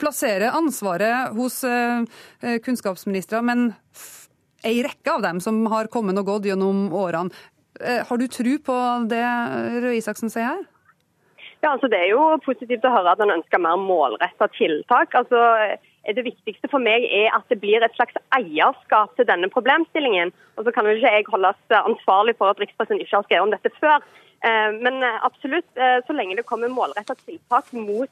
plassere 0.00 0.52
ansvaret 0.56 1.34
hos 1.36 1.62
eh, 1.66 2.04
kunnskapsministre, 2.64 3.42
men 3.44 3.68
ei 4.66 4.80
rekke 4.84 5.16
av 5.18 5.24
dem 5.26 5.42
som 5.44 5.60
har 5.72 5.90
kommet 5.92 6.18
og 6.20 6.30
gått 6.30 6.48
gjennom 6.50 6.88
årene. 6.96 7.34
Eh, 7.80 8.02
har 8.08 8.16
du 8.16 8.26
tro 8.30 8.56
på 8.68 8.78
det 9.10 9.26
Røe 9.82 9.98
Isaksen 9.98 10.32
sier 10.32 10.48
her? 10.48 10.64
Ja, 11.62 11.72
altså 11.72 11.88
Det 11.88 11.98
er 11.98 12.10
jo 12.12 12.36
positivt 12.44 12.84
å 12.84 12.92
høre 12.92 13.12
at 13.14 13.22
han 13.22 13.32
ønsker 13.32 13.62
mer 13.62 13.78
målretta 13.80 14.48
tiltak. 14.54 15.14
Altså, 15.18 15.40
det 16.06 16.24
viktigste 16.24 16.68
for 16.70 16.78
meg 16.82 17.06
er 17.08 17.32
at 17.34 17.48
det 17.50 17.58
blir 17.62 17.82
et 17.82 17.96
slags 17.96 18.14
eierskap 18.36 19.16
til 19.16 19.26
denne 19.26 19.48
problemstillingen. 19.50 20.30
Og 20.56 20.66
så 20.66 20.74
kan 20.74 20.86
jo 20.86 20.94
ikke 20.94 21.14
jeg 21.16 21.26
holdes 21.32 21.78
ansvarlig 21.80 22.36
for 22.38 22.52
at 22.52 22.60
rikspressen 22.62 23.00
ikke 23.00 23.16
har 23.16 23.26
skrevet 23.26 23.48
om 23.48 23.54
dette 23.56 23.72
før. 23.80 24.04
Eh, 24.44 24.72
men 24.82 25.02
eh, 25.02 25.24
absolutt, 25.24 25.68
eh, 25.74 25.98
så 26.06 26.12
lenge 26.12 26.36
det 26.36 26.44
kommer 26.46 26.68
målretta 26.68 27.16
tiltak 27.24 27.72
mot 27.72 28.10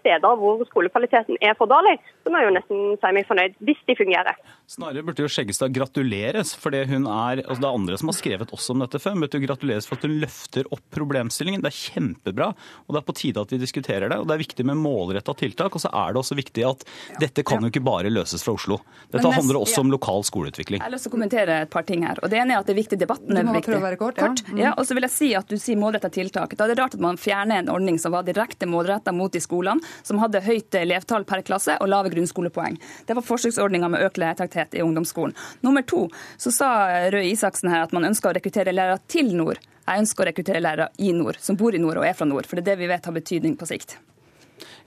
steder 0.00 0.36
hvor 0.38 0.62
skolekvaliteten 0.68 1.38
er 1.42 1.56
for 1.58 1.70
dårlig, 1.70 1.96
så 2.22 2.30
må 2.30 2.40
jeg 2.40 2.48
jo 2.48 2.54
nesten 2.54 2.80
si 3.00 3.12
meg 3.16 3.26
fornøyd, 3.28 3.56
hvis 3.66 3.80
de 3.88 3.96
fungerer. 3.98 4.38
Snarere 4.70 5.02
burde 5.02 5.24
jo 5.24 5.30
Skjeggestad 5.30 5.74
gratuleres, 5.74 6.52
for 6.58 6.74
det 6.74 6.84
hun 6.90 7.08
er 7.10 7.42
altså 7.42 7.60
Det 7.60 7.68
er 7.68 7.78
andre 7.80 7.98
som 7.98 8.10
har 8.12 8.16
skrevet 8.16 8.52
også 8.54 8.74
om 8.74 8.84
dette 8.84 9.00
før. 9.02 9.16
Men 9.18 9.32
hun 9.32 9.44
gratuleres 9.44 9.88
for 9.88 9.98
at 9.98 10.06
hun 10.06 10.16
løfter 10.22 10.68
opp 10.70 10.82
problemstillingen. 10.94 11.64
Det 11.64 11.72
er 11.72 11.78
kjempebra, 11.78 12.50
og 12.86 12.94
det 12.94 13.00
er 13.00 13.06
på 13.08 13.16
tide 13.18 13.42
at 13.42 13.54
vi 13.54 13.58
diskuterer 13.58 14.12
det. 14.12 14.20
Og 14.22 14.28
det 14.30 14.36
er 14.36 14.42
viktig 14.44 14.66
med 14.70 14.78
målretta 14.78 15.34
tiltak. 15.40 15.74
Og 15.74 15.82
så 15.82 15.90
er 15.90 16.14
det 16.14 16.22
også 16.22 16.38
viktig 16.38 16.66
at 16.68 16.86
dette 17.22 17.44
kan 17.46 17.64
jo 17.64 17.72
ikke 17.72 17.82
bare 17.84 18.12
løses 18.12 18.44
fra 18.46 18.54
Oslo. 18.54 18.78
Dette 19.08 19.24
nest, 19.26 19.40
handler 19.40 19.60
også 19.60 19.80
ja. 19.80 19.84
om 19.84 19.94
lokal 19.96 20.24
skoleutvikling. 20.28 20.80
Jeg 20.80 20.86
har 20.86 20.94
lyst 20.94 21.08
til 21.08 21.12
å 21.12 21.16
kommentere 21.16 21.58
et 21.66 21.72
par 21.72 21.86
ting 21.88 22.06
her. 22.06 22.22
Og 22.22 22.30
Det 22.30 22.38
ene 22.38 22.54
er 22.54 22.62
at 22.62 22.70
det 22.70 22.76
er 22.76 22.80
viktig, 22.82 23.00
debatten 23.00 23.42
er 23.42 23.50
viktig. 23.50 23.80
Kort, 24.00 24.20
ja. 24.20 24.28
kort. 24.30 24.44
Mm. 24.48 24.62
ja. 24.62 24.74
Og 24.76 24.86
så 24.86 24.96
vil 24.96 25.06
jeg 25.08 25.14
si 25.16 25.32
at 25.38 25.39
du 25.48 25.56
sier 25.58 25.78
målretta 25.80 26.10
tiltak. 26.12 26.56
Da 26.56 26.66
er 26.66 26.74
det 26.74 26.80
rart 26.80 26.96
at 26.98 27.04
man 27.04 27.18
fjerner 27.20 27.62
en 27.62 27.70
ordning 27.72 27.98
som 27.98 28.12
var 28.12 28.26
direkte 28.26 28.68
målretta 28.68 29.12
mot 29.16 29.32
de 29.32 29.40
skolene 29.40 29.80
som 30.02 30.20
hadde 30.20 30.42
høyt 30.44 30.74
elevtall 30.74 31.24
per 31.28 31.44
klasse 31.46 31.78
og 31.80 31.88
lave 31.88 32.12
grunnskolepoeng. 32.12 32.76
Det 33.06 33.16
var 33.16 33.26
forsøksordninga 33.26 33.88
med 33.92 34.04
økt 34.06 34.20
lærertetthet 34.20 34.76
i 34.76 34.84
ungdomsskolen. 34.84 35.36
Nummer 35.64 35.86
to, 35.86 36.08
så 36.36 36.52
sa 36.54 36.70
Røe 37.12 37.30
Isaksen 37.32 37.72
her 37.72 37.86
at 37.86 37.96
man 37.96 38.08
ønsker 38.10 38.30
å 38.30 38.36
rekruttere 38.36 38.74
lærere 38.74 39.00
til 39.08 39.34
nord. 39.36 39.62
Jeg 39.86 40.04
ønsker 40.04 40.22
å 40.22 40.30
rekruttere 40.30 40.62
lærere 40.62 40.92
i 41.02 41.14
nord, 41.16 41.40
som 41.42 41.58
bor 41.58 41.74
i 41.74 41.82
nord 41.82 42.02
og 42.02 42.06
er 42.06 42.14
fra 42.18 42.28
nord. 42.28 42.46
For 42.46 42.58
det 42.58 42.66
er 42.66 42.74
det 42.74 42.82
vi 42.84 42.92
vet 42.92 43.08
har 43.08 43.16
betydning 43.16 43.56
på 43.58 43.68
sikt. 43.70 43.98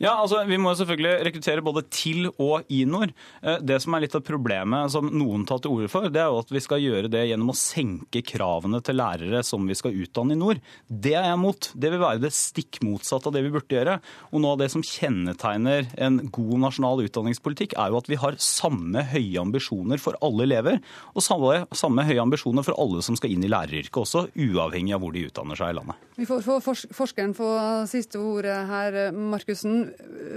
Ja, 0.01 0.15
altså 0.17 0.43
Vi 0.47 0.57
må 0.61 0.73
selvfølgelig 0.77 1.27
rekruttere 1.27 1.63
både 1.65 1.83
til 1.93 2.29
og 2.31 2.69
i 2.73 2.83
nord. 2.89 3.13
Eh, 3.43 3.59
det 3.61 3.79
som 3.83 3.93
er 3.93 4.05
litt 4.05 4.15
av 4.17 4.23
problemet 4.25 4.91
som 4.93 5.09
noen 5.11 5.45
tar 5.49 5.61
til 5.63 5.75
orde 5.75 5.91
for, 5.91 6.09
det 6.09 6.21
er 6.21 6.31
jo 6.31 6.41
at 6.41 6.53
vi 6.53 6.61
skal 6.63 6.81
gjøre 6.83 7.11
det 7.11 7.25
gjennom 7.29 7.53
å 7.53 7.57
senke 7.57 8.23
kravene 8.25 8.81
til 8.83 8.99
lærere 8.99 9.43
som 9.45 9.65
vi 9.69 9.77
skal 9.77 9.95
utdanne 10.05 10.35
i 10.35 10.39
nord. 10.39 10.61
Det 10.87 11.15
er 11.17 11.29
jeg 11.29 11.41
mot. 11.41 11.69
Det 11.73 11.93
vil 11.93 12.03
være 12.03 12.23
det 12.23 12.33
stikk 12.35 12.81
motsatte 12.85 13.29
av 13.29 13.35
det 13.35 13.43
vi 13.45 13.53
burde 13.53 13.77
gjøre. 13.77 13.97
Og 14.31 14.43
noe 14.43 14.55
av 14.55 14.63
det 14.63 14.69
som 14.73 14.85
kjennetegner 14.85 15.89
en 16.01 16.19
god 16.33 16.55
nasjonal 16.67 17.03
utdanningspolitikk, 17.05 17.77
er 17.79 17.93
jo 17.93 17.99
at 18.01 18.09
vi 18.11 18.19
har 18.19 18.39
samme 18.41 19.05
høye 19.13 19.41
ambisjoner 19.41 20.01
for 20.01 20.17
alle 20.23 20.47
elever, 20.47 20.79
og 21.13 21.25
samme, 21.25 21.63
samme 21.75 22.05
høye 22.07 22.21
ambisjoner 22.23 22.65
for 22.65 22.77
alle 22.81 23.03
som 23.05 23.17
skal 23.19 23.33
inn 23.33 23.45
i 23.45 23.51
læreryrket 23.51 24.01
også, 24.03 24.27
uavhengig 24.33 24.95
av 24.95 25.03
hvor 25.03 25.13
de 25.15 25.25
utdanner 25.27 25.59
seg 25.59 25.73
i 25.73 25.77
landet. 25.79 26.09
Vi 26.17 26.27
får, 26.29 26.43
få 26.45 26.59
forskeren 26.93 27.33
få 27.37 27.49
siste 27.89 28.21
ordet 28.21 28.57
her, 28.69 28.99
Markussen. 29.13 29.92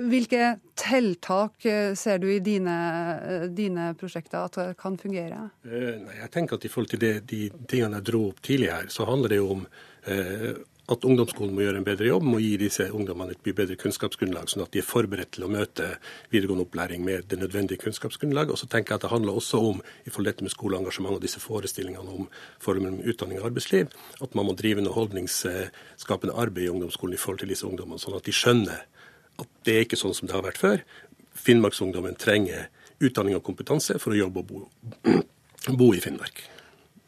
Hvilke 0.07 0.57
tiltak 0.79 1.65
eh, 1.67 1.95
ser 1.99 2.21
du 2.23 2.29
i 2.31 2.39
dine, 2.45 2.77
eh, 3.17 3.49
dine 3.49 3.91
prosjekter 3.99 4.47
at 4.47 4.79
kan 4.79 4.99
fungere? 5.01 5.51
Eh, 5.65 6.01
jeg 6.21 6.31
tenker 6.35 6.59
at 6.59 6.65
I 6.65 6.71
forhold 6.73 6.93
til 6.93 7.03
det, 7.03 7.15
de 7.31 7.49
tingene 7.69 8.01
jeg 8.01 8.09
dro 8.11 8.23
opp 8.31 8.41
tidligere, 8.45 8.91
så 8.93 9.09
handler 9.09 9.33
det 9.33 9.41
jo 9.41 9.53
om 9.57 9.67
eh, 10.07 10.57
at 10.87 11.05
ungdomsskolen 11.05 11.55
må 11.55 11.65
gjøre 11.65 11.81
en 11.81 11.87
bedre 11.87 12.07
jobb, 12.07 12.27
må 12.27 12.39
gi 12.39 12.53
disse 12.61 12.87
ungdommene 12.95 13.35
et 13.35 13.49
bedre 13.57 13.77
kunnskapsgrunnlag, 13.81 14.51
sånn 14.51 14.63
at 14.63 14.73
de 14.75 14.83
er 14.83 14.87
forberedt 14.87 15.33
til 15.35 15.47
å 15.47 15.51
møte 15.51 15.89
videregående 16.31 16.67
opplæring 16.69 17.03
med 17.07 17.27
det 17.31 17.41
nødvendige 17.41 17.83
kunnskapsgrunnlaget. 17.83 18.55
Og 18.55 18.61
så 18.61 18.69
tenker 18.71 18.95
jeg 18.95 19.01
at 19.01 19.07
Det 19.07 19.11
handler 19.11 19.39
også 19.39 19.59
om 19.73 19.83
i 20.05 20.11
forhold 20.11 20.31
dette 20.31 20.47
med 20.47 20.55
skoleengasjement 20.55 21.19
og 21.19 21.23
disse 21.23 21.43
forestillingene 21.43 22.15
om 22.21 22.29
mellom 22.67 23.01
utdanning 23.03 23.41
og 23.41 23.51
arbeidsliv, 23.51 23.91
at 24.23 24.35
man 24.35 24.47
må 24.47 24.55
drive 24.55 24.83
noe 24.83 24.95
holdningsskapende 24.95 26.35
arbeid 26.35 26.67
i 26.67 26.71
ungdomsskolen 26.75 27.15
i 27.15 27.21
forhold 27.21 27.43
til 27.43 27.51
disse 27.51 27.67
ungdommene, 27.67 27.99
sånn 27.99 28.19
at 28.19 28.27
de 28.27 28.35
skjønner 28.35 28.87
at 29.43 29.49
det 29.69 29.77
er 29.77 29.87
ikke 29.87 30.01
sånn 30.01 30.17
som 30.17 30.29
det 30.29 30.37
har 30.37 30.45
vært 30.47 30.61
før. 30.61 30.83
Finnmarksungdommen 31.37 32.19
trenger 32.21 32.69
utdanning 33.05 33.37
og 33.37 33.45
kompetanse 33.47 33.99
for 34.03 34.15
å 34.15 34.21
jobbe 34.21 34.43
og 34.43 34.51
bo, 34.51 35.17
bo 35.81 35.91
i 35.95 36.03
Finnmark. 36.03 36.45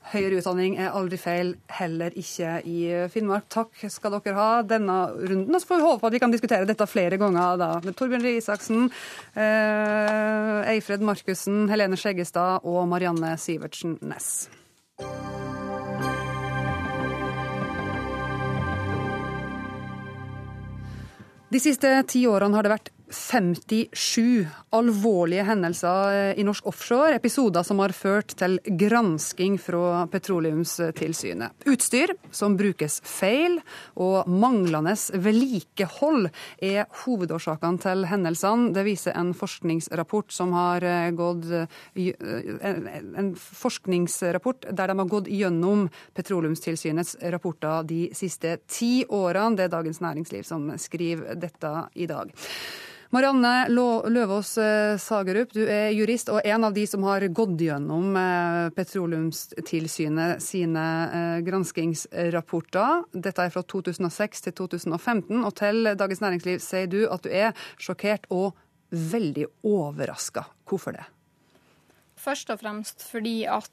Høyere 0.08 0.38
utdanning 0.40 0.78
er 0.80 0.94
aldri 0.96 1.18
feil, 1.20 1.50
heller 1.76 2.14
ikke 2.16 2.54
i 2.64 2.78
Finnmark. 3.12 3.44
Takk 3.52 3.82
skal 3.92 4.14
dere 4.16 4.36
ha 4.38 4.62
denne 4.64 4.96
runden. 5.18 5.52
Og 5.52 5.60
så 5.60 5.68
får 5.68 5.80
vi 5.80 5.84
håpe 5.84 6.08
at 6.08 6.16
vi 6.16 6.20
kan 6.22 6.32
diskutere 6.32 6.68
dette 6.68 6.86
flere 6.88 7.18
ganger 7.20 7.58
da. 7.60 7.68
Med 7.84 7.96
Torbjørn 7.98 8.24
Røe 8.24 8.38
Isaksen, 8.40 8.88
eh, 9.36 10.72
Eifred 10.72 11.04
Markussen, 11.04 11.66
Helene 11.68 12.00
Skjeggestad 12.00 12.64
og 12.64 12.88
Marianne 12.88 13.36
Sivertsen 13.36 13.98
Næss. 14.00 14.48
De 21.48 21.60
siste 21.60 21.90
ti 22.10 22.26
årene 22.28 22.58
har 22.58 22.66
det 22.66 22.74
vært 22.74 22.90
57 23.10 24.46
alvorlige 24.76 25.44
hendelser 25.48 26.12
eh, 26.12 26.40
i 26.40 26.44
norsk 26.46 26.66
offshore, 26.68 27.16
episoder 27.16 27.64
som 27.66 27.80
har 27.82 27.94
ført 27.96 28.34
til 28.38 28.58
gransking 28.78 29.56
fra 29.60 30.04
Petroleumstilsynet. 30.12 31.66
Utstyr 31.68 32.12
som 32.34 32.56
brukes 32.58 33.00
feil, 33.06 33.58
og 33.96 34.28
manglende 34.28 34.94
vedlikehold 35.14 36.28
er 36.64 36.88
hovedårsakene 37.04 37.82
til 37.82 38.04
hendelsene. 38.10 38.72
Det 38.76 38.84
viser 38.86 39.16
en 39.18 39.32
forskningsrapport 39.36 40.34
som 40.34 40.52
har 40.56 40.84
eh, 40.84 41.10
gått 41.16 41.48
eh, 41.52 41.66
En 43.18 43.32
forskningsrapport 43.34 44.68
der 44.70 44.90
de 44.90 44.98
har 44.98 45.10
gått 45.10 45.30
gjennom 45.32 45.86
Petroleumstilsynets 46.16 47.16
rapporter 47.32 47.86
de 47.88 48.02
siste 48.16 48.58
ti 48.68 49.04
årene. 49.08 49.56
Det 49.56 49.68
er 49.68 49.72
Dagens 49.72 50.02
Næringsliv 50.04 50.44
som 50.46 50.68
skriver 50.78 51.38
dette 51.38 51.72
i 51.94 52.06
dag. 52.10 52.32
Marianne 53.08 53.68
Løvaas 53.72 54.50
eh, 54.60 54.98
Sagerup, 55.00 55.54
du 55.56 55.62
er 55.64 55.94
jurist 55.96 56.28
og 56.28 56.44
en 56.44 56.66
av 56.68 56.74
de 56.76 56.82
som 56.84 57.06
har 57.08 57.24
gått 57.32 57.54
gjennom 57.64 58.16
eh, 58.20 58.68
Petroleumstilsynet 58.76 60.42
sine 60.44 60.82
eh, 61.06 61.36
granskingsrapporter. 61.46 63.06
Dette 63.16 63.46
er 63.46 63.54
fra 63.54 63.62
2006 63.64 64.44
til 64.44 64.54
2015, 64.60 65.38
og 65.40 65.54
til 65.56 65.88
Dagens 65.96 66.20
Næringsliv 66.20 66.60
sier 66.60 66.90
du 66.92 67.06
at 67.08 67.24
du 67.24 67.32
er 67.32 67.56
sjokkert 67.80 68.28
og 68.28 68.58
veldig 68.92 69.46
overraska. 69.64 70.44
Hvorfor 70.68 70.98
det? 70.98 71.06
Først 72.20 72.52
og 72.52 72.60
fremst 72.60 73.06
fordi 73.08 73.38
at 73.48 73.72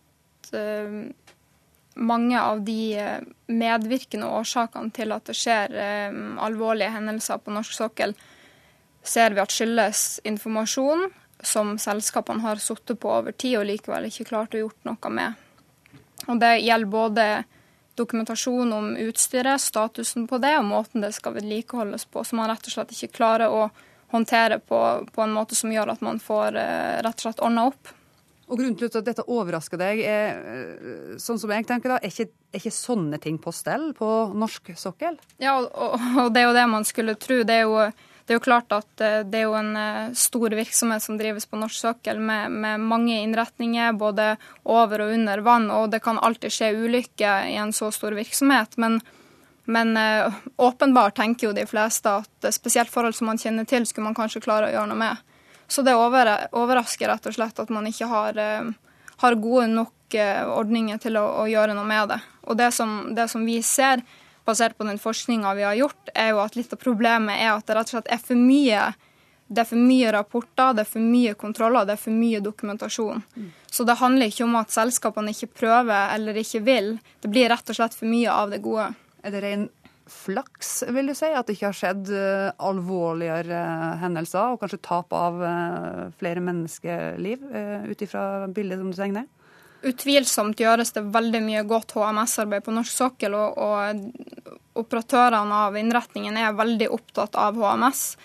mange 1.95 2.37
av 2.39 2.59
de 2.63 2.93
medvirkende 3.49 4.27
årsakene 4.29 4.93
til 4.95 5.11
at 5.15 5.25
det 5.27 5.35
skjer 5.39 5.73
alvorlige 6.45 6.93
hendelser 6.93 7.41
på 7.41 7.55
norsk 7.55 7.73
sokkel, 7.73 8.13
ser 9.07 9.35
vi 9.35 9.43
at 9.43 9.53
skyldes 9.53 10.19
informasjon 10.25 11.09
som 11.45 11.75
selskapene 11.81 12.41
har 12.45 12.61
sittet 12.61 12.99
på 12.99 13.11
over 13.11 13.35
tid 13.35 13.59
og 13.59 13.67
likevel 13.69 14.07
ikke 14.09 14.29
klart 14.31 14.55
å 14.55 14.63
gjort 14.65 14.87
noe 14.87 15.11
med. 15.13 15.41
Og 16.25 16.39
Det 16.41 16.53
gjelder 16.63 16.89
både 16.89 17.25
dokumentasjon 17.95 18.73
om 18.73 18.95
utstyret, 18.99 19.61
statusen 19.61 20.27
på 20.27 20.39
det 20.43 20.55
og 20.59 20.65
måten 20.67 21.03
det 21.03 21.13
skal 21.15 21.35
vedlikeholdes 21.37 22.07
på, 22.11 22.23
som 22.27 22.41
man 22.41 22.49
rett 22.51 22.65
og 22.67 22.73
slett 22.73 22.95
ikke 22.95 23.13
klarer 23.19 23.51
å 23.51 23.69
håndtere 24.11 24.59
på, 24.59 24.79
på 25.11 25.21
en 25.23 25.35
måte 25.35 25.55
som 25.55 25.71
gjør 25.71 25.93
at 25.95 26.03
man 26.05 26.19
får 26.23 26.57
eh, 26.59 26.97
rett 27.05 27.21
og 27.21 27.27
slett 27.27 27.43
ordna 27.43 27.69
opp. 27.71 27.93
Og 28.45 28.59
Grunnen 28.59 28.75
til 28.77 28.91
at 28.91 29.07
dette 29.07 29.25
overrasker 29.31 29.79
deg, 29.81 30.01
er, 30.05 30.35
eh, 30.51 31.13
sånn 31.21 31.39
som 31.41 31.51
jeg 31.55 31.65
tenker 31.65 31.95
da, 31.95 31.97
er 31.97 32.11
ikke, 32.13 32.29
er 32.53 32.61
ikke 32.61 32.75
sånne 32.75 33.19
ting 33.21 33.39
på 33.41 33.53
stell 33.55 33.89
på 33.97 34.09
norsk 34.37 34.75
sokkel? 34.77 35.17
Ja, 35.41 35.57
og, 35.63 35.95
og, 36.19 36.29
det 36.35 36.43
er 36.43 36.49
jo 36.49 36.57
det 36.57 36.67
man 36.69 36.85
skulle 36.87 37.17
tro. 37.19 37.41
Det 37.47 37.57
er 37.57 37.65
jo 37.65 37.79
det 38.25 38.33
er 38.33 38.39
jo 38.39 38.45
klart 38.47 38.73
at 38.73 39.01
eh, 39.05 39.19
det 39.21 39.37
er 39.37 39.43
jo 39.45 39.57
en 39.57 39.75
eh, 39.77 40.13
stor 40.17 40.53
virksomhet 40.57 41.03
som 41.03 41.17
drives 41.19 41.45
på 41.45 41.59
norsk 41.61 41.77
sokkel 41.77 42.17
med, 42.17 42.51
med, 42.51 42.81
mange 42.81 43.19
innretninger, 43.21 43.93
både 43.93 44.31
over 44.63 45.03
og 45.05 45.13
under 45.13 45.43
vann, 45.45 45.69
og 45.69 45.91
det 45.93 46.01
kan 46.01 46.17
alltid 46.17 46.53
skje 46.53 46.71
ulykker 46.73 47.51
i 47.51 47.59
en 47.61 47.73
så 47.73 47.91
stor 47.93 48.17
virksomhet. 48.17 48.79
Men, 48.81 48.97
men 49.69 49.93
uh, 49.97 50.33
åpenbart 50.57 51.15
tenker 51.17 51.47
jo 51.47 51.53
de 51.57 51.67
fleste 51.69 52.17
at 52.21 52.49
spesielt 52.53 52.89
forhold 52.89 53.17
som 53.17 53.29
man 53.29 53.41
kjenner 53.41 53.65
til, 53.69 53.85
skulle 53.85 54.09
man 54.09 54.17
kanskje 54.17 54.41
klare 54.45 54.71
å 54.71 54.73
gjøre 54.73 54.89
noe 54.89 55.01
med. 55.03 55.21
Så 55.69 55.85
det 55.85 55.95
overrasker 55.97 57.09
rett 57.09 57.29
og 57.29 57.37
slett 57.37 57.61
at 57.61 57.71
man 57.73 57.85
ikke 57.89 58.09
har, 58.09 58.37
har 59.21 59.37
gode 59.41 59.65
nok 59.73 60.17
ordninger 60.53 61.01
til 61.01 61.17
å, 61.17 61.23
å, 61.41 61.47
gjøre 61.49 61.73
noe 61.73 61.89
med 61.89 62.13
det. 62.13 62.19
Og 62.45 62.57
det 62.57 62.69
som, 62.77 62.99
det 63.17 63.25
som 63.31 63.45
vi 63.49 63.57
ser, 63.65 64.05
basert 64.45 64.77
på 64.77 64.87
den 64.87 65.01
forskninga 65.01 65.53
vi 65.57 65.65
har 65.67 65.75
gjort, 65.79 66.13
er 66.13 66.33
jo 66.33 66.41
at 66.43 66.55
litt 66.57 66.73
av 66.73 66.81
problemet 66.81 67.41
er 67.41 67.53
at 67.53 67.65
det 67.67 67.77
rett 67.77 67.91
og 67.91 67.97
slett 67.97 68.13
er 68.13 68.21
for 68.21 68.39
mye 68.39 68.93
det 69.45 69.61
er 69.61 69.67
for 69.69 69.77
mye 69.77 70.09
rapporter, 70.09 70.73
det 70.73 70.81
er 70.85 70.89
for 70.89 71.05
mye 71.05 71.35
kontroller, 71.37 71.85
det 71.85 71.93
er 71.93 72.01
for 72.01 72.17
mye 72.17 72.39
dokumentasjon. 72.41 73.21
Mm. 73.35 73.49
Så 73.69 73.85
det 73.85 73.99
handler 73.99 74.31
ikke 74.31 74.47
om 74.47 74.55
at 74.57 74.73
selskapene 74.73 75.35
ikke 75.35 75.51
prøver 75.61 76.15
eller 76.15 76.39
ikke 76.41 76.63
vil. 76.65 76.95
Det 77.21 77.29
blir 77.29 77.51
rett 77.53 77.69
og 77.69 77.77
slett 77.77 77.97
for 77.97 78.09
mye 78.09 78.31
av 78.33 78.53
det 78.53 78.63
gode. 78.65 78.87
Er 79.21 79.35
det 79.35 79.43
ren 79.45 79.67
flaks, 80.09 80.83
vil 80.93 81.09
du 81.09 81.15
si, 81.17 81.29
at 81.33 81.47
det 81.47 81.55
ikke 81.55 81.69
har 81.71 81.77
skjedd 81.77 82.09
uh, 82.13 82.49
alvorligere 82.65 83.57
uh, 83.57 83.95
hendelser, 84.01 84.53
og 84.53 84.61
kanskje 84.61 84.81
tap 84.85 85.13
av 85.17 85.39
uh, 85.41 86.03
flere 86.19 86.43
menneskeliv, 86.45 87.45
ut 87.89 88.03
ifra 88.05 88.25
bildet 88.53 88.81
som 88.81 88.91
du 88.93 88.97
tegner? 88.97 89.29
Utvilsomt 89.85 90.59
gjøres 90.59 90.95
det 90.95 91.03
veldig 91.13 91.41
mye 91.45 91.65
godt 91.69 91.93
HMS-arbeid 91.93 92.65
på 92.65 92.73
norsk 92.73 92.93
sokkel, 92.93 93.35
og, 93.37 93.59
og, 93.61 94.55
operatørene 94.75 95.59
av 95.67 95.77
innretningen 95.79 96.37
er 96.41 96.55
veldig 96.57 96.87
opptatt 96.91 97.37
av 97.39 97.59
HMS. 97.59 98.15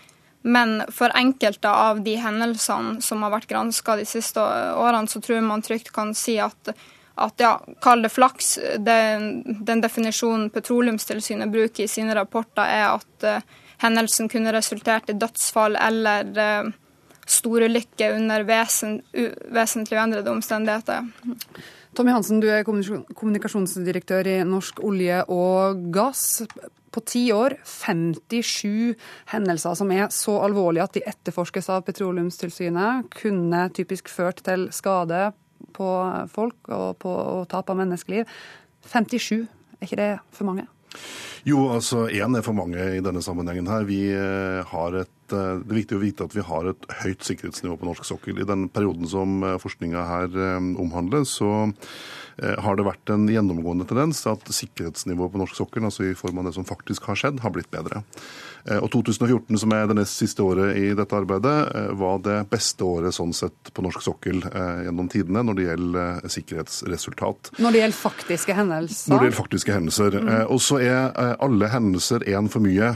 Men 0.42 0.80
for 0.88 1.12
enkelte 1.14 1.68
av 1.68 2.00
de 2.02 2.16
hendelsene 2.16 3.04
som 3.04 3.22
har 3.22 3.34
vært 3.34 3.50
granska 3.50 3.98
de 4.00 4.06
siste 4.08 4.40
årene, 4.40 5.08
så 5.08 5.20
tror 5.20 5.44
man 5.44 5.62
trygt 5.62 5.92
kan 5.92 6.14
si 6.16 6.38
at, 6.40 6.72
at 7.20 7.44
ja, 7.44 7.58
kall 7.84 8.06
det 8.06 8.14
flaks. 8.14 8.54
Den, 8.80 9.42
den 9.60 9.84
definisjonen 9.84 10.48
Petroleumstilsynet 10.54 11.52
bruker 11.52 11.84
i 11.84 11.92
sine 11.92 12.16
rapporter, 12.16 12.64
er 12.64 12.86
at 12.96 13.28
uh, 13.28 13.58
hendelsen 13.84 14.32
kunne 14.32 14.56
resultert 14.56 15.12
i 15.12 15.18
dødsfall 15.20 15.76
eller 15.76 16.32
uh, 16.40 16.72
storulykke 17.30 18.10
under 18.16 18.44
vesen, 18.48 19.00
vesentlig 19.54 19.98
uendrede 19.98 20.32
omstendigheter. 20.32 21.06
Tommy 21.96 22.12
Hansen, 22.14 22.38
du 22.42 22.46
er 22.50 22.62
kommunikasjonsdirektør 22.66 24.28
i 24.30 24.36
Norsk 24.46 24.78
olje 24.86 25.24
og 25.32 25.88
gass. 25.94 26.42
På 26.90 27.02
ti 27.06 27.28
år 27.30 27.54
57 27.66 28.96
hendelser 29.30 29.76
som 29.78 29.90
er 29.94 30.08
så 30.14 30.36
alvorlige 30.42 30.86
at 30.86 30.96
de 30.96 31.04
etterforskes 31.06 31.70
av 31.70 31.84
Petroleumstilsynet, 31.86 33.10
kunne 33.14 33.68
typisk 33.74 34.10
ført 34.10 34.42
til 34.46 34.66
skade 34.74 35.28
på 35.76 35.90
folk 36.34 36.70
og, 36.74 36.98
på, 37.02 37.14
og 37.14 37.46
tap 37.50 37.70
av 37.70 37.78
menneskeliv. 37.78 38.26
57, 38.90 39.46
er 39.78 39.86
ikke 39.86 40.02
det 40.02 40.12
for 40.34 40.50
mange? 40.50 40.66
Jo, 41.48 41.70
altså 41.72 42.04
én 42.12 42.36
er 42.36 42.44
for 42.44 42.56
mange 42.56 42.82
i 42.96 43.00
denne 43.04 43.22
sammenhengen 43.24 43.70
her. 43.70 43.86
Vi 43.88 44.02
eh, 44.12 44.60
har 44.72 44.98
et 45.00 45.14
Eh, 45.32 45.60
det 45.62 45.72
er 45.74 45.80
viktig 45.80 45.98
å 45.98 46.02
vite 46.02 46.26
at 46.26 46.34
vi 46.36 46.44
har 46.46 46.68
et 46.70 46.88
høyt 47.02 47.26
sikkerhetsnivå 47.26 47.78
på 47.80 47.88
norsk 47.88 48.06
sokkel. 48.08 48.40
I 48.40 48.48
den 48.48 48.68
perioden 48.72 49.08
som 49.10 49.40
eh, 49.46 49.58
forskninga 49.62 50.06
her 50.08 50.40
omhandler, 50.80 51.26
så 51.28 51.70
har 52.40 52.78
det 52.78 52.86
vært 52.86 53.10
en 53.12 53.26
gjennomgående 53.28 53.84
tendens 53.84 54.22
at 54.30 54.46
sikkerhetsnivået 54.54 55.34
på 55.34 55.40
norsk 55.42 55.58
sokkel, 55.58 55.84
altså 55.84 56.06
i 56.08 56.14
form 56.16 56.38
av 56.40 56.46
det 56.46 56.54
som 56.56 56.64
faktisk 56.64 57.10
har 57.10 57.18
skjedd, 57.20 57.42
har 57.44 57.52
blitt 57.52 57.68
bedre. 57.74 58.00
Og 58.80 58.88
2014, 58.92 59.58
som 59.60 59.74
er 59.76 59.86
det 59.90 59.96
nest 60.00 60.18
siste 60.20 60.44
året 60.44 60.78
i 60.78 60.90
dette 60.96 61.16
arbeidet, 61.16 61.56
var 61.98 62.20
det 62.24 62.38
beste 62.50 62.86
året 62.86 63.16
sånn 63.16 63.32
sett 63.36 63.72
på 63.74 63.84
norsk 63.84 64.02
sokkel 64.04 64.42
gjennom 64.42 65.08
tidene 65.12 65.44
når 65.46 65.58
det 65.58 65.66
gjelder 65.68 66.30
sikkerhetsresultat. 66.36 67.52
Når 67.60 67.76
det 67.76 67.82
gjelder 67.82 68.00
faktiske 68.00 68.56
hendelser? 68.56 69.12
Når 69.12 69.22
det 69.22 69.28
gjelder 69.30 69.40
faktiske 69.40 69.76
hendelser. 69.76 70.18
Mm. 70.20 70.32
Og 70.54 70.62
så 70.64 70.80
er 70.84 71.36
alle 71.40 71.70
hendelser 71.72 72.26
én 72.30 72.50
for 72.52 72.64
mye 72.64 72.92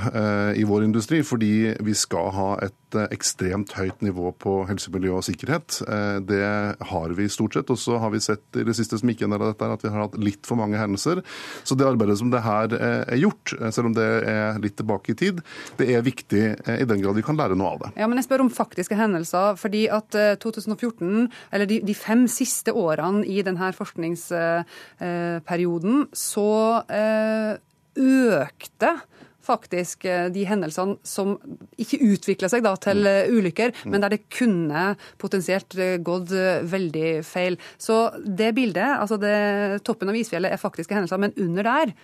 i 0.58 0.66
vår 0.68 0.88
industri, 0.88 1.22
fordi 1.26 1.54
vi 1.84 1.96
skal 1.98 2.14
skal 2.14 2.32
ha 2.34 2.50
et 2.64 2.74
eh, 2.98 3.06
ekstremt 3.14 3.70
høyt 3.78 4.02
nivå 4.04 4.26
på 4.40 4.52
helse, 4.68 4.90
miljø 4.94 5.12
og 5.18 5.24
sikkerhet. 5.26 5.68
Eh, 5.86 6.18
det 6.24 6.42
har 6.90 7.08
vi 7.18 7.24
stort 7.32 7.54
sett. 7.56 7.70
Og 7.72 7.78
så 7.80 7.92
har 8.02 8.10
vi 8.14 8.20
sett 8.24 8.46
i 8.60 8.66
det 8.66 8.76
siste 8.78 8.96
som 9.00 9.08
ikke 9.10 9.28
av 9.28 9.46
dette, 9.48 9.64
at 9.76 9.84
vi 9.84 9.92
har 9.92 10.04
hatt 10.06 10.16
litt 10.20 10.44
for 10.48 10.56
mange 10.60 10.78
hendelser. 10.80 11.16
Så 11.66 11.72
det 11.78 11.88
arbeidet 11.88 12.18
som 12.20 12.30
det 12.32 12.42
her 12.44 12.66
eh, 12.76 13.02
er 13.16 13.22
gjort, 13.22 13.46
selv 13.74 13.86
om 13.90 13.94
det 13.96 14.10
er 14.30 14.60
litt 14.62 14.76
tilbake 14.78 15.08
i 15.12 15.18
tid, 15.18 15.36
det 15.78 15.86
er 15.94 16.06
viktig 16.06 16.44
i 16.74 16.86
den 16.88 17.02
grad 17.02 17.14
vi 17.18 17.26
kan 17.26 17.38
lære 17.38 17.56
noe 17.58 17.70
av 17.74 17.78
det. 17.84 17.90
Ja, 18.00 18.06
men 18.08 18.16
jeg 18.20 18.28
spør 18.28 18.44
om 18.46 18.52
faktiske 18.52 18.98
hendelser. 18.98 19.46
fordi 19.60 19.82
at 19.92 20.10
2014, 20.40 21.30
eller 21.52 21.66
de 21.66 21.94
fem 21.94 22.28
siste 22.30 22.72
årene 22.72 23.26
i 23.26 23.42
denne 23.46 23.72
forskningsperioden, 23.76 26.06
så 26.14 26.50
økte 27.94 28.90
faktisk 29.44 30.06
eh, 30.08 30.26
de 30.32 30.44
hendelsene 30.48 30.98
som 31.06 31.36
ikke 31.80 32.00
utvikla 32.04 32.50
seg 32.52 32.64
da, 32.66 32.74
til 32.80 33.04
mm. 33.04 33.10
eh, 33.10 33.30
ulykker, 33.34 33.74
mm. 33.76 33.92
men 33.92 34.04
der 34.04 34.16
det 34.16 34.24
kunne 34.32 34.86
potensielt 35.20 35.76
eh, 35.78 35.96
gått 36.04 36.32
veldig 36.70 37.14
feil. 37.26 37.58
Så 37.78 38.08
det 38.24 38.54
bildet, 38.56 38.96
altså 38.98 39.18
det, 39.20 39.36
toppen 39.86 40.12
av 40.12 40.18
isfjellet, 40.18 40.54
er 40.54 40.62
faktiske 40.62 40.96
hendelser, 40.96 41.20
men 41.20 41.36
under 41.40 41.70
der 41.70 41.96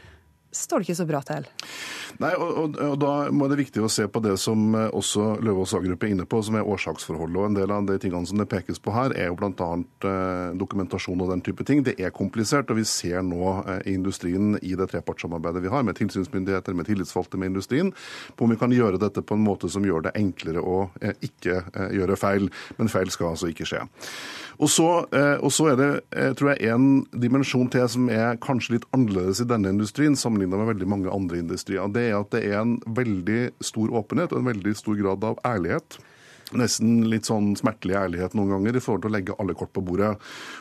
står 0.52 0.80
det 0.80 0.88
ikke 0.88 1.00
så 1.00 1.08
bra 1.08 1.22
til. 1.26 1.48
Nei, 2.20 2.32
og, 2.36 2.50
og, 2.50 2.78
og, 2.84 2.96
Da 3.00 3.12
må 3.32 3.46
det 3.48 3.60
viktig 3.60 3.82
å 3.84 3.90
se 3.92 4.04
på 4.10 4.20
det 4.24 4.34
som 4.42 4.74
eh, 4.76 4.88
også 4.96 5.36
Løvaas 5.44 5.72
A-gruppe 5.78 6.08
er 6.08 6.14
inne 6.14 6.26
på, 6.28 6.40
som 6.44 6.58
er 6.58 6.68
årsaksforholdet. 6.68 7.38
og 7.38 7.46
En 7.48 7.56
del 7.56 7.72
av 7.72 7.86
de 7.88 7.96
tingene 8.02 8.28
som 8.28 8.40
det 8.40 8.48
pekes 8.50 8.80
på 8.82 8.92
her, 8.94 9.14
er 9.16 9.30
jo 9.30 9.38
bl.a. 9.40 9.68
Eh, 10.10 10.56
dokumentasjon 10.60 11.22
og 11.22 11.30
den 11.32 11.44
type 11.46 11.64
ting. 11.68 11.84
Det 11.86 11.96
er 11.96 12.12
komplisert, 12.14 12.70
og 12.72 12.80
vi 12.80 12.86
ser 12.88 13.22
nå 13.26 13.54
eh, 13.62 13.80
i 13.88 13.96
industrien 13.96 14.58
i 14.60 14.74
det 14.76 14.90
trepartssamarbeidet 14.92 15.64
vi 15.64 15.72
har 15.72 15.86
med 15.86 15.96
tilsynsmyndigheter, 16.00 16.76
med 16.76 16.90
tillitsvalgte 16.90 17.40
med 17.40 17.54
industrien, 17.54 17.94
på 18.36 18.44
om 18.44 18.52
vi 18.52 18.60
kan 18.60 18.74
gjøre 18.74 19.00
dette 19.00 19.24
på 19.24 19.38
en 19.38 19.46
måte 19.46 19.70
som 19.72 19.86
gjør 19.86 20.08
det 20.08 20.16
enklere 20.18 20.60
å 20.60 20.82
eh, 21.00 21.16
ikke 21.24 21.62
gjøre 21.94 22.20
feil. 22.20 22.50
Men 22.76 22.92
feil 22.92 23.10
skal 23.12 23.32
altså 23.32 23.48
ikke 23.50 23.68
skje. 23.68 23.84
Og 24.60 24.68
så, 24.68 24.86
og 25.40 25.52
så 25.56 25.70
er 25.70 25.76
det 25.78 26.34
tror 26.36 26.50
jeg, 26.50 26.68
en 26.68 27.06
dimensjon 27.16 27.70
til 27.72 27.86
som 27.88 28.10
er 28.12 28.36
kanskje 28.44 28.74
litt 28.74 28.84
annerledes 28.92 29.40
i 29.40 29.46
denne 29.48 29.72
industrien 29.72 30.18
sammenlignet 30.40 30.58
med 30.58 30.74
veldig 30.74 30.88
mange 30.88 31.10
andre 31.12 31.38
industrier. 31.38 31.88
Det 31.92 32.08
er 32.10 32.20
at 32.20 32.30
det 32.32 32.44
er 32.48 32.60
en 32.60 32.78
veldig 32.86 33.52
stor 33.60 33.90
åpenhet 33.92 34.32
og 34.32 34.40
en 34.40 34.50
veldig 34.50 34.74
stor 34.76 34.96
grad 34.96 35.24
av 35.24 35.38
ærlighet 35.44 35.98
nesten 36.56 37.04
litt 37.10 37.28
sånn 37.28 37.52
smertelig 37.58 37.96
ærlighet 38.00 38.34
noen 38.34 38.54
ganger 38.56 38.76
i 38.76 38.82
forhold 38.82 39.04
til 39.04 39.12
å 39.12 39.16
legge 39.16 39.36
alle 39.38 39.54
kort 39.58 39.72
på 39.76 39.84
bordet. 39.84 40.16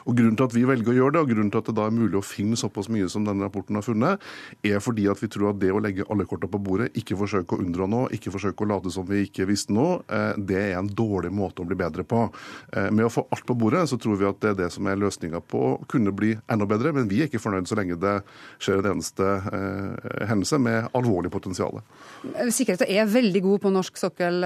Og 0.06 0.20
Grunnen 0.20 0.36
til 0.36 0.50
at 0.50 0.56
vi 0.56 0.66
velger 0.68 0.92
å 0.92 0.98
gjøre 0.98 1.16
det, 1.16 1.22
og 1.24 1.32
grunnen 1.32 1.52
til 1.54 1.62
at 1.62 1.70
det 1.70 1.76
da 1.78 1.86
er 1.88 1.96
mulig 1.96 2.20
å 2.20 2.26
finne 2.26 2.58
såpass 2.60 2.90
mye 2.92 3.08
som 3.12 3.26
denne 3.28 3.46
rapporten 3.46 3.78
har 3.78 3.86
funnet, 3.86 4.26
er 4.66 4.82
fordi 4.84 5.08
at 5.12 5.22
vi 5.22 5.30
tror 5.32 5.54
at 5.54 5.60
det 5.62 5.72
å 5.72 5.82
legge 5.82 6.08
alle 6.12 6.26
korta 6.30 6.50
på 6.52 6.60
bordet, 6.64 6.90
ikke 7.00 7.18
forsøke 7.20 7.56
å 7.56 7.64
unndra 7.64 7.88
noe, 7.90 8.10
ikke 8.16 8.34
forsøke 8.34 8.66
å 8.66 8.70
late 8.74 8.92
som 8.94 9.08
vi 9.08 9.24
ikke 9.28 9.48
visste 9.50 9.76
noe, 9.76 10.02
eh, 10.12 10.34
det 10.38 10.60
er 10.60 10.80
en 10.80 10.90
dårlig 10.90 11.32
måte 11.36 11.64
å 11.64 11.68
bli 11.70 11.78
bedre 11.80 12.04
på. 12.08 12.26
Eh, 12.74 12.90
med 12.92 13.08
å 13.08 13.14
få 13.14 13.26
alt 13.32 13.46
på 13.48 13.58
bordet, 13.60 13.86
så 13.90 14.00
tror 14.02 14.20
vi 14.20 14.28
at 14.30 14.40
det 14.44 14.54
er 14.54 14.60
det 14.64 14.70
som 14.76 14.88
er 14.88 15.00
løsninga 15.00 15.42
på 15.42 15.64
å 15.70 15.88
kunne 15.90 16.14
bli 16.16 16.36
enda 16.50 16.68
bedre. 16.70 16.94
Men 16.96 17.08
vi 17.10 17.22
er 17.24 17.30
ikke 17.30 17.42
fornøyd 17.42 17.70
så 17.70 17.80
lenge 17.80 18.00
det 18.00 18.18
skjer 18.60 18.84
en 18.84 18.92
eneste 18.96 19.26
eh, 19.26 20.28
hendelse 20.30 20.60
med 20.62 20.90
alvorlig 20.98 21.32
potensial. 21.32 21.80
Sikkerheten 22.50 22.90
er 22.90 23.10
veldig 23.10 23.44
god 23.46 23.64
på 23.64 23.74
norsk 23.74 24.00
sokkel, 24.00 24.44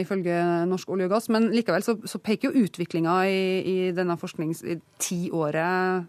ifølge 0.00 0.36
norsk 0.72 0.88
olje 0.92 1.06
og 1.08 1.12
gass. 1.14 1.28
Men 1.32 1.50
likevel 1.52 1.84
så, 1.86 1.96
så 2.08 2.18
peker 2.22 2.50
jo 2.50 2.64
utviklinga 2.64 3.14
i, 3.28 3.44
i, 3.62 3.76
denne 3.96 4.16
forskningstiåret 4.20 6.08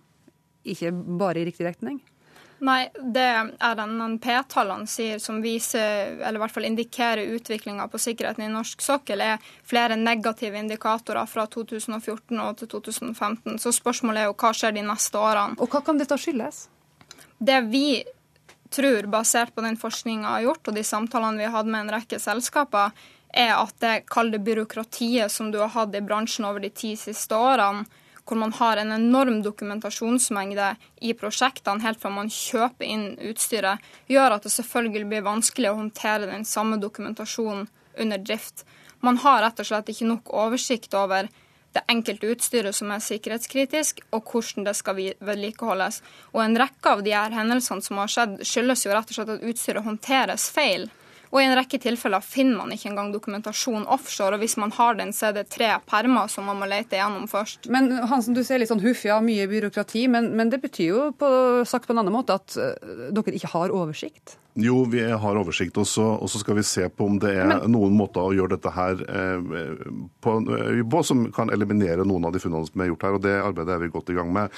ikke 0.63 0.91
bare 1.19 1.39
i 1.41 1.45
riktig 1.49 1.65
retning? 1.67 1.99
Nei, 2.63 2.85
det 2.95 3.23
er 3.59 3.79
NNP-tallene 3.83 4.87
sier 4.87 5.19
som 5.19 5.41
viser, 5.43 6.13
eller 6.21 6.37
i 6.39 6.41
hvert 6.45 6.53
fall 6.55 6.67
indikerer 6.69 7.33
utviklinga 7.35 7.89
på 7.91 7.99
sikkerheten 7.99 8.45
i 8.45 8.51
norsk 8.53 8.81
sokkel, 8.85 9.19
er 9.19 9.41
flere 9.67 9.97
negative 9.99 10.61
indikatorer 10.61 11.27
fra 11.27 11.43
2014 11.51 12.39
og 12.39 12.61
til 12.61 12.71
2015. 12.77 13.59
Så 13.59 13.73
spørsmålet 13.75 14.23
er 14.23 14.29
jo 14.29 14.37
hva 14.39 14.53
skjer 14.55 14.77
de 14.77 14.85
neste 14.87 15.19
årene. 15.19 15.59
Og 15.59 15.67
hva 15.73 15.83
kan 15.83 15.99
dette 15.99 16.15
skyldes? 16.15 16.69
Det 17.43 17.59
vi 17.67 18.03
tror, 18.73 19.09
basert 19.11 19.51
på 19.55 19.61
den 19.65 19.75
forskninga 19.77 20.37
har 20.37 20.47
gjort 20.47 20.71
og 20.71 20.77
de 20.77 20.85
samtalene 20.87 21.41
vi 21.41 21.49
har 21.49 21.57
hatt 21.57 21.69
med 21.69 21.83
en 21.83 21.93
rekke 21.97 22.19
selskaper, 22.21 22.95
er 23.33 23.55
at 23.57 23.75
det 23.81 24.05
kalde 24.11 24.39
byråkratiet 24.39 25.31
som 25.31 25.51
du 25.51 25.59
har 25.59 25.73
hatt 25.73 25.95
i 25.95 26.01
bransjen 26.05 26.45
over 26.45 26.63
de 26.63 26.69
ti 26.69 26.93
siste 26.99 27.35
årene, 27.35 27.85
hvor 28.23 28.39
man 28.39 28.53
har 28.55 28.79
en 28.79 28.93
enorm 28.95 29.41
dokumentasjonsmengde 29.43 30.69
i 31.01 31.11
prosjektene 31.17 31.83
helt 31.83 31.99
fra 31.99 32.11
man 32.13 32.31
kjøper 32.31 32.87
inn 32.87 33.07
utstyret, 33.29 33.83
gjør 34.07 34.37
at 34.37 34.45
det 34.47 34.53
selvfølgelig 34.53 35.09
blir 35.11 35.25
vanskelig 35.25 35.71
å 35.71 35.79
håndtere 35.81 36.29
den 36.29 36.47
samme 36.47 36.79
dokumentasjonen 36.79 37.67
under 37.99 38.23
drift. 38.23 38.63
Man 39.03 39.19
har 39.25 39.41
rett 39.43 39.59
og 39.59 39.67
slett 39.67 39.91
ikke 39.91 40.07
nok 40.07 40.31
oversikt 40.31 40.95
over 40.95 41.27
det 41.73 41.81
enkelte 41.89 42.29
utstyret 42.31 42.77
som 42.77 42.91
er 42.93 43.01
sikkerhetskritisk, 43.03 44.03
og 44.13 44.29
hvordan 44.29 44.67
det 44.69 44.75
skal 44.77 44.99
vedlikeholdes. 45.19 45.99
Og 46.31 46.43
en 46.45 46.59
rekke 46.61 46.95
av 46.95 47.03
de 47.03 47.15
her 47.17 47.33
hendelsene 47.33 47.83
som 47.83 47.99
har 47.99 48.11
skjedd, 48.13 48.37
skyldes 48.45 48.85
jo 48.85 48.93
rett 48.93 49.09
og 49.09 49.17
slett 49.17 49.31
at 49.35 49.47
utstyret 49.49 49.83
håndteres 49.83 50.47
feil. 50.53 50.87
Og 51.33 51.41
i 51.41 51.47
en 51.47 51.55
rekke 51.57 51.79
tilfeller 51.81 52.21
finner 52.21 52.59
man 52.59 52.75
ikke 52.75 52.91
engang 52.91 53.09
dokumentasjon 53.13 53.87
offshore. 53.89 54.37
Og 54.37 54.43
hvis 54.43 54.53
man 54.61 54.73
har 54.75 54.99
den, 54.99 55.09
så 55.17 55.31
er 55.31 55.39
det 55.39 55.47
tre 55.53 55.71
permer 55.89 56.29
som 56.29 56.45
man 56.45 56.59
må 56.61 56.69
lete 56.69 56.99
gjennom 56.99 57.25
først. 57.31 57.65
Men 57.73 57.89
Hansen, 58.11 58.37
du 58.37 58.43
ser 58.45 58.61
litt 58.61 58.69
sånn 58.69 58.83
huff, 58.83 59.01
ja, 59.07 59.17
mye 59.23 59.49
byråkrati. 59.49 60.05
Men, 60.13 60.29
men 60.37 60.53
det 60.53 60.61
betyr 60.61 60.91
jo 60.91 61.09
på, 61.17 61.33
sagt 61.65 61.89
på 61.89 61.95
en 61.95 62.03
annen 62.03 62.13
måte 62.13 62.37
at 62.37 62.53
uh, 62.61 63.09
dere 63.09 63.33
ikke 63.33 63.49
har 63.55 63.73
oversikt? 63.73 64.37
Jo, 64.55 64.83
vi 64.85 65.01
har 65.01 65.37
oversikt, 65.39 65.77
og 65.81 65.87
så 65.87 66.39
skal 66.39 66.59
vi 66.59 66.63
se 66.67 66.85
på 66.93 67.07
om 67.09 67.15
det 67.17 67.31
er 67.41 67.47
Men... 67.49 67.71
noen 67.73 67.95
måter 67.97 68.21
å 68.21 68.33
gjøre 68.37 68.53
dette 68.53 68.69
her 68.75 68.99
eh, 69.01 69.47
på, 70.21 70.33
eh, 70.53 70.81
på, 70.85 70.99
som 71.01 71.23
kan 71.33 71.49
eliminere 71.49 72.05
noen 72.05 72.27
av 72.29 72.35
de 72.35 72.41
funnene 72.43 72.69
som 72.69 72.83
er 72.83 72.91
gjort 72.91 73.05
her. 73.07 73.17
og 73.17 73.23
Det 73.23 73.33
arbeidet 73.33 73.73
er 73.73 73.81
vi 73.81 73.89
godt 73.95 74.11
i 74.13 74.17
gang 74.19 74.29
med. 74.35 74.53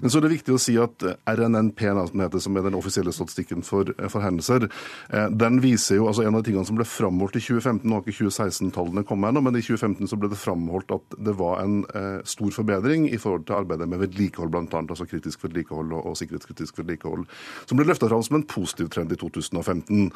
Men 0.00 0.12
så 0.12 0.16
er 0.16 0.24
det 0.24 0.30
viktig 0.32 0.54
å 0.54 0.60
si 0.64 0.78
at 0.80 1.04
RNNP, 1.28 1.82
som, 2.08 2.22
heter, 2.24 2.40
som 2.40 2.56
er 2.56 2.64
den 2.64 2.78
offisielle 2.78 3.12
statistikken 3.12 3.60
for, 3.66 3.92
for 4.08 4.24
hendelser, 4.24 4.64
eh, 5.12 5.28
den 5.28 5.60
viser 5.64 6.00
jo 6.00 6.08
altså 6.08 6.24
En 6.24 6.38
av 6.38 6.40
de 6.40 6.48
tingene 6.48 6.64
som 6.64 6.78
ble 6.78 6.88
framholdt 6.88 7.36
i 7.36 7.44
2015, 7.44 7.84
nå 7.84 7.98
har 7.98 8.06
ikke 8.06 8.24
2016-tallene 8.24 9.04
kommet 9.04 9.28
ennå, 9.28 9.44
men 9.44 9.60
i 9.60 9.64
2015 9.66 10.08
så 10.08 10.16
ble 10.16 10.32
det 10.32 10.40
framholdt 10.40 10.94
at 10.96 11.18
det 11.20 11.34
var 11.36 11.60
en 11.60 11.82
stor 12.24 12.52
forbedring 12.54 13.10
i 13.12 13.18
forhold 13.20 13.44
til 13.44 13.58
arbeidet 13.58 13.90
med 13.90 14.00
vedlikehold, 14.00 14.48
bl.a. 14.54 14.80
Altså 14.80 15.04
kritisk 15.10 15.44
vedlikehold 15.44 15.92
og, 15.92 16.08
og 16.08 16.16
sikkerhetskritisk 16.16 16.80
vedlikehold, 16.80 17.26
som 17.68 17.76
ble 17.76 17.88
løfta 17.90 18.08
fram 18.08 18.24
som 18.24 18.38
en 18.38 18.46
positiv 18.48 18.88
trend 18.94 19.12
i 19.12 19.18
2015. 19.20 19.33
2015. 19.34 20.10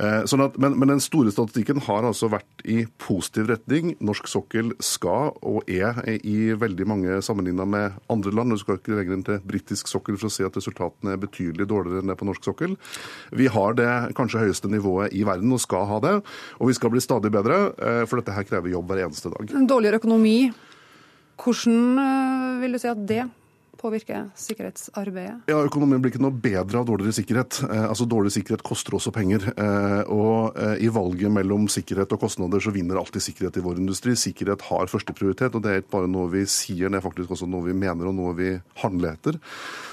Eh, 0.00 0.22
sånn 0.30 0.44
at, 0.44 0.56
men, 0.60 0.76
men, 0.78 0.92
den 0.94 1.02
store 1.02 1.32
statistikken 1.34 1.82
har 1.86 2.06
altså 2.06 2.30
vært 2.32 2.64
i 2.64 2.84
positiv 3.02 3.50
retning. 3.50 3.94
Norsk 4.04 4.30
sokkel 4.30 4.72
skal 4.84 5.34
og 5.46 5.68
er 5.70 6.00
i 6.18 6.52
veldig 6.58 6.86
mange 6.88 7.18
sammenligna 7.24 7.66
med 7.68 7.98
andre 8.12 8.34
land. 8.36 8.54
Du 8.54 8.62
skal 8.62 8.80
ikke 8.80 8.96
lenger 8.96 9.16
enn 9.16 9.26
til 9.26 9.42
britisk 9.46 9.90
sokkel 9.90 10.18
for 10.20 10.30
å 10.30 10.34
se 10.34 10.46
at 10.46 10.56
resultatene 10.58 11.14
er 11.14 11.22
betydelig 11.22 11.68
dårligere 11.70 12.04
enn 12.04 12.12
det 12.12 12.18
på 12.20 12.28
norsk 12.28 12.50
sokkel. 12.50 12.76
Vi 13.36 13.50
har 13.52 13.76
det 13.78 13.90
kanskje 14.18 14.44
høyeste 14.44 14.70
nivået 14.72 15.14
i 15.16 15.24
verden 15.28 15.52
og 15.54 15.62
skal 15.62 15.86
ha 15.90 16.00
det. 16.04 16.16
Og 16.58 16.70
vi 16.70 16.76
skal 16.78 16.92
bli 16.92 17.02
stadig 17.04 17.32
bedre, 17.34 17.60
eh, 17.78 18.04
for 18.06 18.20
dette 18.20 18.34
her 18.34 18.46
krever 18.48 18.72
jobb 18.72 18.90
hver 18.90 19.04
eneste 19.06 19.32
dag. 19.32 19.54
Dårligere 19.70 20.00
økonomi. 20.02 20.52
Hvordan 21.40 22.00
eh, 22.04 22.60
vil 22.62 22.74
du 22.76 22.80
si 22.82 22.90
at 22.90 23.06
det 23.08 23.24
påvirke 23.78 24.22
sikkerhetsarbeidet? 24.38 25.46
Ja, 25.50 25.60
Økonomien 25.66 26.02
blir 26.02 26.12
ikke 26.12 26.22
noe 26.22 26.34
bedre 26.34 26.80
av 26.80 26.88
dårligere 26.88 27.16
sikkerhet. 27.16 27.60
Eh, 27.68 27.86
altså 27.86 28.06
Dårlig 28.10 28.32
sikkerhet 28.34 28.64
koster 28.66 28.96
også 28.96 29.12
penger. 29.14 29.46
Eh, 29.52 30.02
og 30.10 30.58
eh, 30.58 30.82
i 30.84 30.90
valget 30.92 31.32
mellom 31.32 31.68
sikkerhet 31.70 32.12
og 32.16 32.22
kostnader 32.24 32.62
så 32.62 32.72
vinner 32.74 33.00
alltid 33.00 33.24
sikkerhet 33.24 33.60
i 33.60 33.64
vår 33.64 33.80
industri. 33.82 34.16
Sikkerhet 34.18 34.64
har 34.70 34.90
førsteprioritet, 34.90 35.54
og 35.54 35.64
det 35.64 35.72
er 35.72 35.84
ikke 35.84 35.94
bare 35.96 36.10
noe 36.10 36.30
vi 36.32 36.44
sier, 36.50 36.90
det 36.90 37.00
er 37.00 37.06
faktisk 37.06 37.34
også 37.36 37.48
noe 37.50 37.68
vi 37.68 37.76
mener 37.76 38.10
og 38.10 38.16
noe 38.18 38.34
vi 38.38 38.52
handler 38.82 39.14
etter. 39.14 39.40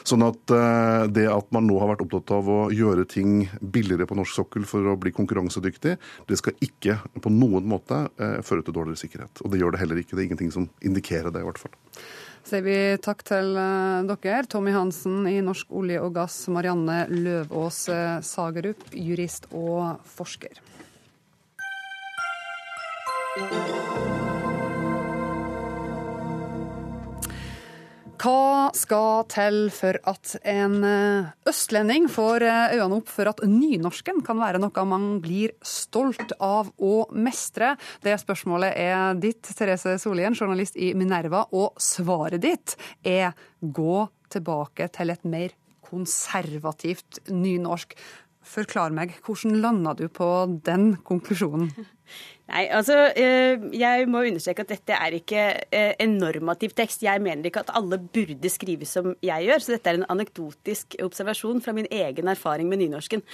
Sånn 0.08 0.24
at 0.26 0.56
eh, 0.56 1.06
det 1.12 1.28
at 1.32 1.50
man 1.56 1.68
nå 1.68 1.80
har 1.82 1.92
vært 1.92 2.06
opptatt 2.06 2.36
av 2.38 2.48
å 2.52 2.60
gjøre 2.74 3.08
ting 3.12 3.48
billigere 3.60 4.08
på 4.08 4.18
norsk 4.18 4.40
sokkel 4.42 4.68
for 4.70 4.94
å 4.94 4.98
bli 5.00 5.14
konkurransedyktig, 5.16 5.98
det 6.30 6.40
skal 6.40 6.56
ikke 6.64 7.00
på 7.24 7.34
noen 7.34 7.68
måte 7.68 8.06
eh, 8.16 8.40
føre 8.46 8.64
til 8.64 8.76
dårligere 8.78 9.04
sikkerhet. 9.04 9.44
Og 9.44 9.52
det 9.52 9.62
gjør 9.62 9.76
det 9.76 9.84
heller 9.84 10.02
ikke. 10.02 10.16
Det 10.16 10.24
er 10.24 10.30
ingenting 10.30 10.56
som 10.56 10.70
indikerer 10.86 11.34
det, 11.34 11.44
i 11.44 11.50
hvert 11.50 11.62
fall 11.62 11.76
sier 12.48 12.64
vi 12.64 12.78
takk 13.04 13.24
til 13.28 13.58
eh, 13.60 14.08
dere. 14.08 14.46
Tommy 14.48 14.72
Hansen 14.76 15.28
i 15.28 15.40
Norsk 15.44 15.72
olje 15.76 16.00
og 16.04 16.16
gass, 16.16 16.46
Marianne 16.54 17.04
Løvås 17.12 17.84
eh, 17.92 18.20
Sagerup, 18.24 18.88
jurist 18.96 19.50
og 19.52 20.00
forsker. 20.08 20.64
Hva 28.18 28.72
skal 28.74 29.28
til 29.30 29.68
for 29.70 29.98
at 30.10 30.32
en 30.50 30.78
eh, 30.88 31.28
østlending 31.50 32.08
får 32.10 32.46
eh, 32.48 32.74
øynene 32.74 32.98
opp 32.98 33.12
for 33.14 33.30
at 33.30 33.44
nynorsken 33.46 34.24
kan 34.26 34.40
være 34.42 34.62
noe 34.62 34.86
man 34.90 35.06
blir 35.22 35.54
stolt 35.62 36.34
av 36.42 36.72
å 36.82 36.94
mestre? 37.14 37.76
Det 38.02 38.16
spørsmålet 38.18 38.74
er 38.74 39.20
ditt, 39.22 39.44
Therese 39.46 40.00
Solien, 40.02 40.34
journalist 40.34 40.80
i 40.82 40.96
Minerva, 40.98 41.44
og 41.54 41.78
svaret 41.78 42.42
ditt 42.42 42.74
er 43.06 43.38
gå 43.62 44.08
tilbake 44.34 44.90
til 44.98 45.14
et 45.14 45.28
mer 45.30 45.54
konservativt 45.86 47.22
nynorsk. 47.30 47.94
Forklar 48.48 48.96
meg, 48.98 49.14
hvordan 49.28 49.62
landa 49.62 49.94
du 49.94 50.08
på 50.10 50.32
den 50.66 50.96
konklusjonen? 51.06 51.70
Nei, 52.48 52.64
altså 52.72 52.96
eh, 53.12 53.60
Jeg 53.76 54.08
må 54.08 54.24
understreke 54.24 54.64
at 54.64 54.72
dette 54.72 54.96
er 54.96 55.16
ikke 55.18 55.46
eh, 55.68 55.94
en 56.04 56.18
normativ 56.22 56.76
tekst. 56.78 57.04
Jeg 57.04 57.24
mener 57.24 57.50
ikke 57.50 57.66
at 57.66 57.74
alle 57.76 58.00
burde 58.00 58.52
skrive 58.52 58.88
som 58.88 59.16
jeg 59.26 59.50
gjør, 59.50 59.64
så 59.64 59.76
dette 59.76 59.92
er 59.92 60.00
en 60.00 60.12
anekdotisk 60.16 61.00
observasjon 61.04 61.60
fra 61.64 61.76
min 61.76 61.90
egen 61.92 62.32
erfaring 62.32 62.72
med 62.72 62.82
nynorsken. 62.84 63.26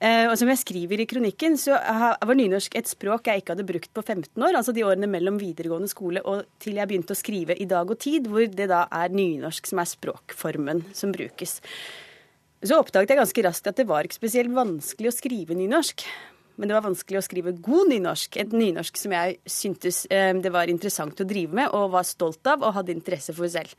Eh, 0.00 0.24
og 0.24 0.34
som 0.40 0.48
jeg 0.48 0.62
skriver 0.62 1.02
i 1.02 1.06
kronikken, 1.06 1.58
så 1.60 1.76
var 1.76 2.36
nynorsk 2.38 2.74
et 2.80 2.88
språk 2.88 3.28
jeg 3.28 3.42
ikke 3.42 3.52
hadde 3.52 3.68
brukt 3.68 3.90
på 3.94 4.02
15 4.02 4.32
år, 4.40 4.56
altså 4.56 4.72
de 4.74 4.86
årene 4.88 5.10
mellom 5.12 5.38
videregående 5.38 5.92
skole 5.92 6.22
og 6.24 6.46
til 6.62 6.80
jeg 6.80 6.88
begynte 6.88 7.12
å 7.12 7.20
skrive 7.20 7.54
i 7.54 7.68
Dag 7.68 7.92
og 7.92 8.00
Tid, 8.00 8.30
hvor 8.32 8.48
det 8.48 8.70
da 8.72 8.86
er 8.96 9.12
nynorsk 9.12 9.68
som 9.68 9.82
er 9.82 9.90
språkformen 9.92 10.86
som 10.96 11.12
brukes. 11.12 11.58
Så 12.64 12.80
oppdaget 12.80 13.12
jeg 13.12 13.20
ganske 13.20 13.44
raskt 13.44 13.70
at 13.70 13.78
det 13.78 13.88
var 13.88 14.08
ikke 14.08 14.18
spesielt 14.18 14.56
vanskelig 14.56 15.12
å 15.12 15.16
skrive 15.16 15.56
nynorsk 15.56 16.08
men 16.56 16.68
det 16.68 16.76
var 16.76 16.86
vanskelig 16.86 17.20
å 17.20 17.24
skrive 17.24 17.54
god 17.62 17.92
nynorsk. 17.92 18.38
Et 18.40 18.56
nynorsk 18.56 18.98
som 19.00 19.14
jeg 19.16 19.38
syntes 19.48 20.02
eh, 20.10 20.32
det 20.36 20.52
var 20.54 20.72
interessant 20.72 21.20
å 21.20 21.28
drive 21.28 21.56
med 21.56 21.76
og 21.76 21.92
var 21.94 22.08
stolt 22.08 22.46
av 22.50 22.64
og 22.64 22.74
hadde 22.78 22.94
interesse 22.94 23.34
for 23.36 23.50
selv. 23.52 23.76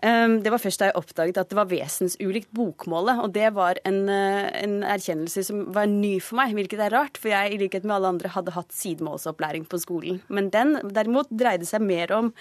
Eh, 0.00 0.26
det 0.40 0.52
var 0.52 0.62
først 0.62 0.80
da 0.80 0.90
jeg 0.90 0.98
oppdaget 1.00 1.40
at 1.42 1.52
det 1.52 1.58
var 1.58 1.70
vesensulikt 1.70 2.50
bokmålet. 2.56 3.22
Og 3.24 3.32
det 3.36 3.52
var 3.56 3.80
en, 3.84 4.02
eh, 4.08 4.48
en, 4.62 4.80
erkjennelse 4.82 5.44
som 5.50 5.64
var 5.74 5.86
ny 5.90 6.18
for 6.24 6.40
meg, 6.40 6.56
hvilket 6.56 6.84
er 6.86 6.96
rart. 6.96 7.20
For 7.20 7.32
jeg 7.32 7.54
i 7.54 7.62
likhet 7.62 7.84
med 7.84 7.98
alle 7.98 8.12
andre 8.16 8.32
hadde 8.32 8.56
hatt 8.56 8.74
sidemålsopplæring 8.76 9.68
på 9.68 9.80
skolen. 9.80 10.20
Men 10.28 10.50
den 10.50 10.78
derimot 10.92 11.30
dreide 11.30 11.68
seg 11.68 11.84
mer 11.84 12.12
om 12.16 12.34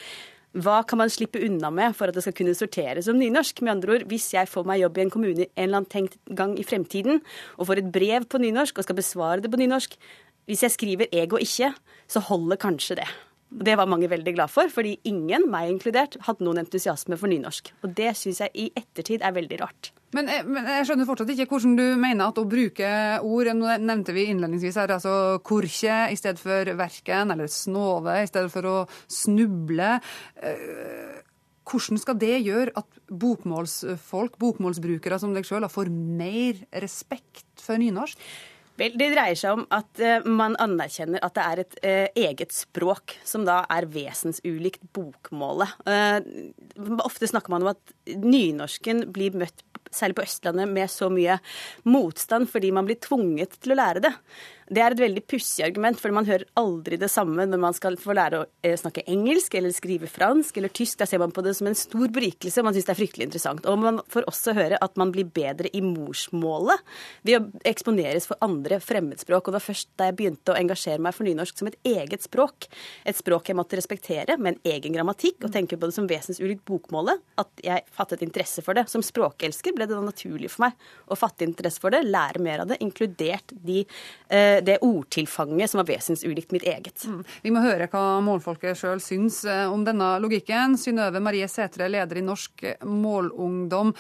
hva 0.57 0.79
kan 0.87 0.97
man 0.97 1.11
slippe 1.13 1.41
unna 1.45 1.69
med 1.69 1.93
for 1.97 2.09
at 2.09 2.17
det 2.17 2.23
skal 2.25 2.33
kunne 2.33 2.55
sorteres 2.57 3.05
som 3.05 3.19
nynorsk? 3.19 3.61
Med 3.61 3.75
andre 3.75 3.93
ord, 3.93 4.07
Hvis 4.09 4.33
jeg 4.33 4.49
får 4.49 4.65
meg 4.65 4.81
jobb 4.81 4.97
i 4.97 5.01
en 5.01 5.13
kommune 5.13 5.45
en 5.45 5.49
eller 5.55 5.77
annen 5.77 5.89
tenkt 5.89 6.17
gang 6.25 6.57
i 6.57 6.63
fremtiden, 6.63 7.21
og 7.57 7.67
får 7.67 7.77
et 7.77 7.91
brev 7.91 8.25
på 8.25 8.41
nynorsk 8.41 8.77
og 8.77 8.83
skal 8.83 8.95
besvare 8.95 9.41
det 9.41 9.51
på 9.51 9.57
nynorsk, 9.57 9.95
hvis 10.47 10.63
jeg 10.63 10.71
skriver 10.71 11.05
'eg' 11.13 11.33
og 11.33 11.39
'ikke', 11.39 11.75
så 12.07 12.19
holder 12.19 12.55
kanskje 12.57 12.95
det. 12.95 13.07
Det 13.49 13.73
var 13.79 13.89
mange 13.89 14.09
veldig 14.11 14.33
glad 14.35 14.51
for, 14.53 14.69
fordi 14.69 14.97
ingen, 15.09 15.47
meg 15.49 15.71
inkludert, 15.71 16.19
hadde 16.27 16.45
noen 16.45 16.61
entusiasme 16.61 17.17
for 17.17 17.31
nynorsk. 17.31 17.71
Og 17.81 17.95
det 17.97 18.11
syns 18.19 18.43
jeg 18.43 18.53
i 18.53 18.67
ettertid 18.77 19.25
er 19.25 19.33
veldig 19.33 19.57
rart. 19.63 19.89
Men 20.13 20.29
jeg, 20.29 20.45
men 20.49 20.65
jeg, 20.65 20.85
skjønner 20.89 21.05
fortsatt 21.05 21.31
ikke 21.33 21.47
hvordan 21.51 21.75
du 21.77 21.85
mener 22.01 22.31
at 22.31 22.39
å 22.41 22.47
bruke 22.49 22.89
ord 23.21 23.51
Nå 23.53 23.75
nevnte 23.85 24.13
vi 24.15 24.25
innledningsvis 24.31 24.79
her, 24.81 24.93
altså 24.95 25.37
korkje 25.45 25.97
i 26.13 26.17
stedet 26.17 26.41
for 26.41 26.71
verken, 26.79 27.33
eller 27.33 27.49
snove 27.53 28.15
i 28.21 28.29
stedet 28.29 28.49
for 28.53 28.69
å 28.69 28.75
snuble. 29.05 29.97
Eh, 30.41 31.19
hvordan 31.69 32.01
skal 32.01 32.17
det 32.21 32.35
gjøre 32.41 32.73
at 32.79 33.01
bokmålsfolk, 33.09 34.39
bokmålsbrukere 34.41 35.19
som 35.21 35.35
deg 35.35 35.45
sjøl, 35.45 35.67
får 35.69 35.91
mer 35.93 36.63
respekt 36.85 37.61
for 37.61 37.81
nynorsk? 37.81 38.17
Vel, 38.80 38.95
Det 38.95 39.09
dreier 39.11 39.38
seg 39.38 39.57
om 39.57 39.65
at 39.75 40.01
uh, 40.03 40.27
man 40.27 40.55
anerkjenner 40.61 41.23
at 41.25 41.36
det 41.36 41.45
er 41.45 41.63
et 41.63 41.80
uh, 41.84 42.21
eget 42.30 42.55
språk, 42.55 43.17
som 43.27 43.43
da 43.47 43.61
er 43.71 43.89
vesensulikt 43.91 44.86
bokmålet. 44.95 45.73
Uh, 45.84 46.95
ofte 47.03 47.27
snakker 47.27 47.51
man 47.51 47.65
om 47.65 47.73
at 47.73 48.15
nynorsken 48.15 49.09
blir 49.15 49.36
møtt 49.39 49.65
særlig 49.91 50.19
på 50.19 50.25
Østlandet, 50.25 50.69
med 50.69 50.91
så 50.91 51.09
mye 51.11 51.39
motstand 51.89 52.49
fordi 52.51 52.71
man 52.75 52.88
blir 52.88 52.99
tvunget 53.01 53.57
til 53.59 53.73
å 53.73 53.80
lære 53.80 54.03
det. 54.05 54.13
Det 54.70 54.82
er 54.84 54.93
et 54.93 55.01
veldig 55.01 55.24
pussig 55.26 55.63
argument, 55.65 55.97
for 55.97 56.13
man 56.13 56.28
hører 56.28 56.45
aldri 56.59 56.97
det 57.01 57.09
samme 57.09 57.41
når 57.49 57.61
man 57.61 57.74
skal 57.74 57.95
få 57.97 58.13
lære 58.13 58.41
å 58.43 58.45
eh, 58.61 58.76
snakke 58.78 59.01
engelsk 59.09 59.55
eller 59.57 59.74
skrive 59.74 60.05
fransk 60.09 60.59
eller 60.61 60.70
tysk. 60.70 60.99
Da 60.99 61.07
ser 61.09 61.22
man 61.24 61.34
på 61.34 61.41
det 61.45 61.55
som 61.57 61.70
en 61.70 61.78
stor 61.78 62.11
berikelse, 62.13 62.61
man 62.65 62.76
syns 62.76 62.86
det 62.86 62.93
er 62.93 62.99
fryktelig 62.99 63.26
interessant. 63.26 63.65
Og 63.65 63.80
man 63.82 63.97
får 64.13 64.28
også 64.30 64.53
høre 64.57 64.78
at 64.86 64.99
man 65.01 65.13
blir 65.15 65.26
bedre 65.26 65.72
i 65.74 65.82
morsmålet 65.82 66.84
ved 67.26 67.39
å 67.39 67.63
eksponeres 67.72 68.30
for 68.30 68.38
andre 68.45 68.78
fremmedspråk. 68.84 69.47
Og 69.47 69.55
det 69.55 69.57
var 69.57 69.65
først 69.65 69.89
da 69.97 70.11
jeg 70.11 70.20
begynte 70.20 70.53
å 70.53 70.59
engasjere 70.59 71.01
meg 71.01 71.17
for 71.17 71.26
nynorsk 71.26 71.63
som 71.63 71.72
et 71.72 71.80
eget 71.89 72.28
språk, 72.28 72.70
et 73.09 73.17
språk 73.17 73.49
jeg 73.49 73.57
måtte 73.57 73.80
respektere 73.80 74.38
med 74.38 74.53
en 74.53 74.76
egen 74.76 74.93
grammatikk 74.93 75.49
og 75.49 75.53
tenke 75.55 75.80
på 75.80 75.89
det 75.89 75.97
som 75.97 76.09
vesensulikt 76.09 76.61
bokmålet, 76.70 77.26
at 77.41 77.65
jeg 77.65 77.88
fattet 77.95 78.22
interesse 78.28 78.61
for 78.65 78.78
det. 78.78 78.86
Som 78.93 79.01
språkelsker 79.05 79.74
ble 79.74 79.89
det 79.89 79.97
da 79.97 80.05
naturlig 80.05 80.53
for 80.53 80.67
meg 80.67 80.89
å 81.09 81.17
fatte 81.17 81.47
interesse 81.47 81.82
for 81.82 81.95
det, 81.95 82.05
lære 82.05 82.45
mer 82.45 82.67
av 82.67 82.70
det, 82.70 82.80
inkludert 82.86 83.57
de 83.65 83.82
eh, 83.82 84.59
det 84.66 84.80
ordtilfanget 84.86 85.72
som 85.72 85.82
var 85.82 85.89
vesensulikt 85.89 86.53
mitt 86.55 86.66
eget. 86.68 87.03
Mm. 87.07 87.24
Vi 87.43 87.53
må 87.53 87.64
høre 87.64 87.89
hva 87.91 88.20
målfolket 88.26 88.80
sjøl 88.80 89.01
syns 89.03 89.41
eh, 89.47 89.66
om 89.72 89.84
denne 89.88 90.16
logikken. 90.24 90.78
Synnøve 90.80 91.22
Marie 91.24 91.47
Sætre, 91.49 91.89
leder 91.91 92.20
i 92.20 92.26
Norsk 92.26 92.66
Målungdom. 92.86 93.93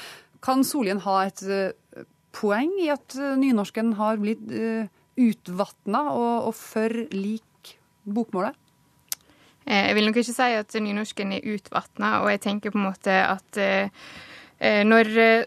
Kan 0.43 0.63
Solien 0.67 1.01
ha 1.05 1.19
et 1.27 1.43
eh, 1.43 2.05
poeng 2.35 2.71
i 2.81 2.89
at 2.93 3.17
eh, 3.17 3.35
nynorsken 3.39 3.93
har 3.99 4.21
blitt 4.21 4.47
utvatna 5.19 6.05
og, 6.13 6.49
og 6.49 6.55
for 6.55 7.05
lik 7.15 7.75
bokmålet? 8.07 8.55
Jeg 9.69 9.93
vil 9.93 10.07
nok 10.07 10.15
ikke 10.17 10.33
si 10.33 10.53
at 10.57 10.73
nynorsken 10.81 11.33
er 11.35 11.45
utvatna, 11.51 12.23
og 12.23 12.31
jeg 12.31 12.39
tenker 12.41 12.71
på 12.73 12.79
en 12.79 12.87
måte 12.87 13.13
at 13.13 13.59
Eh, 14.59 14.81
når 14.83 15.07
eh, 15.15 15.43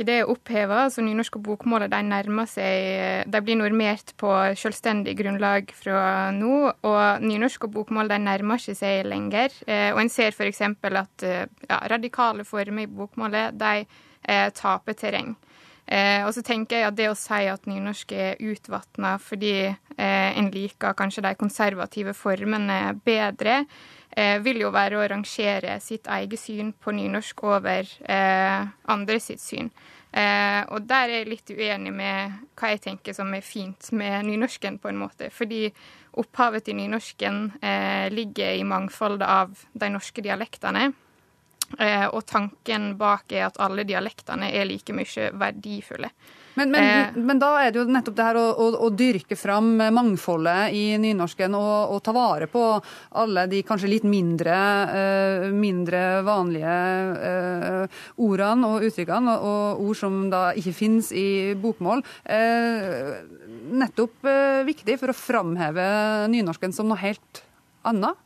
det 0.00 0.14
er 0.14 0.30
oppheva, 0.32 0.86
så 0.88 1.02
nynorsk 1.04 1.36
og 1.36 1.42
bokmålet 1.44 1.92
nærmer 1.92 2.48
seg 2.48 2.86
eh, 2.88 3.24
De 3.28 3.40
blir 3.44 3.58
normert 3.60 4.14
på 4.16 4.30
selvstendig 4.56 5.12
grunnlag 5.18 5.68
fra 5.76 6.30
nå, 6.32 6.72
og 6.72 7.20
nynorsk 7.20 7.68
og 7.68 7.74
bokmål 7.76 8.08
nærmer 8.16 8.56
ikke 8.56 8.78
seg 8.78 9.04
lenger. 9.04 9.52
Og 9.92 10.00
en 10.00 10.08
ser 10.12 10.32
f.eks. 10.32 10.62
at 10.62 11.24
ja, 11.68 11.78
radikale 11.90 12.44
former 12.44 12.86
i 12.86 12.90
bokmålet 12.90 13.56
de 13.60 13.84
taper 14.56 14.96
terreng. 14.96 15.34
Og 16.24 16.30
så 16.32 16.40
tenker 16.40 16.78
jeg 16.78 16.88
at 16.88 16.96
det 16.96 17.10
å 17.10 17.16
si 17.18 17.44
at 17.50 17.66
nynorsk 17.68 18.12
er 18.16 18.40
utvatna 18.40 19.18
fordi 19.20 19.68
en 19.98 20.48
liker 20.54 20.96
kanskje 20.96 21.26
de 21.26 21.34
konservative 21.36 22.14
formene 22.16 22.94
bedre, 23.04 23.64
vil 24.14 24.60
jo 24.62 24.68
være 24.70 25.00
å 25.00 25.06
rangere 25.10 25.78
sitt 25.82 26.06
eget 26.06 26.38
syn 26.38 26.68
på 26.78 26.92
nynorsk 26.94 27.40
over 27.48 27.88
eh, 28.06 28.66
andre 28.94 29.16
sitt 29.18 29.42
syn. 29.42 29.72
Eh, 30.14 30.60
og 30.70 30.84
der 30.86 31.10
er 31.10 31.16
jeg 31.24 31.30
litt 31.32 31.50
uenig 31.50 31.90
med 31.90 32.34
hva 32.54 32.70
jeg 32.70 32.84
tenker 32.84 33.16
som 33.16 33.32
er 33.34 33.42
fint 33.42 33.88
med 33.98 34.28
nynorsken, 34.28 34.78
på 34.78 34.92
en 34.92 35.00
måte. 35.00 35.30
Fordi 35.34 35.66
opphavet 36.22 36.68
til 36.68 36.78
nynorsken 36.78 37.40
eh, 37.58 38.06
ligger 38.14 38.54
i 38.54 38.62
mangfoldet 38.68 39.26
av 39.26 39.64
de 39.72 39.88
norske 39.90 40.22
dialektene. 40.22 40.92
Eh, 41.80 42.06
og 42.06 42.22
tanken 42.30 42.92
bak 43.00 43.34
er 43.34 43.48
at 43.48 43.58
alle 43.64 43.86
dialektene 43.88 44.52
er 44.54 44.70
like 44.70 44.94
mye 44.94 45.32
verdifulle. 45.34 46.12
Men, 46.54 46.70
men, 46.70 46.82
eh, 46.82 47.16
men, 47.18 47.38
da 47.42 47.50
er 47.64 47.72
det 47.72 47.80
jo 47.80 47.90
nettopp 47.90 48.16
det 48.18 48.26
her 48.28 48.38
å, 48.38 48.44
å, 48.62 48.66
å 48.86 48.90
dyrke 48.94 49.36
fram 49.38 49.72
mangfoldet 49.94 50.74
i 50.76 50.84
nynorsken 51.02 51.56
og, 51.58 51.94
og, 51.96 52.00
ta 52.04 52.14
vare 52.14 52.46
på 52.50 52.62
alle 53.20 53.46
de 53.50 53.62
kanskje 53.66 53.90
litt 53.90 54.06
mindre, 54.06 54.54
uh, 54.54 55.46
mindre 55.54 56.02
vanlige 56.26 56.74
uh, 57.16 58.02
ordene 58.22 58.70
og 58.70 58.86
uttrykkene, 58.86 59.34
og, 59.34 59.54
og, 59.54 59.84
ord 59.88 59.98
som 59.98 60.20
da 60.32 60.44
ikke 60.58 60.76
finnes 60.76 61.10
i 61.16 61.54
bokmål. 61.58 62.04
Uh, 62.28 63.14
nettopp 63.74 64.28
viktig 64.68 64.98
for 65.00 65.10
å 65.10 65.16
framheve 65.16 65.86
nynorsken 66.32 66.74
som 66.76 66.90
noe 66.90 67.00
helt 67.00 67.42
annet. 67.88 68.23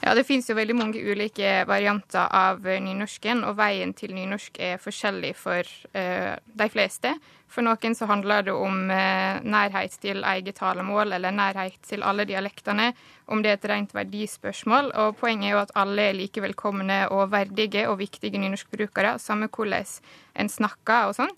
Ja, 0.00 0.14
Det 0.14 0.24
finnes 0.24 0.48
jo 0.50 0.54
veldig 0.54 0.74
mange 0.76 1.00
ulike 1.00 1.64
varianter 1.66 2.28
av 2.30 2.60
nynorsken, 2.62 3.40
og 3.48 3.56
veien 3.56 3.94
til 3.96 4.12
nynorsk 4.14 4.60
er 4.60 4.76
forskjellig 4.82 5.32
for 5.38 5.64
uh, 5.96 6.36
de 6.36 6.68
fleste. 6.70 7.14
For 7.48 7.64
noen 7.64 7.96
så 7.96 8.08
handler 8.10 8.44
det 8.46 8.52
om 8.54 8.90
uh, 8.92 9.40
nærhet 9.40 9.96
til 10.02 10.20
eget 10.20 10.60
talemål, 10.60 11.16
eller 11.16 11.32
nærhet 11.32 11.80
til 11.88 12.04
alle 12.04 12.28
dialektene, 12.28 12.92
om 13.32 13.42
det 13.42 13.54
er 13.54 13.58
et 13.58 13.68
rent 13.72 13.96
verdispørsmål. 13.96 14.92
Og 15.00 15.16
poenget 15.18 15.48
er 15.48 15.56
jo 15.56 15.64
at 15.64 15.74
alle 15.80 16.10
er 16.10 16.20
like 16.20 16.44
velkomne 16.44 17.00
og 17.16 17.32
verdige 17.32 17.88
og 17.88 17.98
viktige 18.04 18.38
nynorskbrukere, 18.38 19.16
samme 19.18 19.48
hvordan 19.48 19.88
en 20.36 20.52
snakker 20.52 21.10
og 21.10 21.18
sånn. 21.22 21.36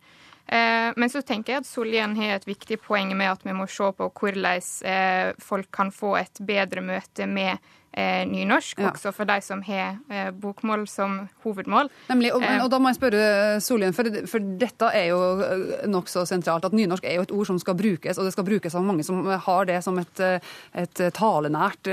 Men 0.49 1.11
så 1.13 1.21
tenker 1.21 1.53
jeg 1.53 1.61
at 1.61 1.69
Solhjell 1.69 2.15
har 2.17 2.39
et 2.39 2.47
viktig 2.49 2.79
poeng 2.81 3.11
med 3.13 3.29
at 3.29 3.43
vi 3.45 3.53
må 3.53 3.67
se 3.69 3.91
på 3.93 4.07
hvordan 4.09 5.35
folk 5.45 5.69
kan 5.77 5.91
få 5.93 6.15
et 6.23 6.41
bedre 6.41 6.81
møte 6.81 7.27
med 7.29 7.61
eh, 7.93 8.24
nynorsk, 8.28 8.80
ja. 8.80 8.93
også 8.93 9.12
for 9.16 9.28
de 9.28 9.39
som 9.45 9.62
har 9.66 9.99
eh, 10.11 10.30
bokmål 10.34 10.86
som 10.91 11.20
hovedmål. 11.45 11.91
Nemlig, 12.11 12.32
og, 12.36 12.45
og, 12.45 12.68
da 12.72 12.80
må 12.82 12.93
jeg 12.93 12.99
spørre 13.01 13.22
Solien, 13.64 13.97
for, 13.97 14.11
for 14.30 14.51
dette 14.61 14.91
er 14.97 15.09
jo 15.12 15.20
eh, 15.45 15.86
nokså 15.91 16.24
sentralt, 16.28 16.68
at 16.68 16.76
nynorsk 16.76 17.07
er 17.09 17.18
jo 17.18 17.26
et 17.28 17.34
ord 17.34 17.51
som 17.51 17.61
skal 17.62 17.78
brukes, 17.78 18.18
og 18.18 18.28
det 18.28 18.34
skal 18.36 18.49
brukes 18.49 18.78
av 18.78 18.86
mange 18.86 19.07
som 19.07 19.24
har 19.28 19.70
det 19.70 19.80
som 19.86 19.99
et, 20.03 20.24
eh, 20.24 20.53
et 20.84 21.05
talenært 21.16 21.89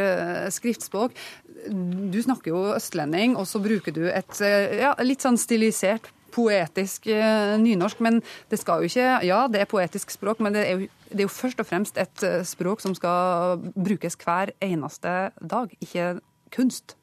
skriftspråk. 0.53 1.15
Du 1.65 2.19
snakker 2.21 2.51
jo 2.51 2.65
østlending, 2.75 3.37
og 3.39 3.47
så 3.49 3.61
bruker 3.63 3.95
du 3.95 4.03
et 4.09 4.41
ja, 4.41 4.93
litt 5.05 5.23
sånn 5.25 5.39
stilisert 5.39 6.11
poetisk 6.35 7.07
uh, 7.09 7.55
nynorsk. 7.61 8.03
Men 8.03 8.21
det 8.51 8.59
skal 8.61 8.83
jo 8.83 8.91
ikke 8.91 9.09
Ja, 9.25 9.45
det 9.51 9.63
er 9.63 9.71
poetisk 9.71 10.13
språk, 10.13 10.43
men 10.43 10.55
det 10.55 10.67
er 10.67 10.77
jo 10.77 10.91
det 11.09 11.21
er 11.21 11.27
jo 11.29 11.31
først 11.31 11.61
og 11.61 11.67
fremst 11.69 11.99
et 12.01 12.23
eh, 12.25 12.41
språk 12.43 12.81
som 12.81 12.95
skal 12.97 13.61
brukes 13.75 14.17
hver 14.19 14.51
eneste 14.65 15.11
dag, 15.39 15.69
ikke 15.79 16.19
kunst. 16.51 16.95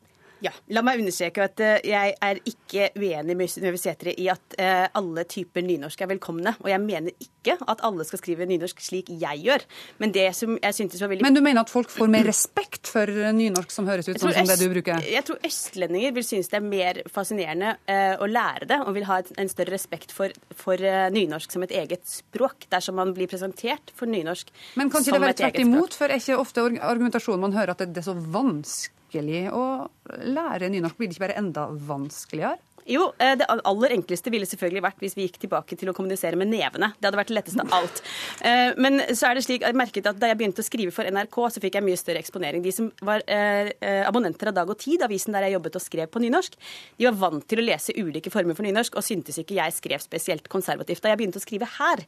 Ja, 0.42 0.50
La 0.74 0.82
meg 0.82 0.98
understreke 0.98 1.44
at 1.46 1.60
uh, 1.62 1.76
jeg 1.86 2.14
er 2.18 2.38
ikke 2.48 2.88
uenig 2.98 3.36
med 3.38 3.50
Synnøve 3.50 3.78
i 4.10 4.26
at 4.32 4.56
uh, 4.58 4.86
alle 4.98 5.24
typer 5.30 5.62
nynorsk 5.62 6.02
er 6.02 6.10
velkomne. 6.10 6.54
Og 6.64 6.70
jeg 6.70 6.82
mener 6.82 7.14
ikke 7.22 7.54
at 7.68 7.82
alle 7.86 8.06
skal 8.06 8.18
skrive 8.18 8.46
nynorsk 8.50 8.80
slik 8.82 9.10
jeg 9.20 9.42
gjør. 9.44 9.64
Men 10.02 10.14
det 10.14 10.26
som 10.34 10.56
jeg 10.56 10.74
syntes 10.74 11.02
var 11.02 11.12
veldig 11.12 11.26
Men 11.26 11.36
du 11.36 11.42
mener 11.44 11.62
at 11.62 11.70
folk 11.70 11.90
får 11.92 12.10
mer 12.10 12.26
respekt 12.26 12.90
for 12.90 13.06
nynorsk 13.06 13.74
som 13.74 13.86
høres 13.90 14.08
ut 14.08 14.18
sånn 14.18 14.34
som 14.34 14.50
det 14.50 14.58
du 14.58 14.66
bruker? 14.72 15.06
Jeg 15.06 15.26
tror 15.28 15.46
østlendinger 15.46 16.16
vil 16.16 16.26
synes 16.26 16.50
det 16.50 16.58
er 16.58 16.66
mer 16.66 17.02
fascinerende 17.12 17.74
å 18.22 18.28
lære 18.30 18.68
det, 18.70 18.78
og 18.82 18.94
vil 18.96 19.06
ha 19.08 19.20
en 19.22 19.50
større 19.50 19.74
respekt 19.74 20.14
for, 20.14 20.34
for 20.56 20.80
nynorsk 21.14 21.54
som 21.54 21.66
et 21.66 21.74
eget 21.82 22.02
språk, 22.08 22.66
dersom 22.72 22.98
man 22.98 23.14
blir 23.16 23.30
presentert 23.30 23.94
for 23.98 24.10
nynorsk 24.10 24.50
som 24.50 24.56
et 24.56 24.58
eget 24.58 24.64
språk. 24.64 24.80
Men 24.80 24.92
kan 24.92 25.06
ikke 25.06 25.18
det 25.18 25.24
være 25.26 25.38
tvert 25.42 25.62
imot? 25.66 25.98
For 25.98 26.10
er 26.10 26.22
ikke 26.22 26.40
ofte 26.40 26.66
argumentasjonen 26.72 27.46
man 27.46 27.56
hører 27.58 27.76
at 27.76 27.86
det 27.86 28.02
er 28.02 28.10
så 28.10 28.16
vanskelig 28.16 29.01
vanskelig 29.12 29.52
å 29.52 29.88
lære 30.24 30.70
nynorsk? 30.70 30.96
Blir 30.96 31.08
det 31.08 31.16
ikke 31.16 31.26
bare 31.26 31.38
enda 31.40 31.66
vanskeligere? 31.68 32.58
Jo, 32.88 33.12
eh, 33.18 33.34
det 33.38 33.46
aller 33.46 33.94
enkleste 33.94 34.30
ville 34.32 34.46
selvfølgelig 34.48 34.82
vært 34.82 35.02
hvis 35.02 35.14
vi 35.14 35.26
gikk 35.26 35.38
tilbake 35.44 35.76
til 35.78 35.90
å 35.90 35.94
kommunisere 35.94 36.38
med 36.38 36.50
nevene. 36.50 36.92
Det 36.98 37.08
hadde 37.08 37.20
vært 37.20 37.30
det 37.30 37.36
letteste 37.36 37.62
av 37.62 37.74
alt. 37.78 38.02
Eh, 38.42 38.74
men 38.82 38.98
så 39.14 39.28
er 39.28 39.38
det 39.38 39.44
slik, 39.46 39.62
jeg 39.62 39.78
merket 39.78 40.08
at 40.10 40.18
da 40.18 40.30
jeg 40.30 40.40
begynte 40.40 40.64
å 40.64 40.66
skrive 40.66 40.94
for 40.94 41.06
NRK, 41.06 41.38
så 41.54 41.62
fikk 41.62 41.78
jeg 41.78 41.86
mye 41.86 42.00
større 42.00 42.22
eksponering. 42.22 42.64
De 42.64 42.72
som 42.74 42.88
var 43.06 43.22
eh, 43.30 43.70
abonnenter 44.06 44.50
av 44.50 44.56
Dag 44.58 44.72
og 44.72 44.80
Tid, 44.82 45.04
avisen 45.06 45.36
der 45.36 45.46
jeg 45.46 45.56
jobbet 45.56 45.78
og 45.78 45.84
skrev 45.84 46.10
på 46.10 46.22
nynorsk, 46.24 46.58
de 46.98 47.06
var 47.08 47.18
vant 47.20 47.46
til 47.48 47.62
å 47.62 47.66
lese 47.66 47.94
ulike 47.98 48.32
former 48.34 48.58
for 48.58 48.66
nynorsk, 48.66 48.98
og 48.98 49.06
syntes 49.06 49.38
ikke 49.42 49.58
jeg 49.60 49.76
skrev 49.78 50.02
spesielt 50.02 50.50
konservativt. 50.52 51.04
Da 51.04 51.12
jeg 51.12 51.22
begynte 51.22 51.42
å 51.42 51.44
skrive 51.44 51.68
her, 51.78 52.02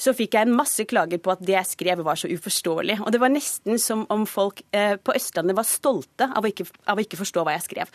så 0.00 0.14
fikk 0.16 0.36
jeg 0.36 0.48
en 0.48 0.58
masse 0.58 0.84
klager 0.90 1.22
på 1.22 1.32
at 1.32 1.44
det 1.44 1.56
jeg 1.56 1.72
skrev 1.72 2.04
var 2.04 2.20
så 2.20 2.28
uforståelig. 2.28 3.00
Og 3.06 3.14
det 3.14 3.22
var 3.22 3.32
nesten 3.32 3.80
som 3.80 4.04
om 4.12 4.26
folk 4.28 4.62
på 4.70 5.14
Østlandet 5.16 5.56
var 5.56 5.66
stolte 5.68 6.28
av 6.28 6.44
å 6.44 6.50
ikke, 6.50 6.66
av 6.88 7.00
å 7.00 7.04
ikke 7.04 7.18
forstå 7.20 7.44
hva 7.46 7.56
jeg 7.56 7.66
skrev. 7.68 7.90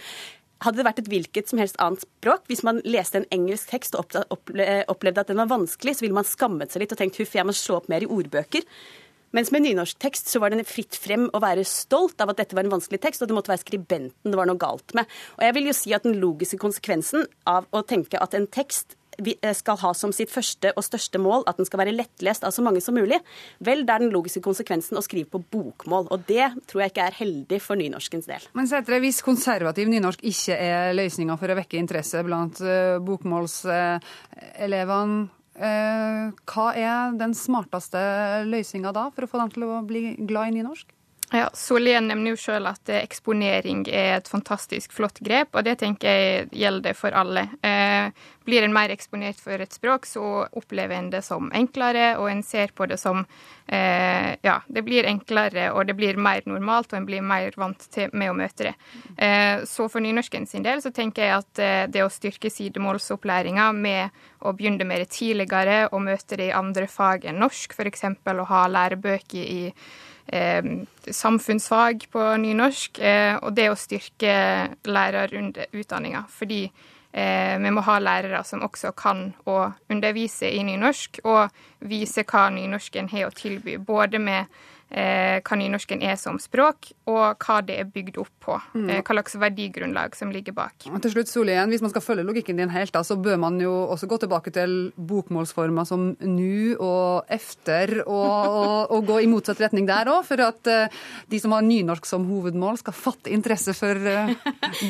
Hadde 0.63 0.79
det 0.79 0.85
vært 0.87 1.01
et 1.03 1.09
hvilket 1.11 1.49
som 1.51 1.59
helst 1.59 1.79
annet 1.83 2.05
språk, 2.05 2.45
hvis 2.47 2.63
man 2.63 2.79
leste 2.87 3.19
en 3.19 3.27
engelsk 3.35 3.73
tekst 3.73 3.97
og 3.99 4.15
opplevde 4.31 5.23
at 5.23 5.31
den 5.31 5.41
var 5.41 5.51
vanskelig, 5.51 5.97
så 5.97 6.05
ville 6.05 6.15
man 6.15 6.27
skammet 6.27 6.71
seg 6.71 6.85
litt 6.85 6.93
og 6.95 7.01
tenkt 7.01 7.19
huff, 7.19 7.35
jeg 7.35 7.47
må 7.47 7.55
slå 7.55 7.81
opp 7.81 7.89
mer 7.91 8.05
i 8.05 8.09
ordbøker. 8.09 8.63
Mens 9.35 9.51
med 9.51 9.65
nynorsk 9.65 9.99
tekst 9.99 10.29
så 10.31 10.39
var 10.39 10.53
det 10.53 10.63
fritt 10.69 10.95
frem 10.95 11.25
å 11.35 11.41
være 11.43 11.65
stolt 11.67 12.21
av 12.23 12.31
at 12.31 12.39
dette 12.39 12.55
var 12.55 12.63
en 12.63 12.77
vanskelig 12.77 13.01
tekst, 13.03 13.23
og 13.23 13.27
det 13.27 13.35
måtte 13.35 13.51
være 13.51 13.65
skribenten 13.65 14.31
det 14.31 14.39
var 14.39 14.47
noe 14.47 14.61
galt 14.61 14.95
med. 14.95 15.09
Og 15.35 15.43
jeg 15.43 15.55
vil 15.57 15.67
jo 15.67 15.75
si 15.75 15.95
at 15.95 16.07
den 16.07 16.15
logiske 16.21 16.59
konsekvensen 16.61 17.27
av 17.51 17.67
å 17.75 17.83
tenke 17.83 18.21
at 18.21 18.37
en 18.37 18.47
tekst 18.47 18.95
eh, 18.95 19.04
skal 19.57 19.77
ha 19.81 19.91
som 19.97 20.11
sitt 20.15 20.31
første 20.33 20.71
og 20.75 20.83
største 20.85 21.17
mål 21.21 21.41
at 21.49 21.57
den 21.59 21.67
skal 21.67 21.81
være 21.81 21.95
lettlest 21.95 22.43
av 22.47 22.51
så 22.55 22.61
mange 22.65 22.81
som 22.83 22.95
mulig, 22.97 23.19
vel, 23.63 23.79
det 23.85 23.93
er 23.93 23.99
den 24.05 24.13
logiske 24.13 24.43
konsekvensen 24.45 24.97
å 24.99 25.05
skrive 25.05 25.27
på 25.31 25.39
bokmål. 25.53 26.03
Og 26.13 26.19
det 26.29 26.47
tror 26.69 26.79
jeg 26.83 26.89
ikke 26.93 27.07
er 27.07 27.19
heldig 27.19 27.59
for 27.63 27.75
nynorskens 27.79 28.27
del. 28.29 28.43
Men 28.57 28.65
Sætre, 28.69 29.01
hvis 29.03 29.25
konservativ 29.25 29.85
nynorsk 29.91 30.21
ikke 30.25 30.55
er 30.55 30.97
løsninga 30.97 31.35
for 31.41 31.47
å 31.51 31.59
vekke 31.59 31.81
interesse 31.81 32.17
blant 32.25 32.55
uh, 32.65 32.95
bokmålselevene, 33.05 35.17
uh, 35.61 36.25
hva 36.51 36.67
er 36.75 36.97
den 37.19 37.33
smarteste 37.37 37.99
løsninga 38.49 38.89
da, 38.95 39.03
for 39.15 39.21
å 39.25 39.31
få 39.31 39.37
dem 39.43 39.51
til 39.55 39.63
å 39.67 39.69
bli 39.87 40.01
glad 40.23 40.45
i 40.51 40.53
nynorsk? 40.59 40.87
Ja, 41.33 41.49
Solien 41.53 42.07
nevner 42.07 42.35
jo 42.35 42.37
selv 42.37 42.69
at 42.69 42.89
eksponering 42.93 43.81
er 43.89 44.19
et 44.19 44.27
fantastisk 44.29 44.93
flott 44.93 45.17
grep, 45.25 45.55
og 45.57 45.65
det 45.65 45.79
tenker 45.81 46.11
jeg 46.11 46.45
gjelder 46.53 46.93
for 46.93 47.17
alle. 47.17 47.47
Eh, 47.65 48.13
blir 48.45 48.61
en 48.61 48.75
mer 48.75 48.93
eksponert 48.93 49.41
for 49.41 49.57
et 49.57 49.73
språk, 49.73 50.05
så 50.05 50.45
opplever 50.53 50.99
en 50.99 51.09
det 51.09 51.23
som 51.25 51.49
enklere, 51.49 52.11
og 52.21 52.29
en 52.29 52.45
ser 52.45 52.75
på 52.77 52.85
det 52.85 52.99
som 53.01 53.25
eh, 53.65 54.37
Ja, 54.45 54.59
det 54.69 54.85
blir 54.85 55.09
enklere, 55.09 55.71
og 55.73 55.89
det 55.89 55.97
blir 55.97 56.21
mer 56.21 56.45
normalt, 56.45 56.93
og 56.93 57.01
en 57.01 57.09
blir 57.09 57.25
mer 57.25 57.57
vant 57.57 57.89
til 57.89 58.13
med 58.13 58.29
å 58.29 58.37
møte 58.37 58.69
det. 58.69 58.77
Eh, 59.17 59.65
så 59.65 59.89
for 59.89 60.05
nynorsken 60.05 60.45
sin 60.45 60.63
del 60.63 60.85
så 60.85 60.93
tenker 60.93 61.25
jeg 61.25 61.37
at 61.41 61.65
eh, 61.65 61.83
det 61.89 62.05
å 62.05 62.13
styrke 62.13 62.53
sidemålsopplæringa 62.53 63.71
med 63.73 64.25
å 64.45 64.53
begynne 64.53 64.85
det 64.93 65.09
tidligere 65.09 65.87
og 65.89 66.05
møte 66.05 66.37
det 66.37 66.51
i 66.51 66.57
andre 66.57 66.85
fag 66.85 67.25
enn 67.25 67.41
norsk, 67.41 67.73
f.eks. 67.73 68.11
å 68.13 68.51
ha 68.53 68.67
lærebøker 68.69 69.41
i 69.41 69.63
eh, 69.73 69.95
samfunnsfag 71.11 72.07
på 72.11 72.23
nynorsk, 72.41 72.99
eh, 72.99 73.35
og 73.35 73.53
det 73.55 73.69
å 73.69 73.77
styrke 73.77 74.35
lærerutdanninga. 74.89 76.25
Fordi 76.29 76.63
eh, 76.65 77.55
vi 77.61 77.73
må 77.73 77.83
ha 77.85 77.99
lærere 78.01 78.43
som 78.43 78.63
også 78.65 78.93
kan 78.97 79.27
å 79.45 79.59
undervise 79.89 80.49
i 80.49 80.63
nynorsk, 80.65 81.21
og 81.23 81.49
vise 81.85 82.25
hva 82.25 82.47
nynorsken 82.53 83.09
har 83.13 83.29
å 83.29 83.35
tilby. 83.35 83.77
Både 83.77 84.19
med 84.19 84.41
eh, 84.45 84.63
hva 84.95 85.57
nynorsken 85.59 86.03
er 86.05 86.15
som 86.19 86.37
språk, 86.41 86.91
og 87.09 87.43
hva 87.43 87.59
det 87.65 87.79
er 87.81 87.89
bygd 87.91 88.19
opp 88.21 88.31
på. 88.45 88.57
Mm. 88.75 88.87
Eh, 88.89 89.01
hva 89.01 89.17
slags 89.17 89.37
verdigrunnlag 89.41 90.15
som 90.17 90.31
ligger 90.33 90.55
bak. 90.55 90.87
Og 90.89 91.01
til 91.03 91.15
slutt, 91.15 91.31
Solien, 91.31 91.69
Hvis 91.69 91.83
man 91.83 91.91
skal 91.91 92.03
følge 92.03 92.25
logikken 92.27 92.57
din 92.57 92.71
helt, 92.71 92.93
da, 92.93 93.03
så 93.03 93.17
bør 93.19 93.37
man 93.41 93.59
jo 93.59 93.73
også 93.91 94.07
gå 94.07 94.19
tilbake 94.23 94.53
til 94.55 94.91
bokmålsformer 94.95 95.85
som 95.87 96.15
nu 96.21 96.75
og 96.79 97.25
efter, 97.29 98.01
og, 98.05 98.55
og, 98.55 98.91
og 98.95 99.05
gå 99.09 99.19
i 99.23 99.29
motsatt 99.31 99.61
retning 99.61 99.87
der 99.89 100.11
òg, 100.11 100.23
for 100.27 100.41
at 100.45 100.71
uh, 100.71 101.01
de 101.31 101.39
som 101.41 101.55
har 101.55 101.65
nynorsk 101.65 102.05
som 102.07 102.27
hovedmål, 102.29 102.79
skal 102.81 102.95
fatte 102.95 103.33
interesse 103.33 103.75
for 103.77 103.95
uh, 103.95 104.31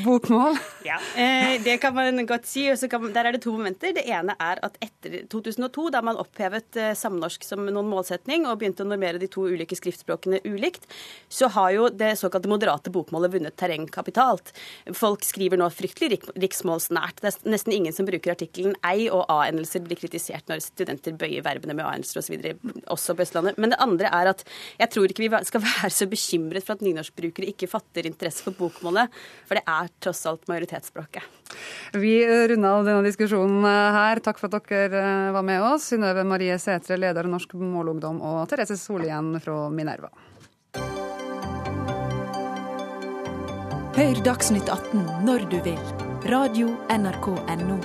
bokmål. 0.05 0.59
Ja, 0.85 0.99
eh, 1.17 1.55
det 1.63 1.79
kan 1.81 1.95
man 1.95 2.19
godt 2.29 2.45
si. 2.45 2.67
og 2.69 3.07
Der 3.13 3.25
er 3.25 3.33
det 3.33 3.41
to 3.41 3.51
momenter. 3.51 3.93
Det 3.95 4.03
ene 4.05 4.35
er 4.39 4.59
at 4.61 4.77
etter 4.83 5.25
2002, 5.31 5.89
da 5.95 6.01
man 6.05 6.19
opphevet 6.21 6.77
eh, 6.77 6.93
samnorsk 6.97 7.45
som 7.45 7.63
noen 7.65 7.89
målsetning 7.89 8.45
og 8.45 8.59
begynte 8.61 8.85
å 8.85 8.89
normere 8.89 9.21
de 9.21 9.29
to 9.31 9.47
ulike 9.49 9.77
skriftspråkene 9.95 10.41
ulikt, 10.43 10.85
så 11.29 11.47
har 11.47 11.71
jo 11.71 11.89
det 11.89 12.15
såkalte 12.19 12.49
moderate 12.51 12.91
bokmålet 12.93 13.33
vunnet 13.33 13.55
terreng 13.57 13.87
kapitalt. 13.87 14.51
Folk 14.93 15.23
skriver 15.25 15.59
nå 15.59 15.69
fryktelig 15.73 16.21
riksmålsnært. 16.35 17.21
Det 17.21 17.31
er 17.31 17.51
nesten 17.55 17.73
ingen 17.73 17.95
som 17.95 18.07
bruker 18.07 18.35
artikkelen 18.35 18.75
ei, 18.85 19.07
og 19.09 19.25
a-endelser 19.31 19.83
blir 19.85 19.99
kritisert 19.99 20.47
når 20.51 20.63
studenter 20.65 21.15
bøyer 21.17 21.45
verbene 21.45 21.75
med 21.77 21.85
a-endelser 21.85 22.21
osv., 22.21 22.51
også 22.91 23.15
på 23.15 23.25
Østlandet. 23.25 23.59
Men 23.61 23.73
det 23.73 23.81
andre 23.83 24.11
er 24.11 24.31
at 24.33 24.45
jeg 24.79 24.91
tror 24.93 25.11
ikke 25.11 25.25
vi 25.25 25.43
skal 25.47 25.65
være 25.69 25.93
så 25.93 26.09
bekymret 26.11 26.65
for 26.65 26.75
at 26.75 26.85
nynorskbrukere 26.85 27.51
ikke 27.53 27.71
fatter 27.71 28.09
interesse 28.09 28.45
for 28.45 28.57
bokmålet, 28.57 29.13
for 29.47 29.59
det 29.59 29.65
er 29.65 29.91
tross 30.03 30.25
alt 30.29 30.47
majoritetsspråket. 30.51 31.31
Vi 31.93 32.15
runder 32.49 32.79
av 32.79 32.87
denne 32.87 33.05
diskusjonen 33.05 33.65
her. 33.65 34.19
Takk 34.23 34.39
for 34.41 34.49
at 34.57 34.65
dere 34.69 35.31
var 35.35 35.45
med 35.45 35.61
oss. 35.63 35.91
Synnøve 35.91 36.25
Marie 36.27 36.57
Sætre, 36.59 36.97
leder 36.99 37.27
av 37.27 37.31
Norsk 37.35 37.53
Målungdom, 37.59 38.17
og 38.25 38.49
Therese 38.49 38.77
Solien 38.79 39.35
fra 39.43 39.67
Minerva. 39.75 40.11
Hør 43.95 44.17
Dagsnytt 44.25 44.67
18 44.67 45.05
når 45.23 45.45
du 45.51 45.61
vil. 45.63 45.79
Radio 46.27 46.73
NRK 46.91 47.27
Radio.nrk.no. 47.37 47.77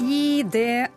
I 0.00 0.42
det 0.48 0.88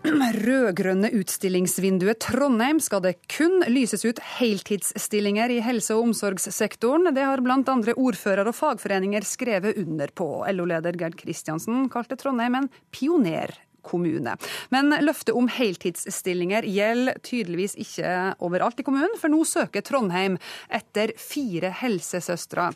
rød-grønne 0.45 1.11
utstillingsvinduet 1.19 2.21
Trondheim 2.23 2.79
skal 2.79 3.03
det 3.03 3.17
kun 3.29 3.65
lyses 3.67 4.05
ut 4.07 4.21
heltidsstillinger 4.37 5.51
i 5.57 5.59
helse- 5.65 5.97
og 5.97 6.07
omsorgssektoren. 6.07 7.11
Det 7.11 7.27
har 7.27 7.43
bl.a. 7.43 7.59
ordfører 7.93 8.47
og 8.47 8.55
fagforeninger 8.55 9.27
skrevet 9.27 9.77
under 9.83 10.15
på. 10.15 10.29
LO-leder 10.55 10.95
Gerd 10.99 11.19
Kristiansen 11.19 11.89
kalte 11.91 12.15
Trondheim 12.21 12.61
en 12.61 12.71
pioner 12.95 13.53
kommune. 13.85 14.35
Men 14.73 14.93
løftet 15.05 15.35
om 15.37 15.49
heltidsstillinger 15.51 16.67
gjelder 16.69 17.19
tydeligvis 17.25 17.77
ikke 17.81 18.11
overalt 18.45 18.81
i 18.81 18.85
kommunen, 18.87 19.15
for 19.21 19.31
nå 19.31 19.43
søker 19.47 19.85
Trondheim 19.85 20.37
etter 20.73 21.13
fire 21.19 21.71
helsesøstre. 21.81 22.71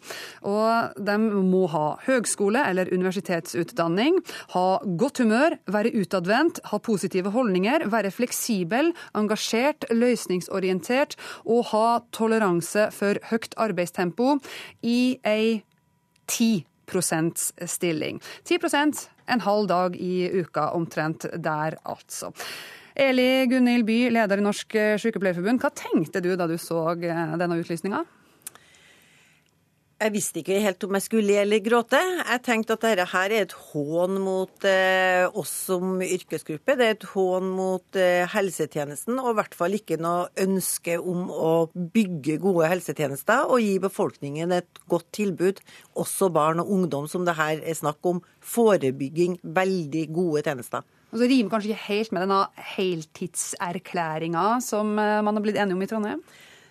Og 0.47 0.99
de 0.99 1.17
må 1.19 1.65
ha 1.73 1.85
høgskole- 2.05 2.65
eller 2.69 2.91
universitetsutdanning, 2.93 4.19
ha 4.55 4.67
godt 4.99 5.23
humør, 5.23 5.57
være 5.71 5.93
utadvendt, 5.99 6.61
ha 6.71 6.77
positive 6.77 7.33
holdninger, 7.33 7.87
være 7.89 8.13
fleksibel, 8.13 8.93
engasjert, 9.17 9.87
løsningsorientert 9.93 11.17
og 11.45 11.65
ha 11.73 11.87
toleranse 12.15 12.89
for 12.95 13.19
høyt 13.31 13.55
arbeidstempo 13.57 14.37
i 14.85 15.19
ei 15.27 15.63
10% 16.29 17.51
stilling. 17.65 18.21
10 18.45 18.59
en 19.29 19.45
halv 19.45 19.69
dag 19.69 19.95
i 19.95 20.29
uka 20.41 20.71
omtrent 20.77 21.27
der, 21.37 21.79
altså. 21.85 22.33
Eli 22.99 23.45
Gunhild 23.47 23.85
By, 23.87 23.99
leder 24.11 24.41
i 24.41 24.43
Norsk 24.43 24.75
Sykepleierforbund, 24.99 25.61
hva 25.63 25.71
tenkte 25.71 26.21
du 26.25 26.33
da 26.35 26.49
du 26.49 26.57
så 26.59 26.89
eh, 26.97 27.37
denne 27.39 27.59
utlysninga? 27.61 28.03
Jeg 29.99 30.13
visste 30.13 30.39
ikke 30.39 30.61
helt 30.63 30.83
om 30.87 30.95
jeg 30.95 31.03
skulle 31.03 31.27
le 31.27 31.41
eller 31.41 31.59
gråte. 31.59 31.99
Jeg 31.99 32.39
tenkte 32.45 32.77
at 32.77 32.85
dette 32.85 33.05
her 33.11 33.33
er 33.35 33.43
et 33.43 33.55
hån 33.67 34.15
mot 34.23 34.67
eh, 34.69 35.25
oss 35.27 35.51
som 35.67 35.99
yrkesgruppe. 35.99 36.77
Det 36.79 36.85
er 36.85 36.95
et 36.95 37.03
hån 37.11 37.49
mot 37.57 37.99
eh, 37.99 38.23
helsetjenesten, 38.31 39.19
og 39.19 39.33
i 39.33 39.37
hvert 39.41 39.57
fall 39.59 39.75
ikke 39.75 39.97
noe 39.99 40.29
ønske 40.39 40.95
om 41.03 41.27
å 41.27 41.51
bygge 41.75 42.37
gode 42.39 42.71
helsetjenester 42.71 43.51
og 43.51 43.59
gi 43.65 43.75
befolkningen 43.83 44.55
et 44.55 44.81
godt 44.87 45.09
tilbud, 45.19 45.59
også 45.99 46.31
barn 46.31 46.63
og 46.63 46.71
ungdom, 46.77 47.11
som 47.11 47.27
det 47.27 47.35
her 47.35 47.59
er 47.59 47.75
snakk 47.75 47.99
om. 48.07 48.23
Forebygging, 48.39 49.41
veldig 49.43 50.07
gode 50.15 50.47
tjenester. 50.47 50.87
Og 51.11 51.19
så 51.19 51.27
rimer 51.27 51.51
kanskje 51.51 51.73
ikke 51.73 51.89
helt 51.89 52.15
med 52.15 52.23
denne 52.23 52.43
heltidserklæringa 52.77 54.51
som 54.63 54.95
eh, 54.95 55.19
man 55.27 55.35
har 55.35 55.43
blitt 55.43 55.59
enige 55.59 55.75
om 55.75 55.83
i 55.83 55.91
Trondheim? 55.91 56.23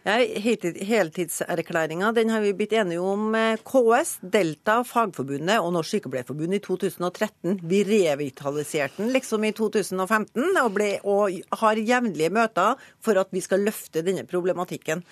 Heltidserklæringa 0.06 2.12
den 2.14 2.30
har 2.30 2.40
vi 2.40 2.52
blitt 2.56 2.72
enige 2.78 3.00
om 3.02 3.34
KS, 3.66 4.12
Delta, 4.22 4.78
Fagforbundet 4.86 5.58
og 5.58 5.72
Norsk 5.74 5.96
Sykepleierforbund 5.96 6.54
i 6.54 6.60
2013. 6.64 7.58
Vi 7.68 7.82
revitaliserte 7.84 9.02
den 9.02 9.10
liksom 9.12 9.44
i 9.44 9.52
2015 9.52 10.56
og, 10.62 10.70
ble, 10.76 10.92
og 11.02 11.34
har 11.60 11.82
jevnlige 11.82 12.30
møter 12.30 12.78
for 13.04 13.20
at 13.20 13.28
vi 13.34 13.42
skal 13.44 13.66
løfte 13.66 14.04
denne 14.06 14.24
problematikken. 14.28 15.02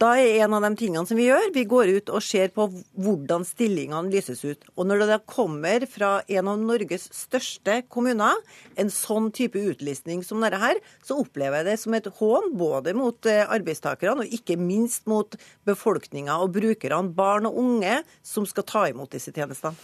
Da 0.00 0.14
er 0.16 0.38
en 0.46 0.54
av 0.56 0.62
de 0.64 0.70
tingene 0.80 1.04
som 1.04 1.18
vi 1.18 1.26
gjør, 1.26 1.50
vi 1.52 1.66
går 1.68 1.90
ut 1.98 2.10
og 2.16 2.22
ser 2.24 2.48
på 2.54 2.64
hvordan 3.04 3.42
stillingene 3.44 4.08
lyses 4.08 4.40
ut. 4.46 4.62
Og 4.80 4.86
når 4.88 5.02
det 5.04 5.18
kommer 5.28 5.84
fra 5.92 6.12
en 6.24 6.48
av 6.48 6.62
Norges 6.62 7.04
største 7.12 7.82
kommuner 7.92 8.38
en 8.80 8.88
sånn 8.94 9.28
type 9.36 9.60
utlysning 9.60 10.22
som 10.24 10.40
dette 10.40 10.56
her, 10.62 10.80
så 11.04 11.18
opplever 11.20 11.60
jeg 11.60 11.68
det 11.68 11.74
som 11.82 11.98
et 11.98 12.08
hån 12.16 12.48
både 12.56 12.94
mot 12.96 13.28
eh, 13.28 13.44
arbeidstakerne 13.44 14.24
og 14.24 14.38
ikke 14.40 14.56
minst 14.56 15.04
mot 15.10 15.36
befolkninga 15.68 16.38
og 16.40 16.56
brukerne, 16.56 17.12
barn 17.12 17.50
og 17.50 17.60
unge, 17.60 17.98
som 18.24 18.48
skal 18.48 18.64
ta 18.72 18.86
imot 18.88 19.12
disse 19.12 19.36
tjenestene. 19.36 19.76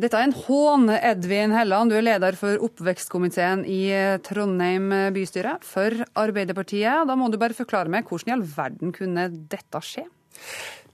Dette 0.00 0.16
er 0.16 0.24
en 0.24 0.32
hån, 0.32 0.86
Edvin 0.96 1.52
Helland. 1.52 1.92
Du 1.92 1.98
er 1.98 2.06
leder 2.06 2.36
for 2.38 2.62
oppvekstkomiteen 2.64 3.66
i 3.68 3.82
Trondheim 4.24 4.88
bystyre 5.12 5.58
for 5.68 5.98
Arbeiderpartiet. 6.16 7.04
Da 7.08 7.16
må 7.18 7.28
du 7.28 7.36
bare 7.40 7.56
forklare 7.56 7.92
meg, 7.92 8.08
hvordan 8.08 8.32
i 8.32 8.36
all 8.38 8.46
verden 8.54 8.94
kunne 8.96 9.26
dette 9.52 9.82
skje? 9.84 10.06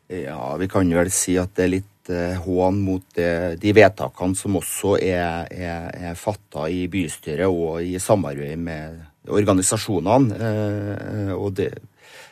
Ja, 0.09 0.57
vi 0.59 0.67
kan 0.73 0.89
vel 0.89 1.11
si 1.13 1.37
at 1.39 1.53
det 1.55 1.65
er 1.67 1.73
litt 1.77 2.11
eh, 2.11 2.41
hån 2.41 2.81
mot 2.81 3.05
det, 3.15 3.61
de 3.61 3.75
vedtakene 3.77 4.39
som 4.39 4.57
også 4.57 4.97
er, 5.05 5.47
er, 5.53 5.91
er 6.09 6.19
fatta 6.19 6.65
i 6.73 6.87
bystyret 6.91 7.47
og 7.47 7.85
i 7.85 8.01
samarbeid 8.01 8.59
med 8.59 9.03
organisasjonene. 9.29 10.39
Eh, 10.49 11.35
og 11.37 11.53
det, 11.61 11.71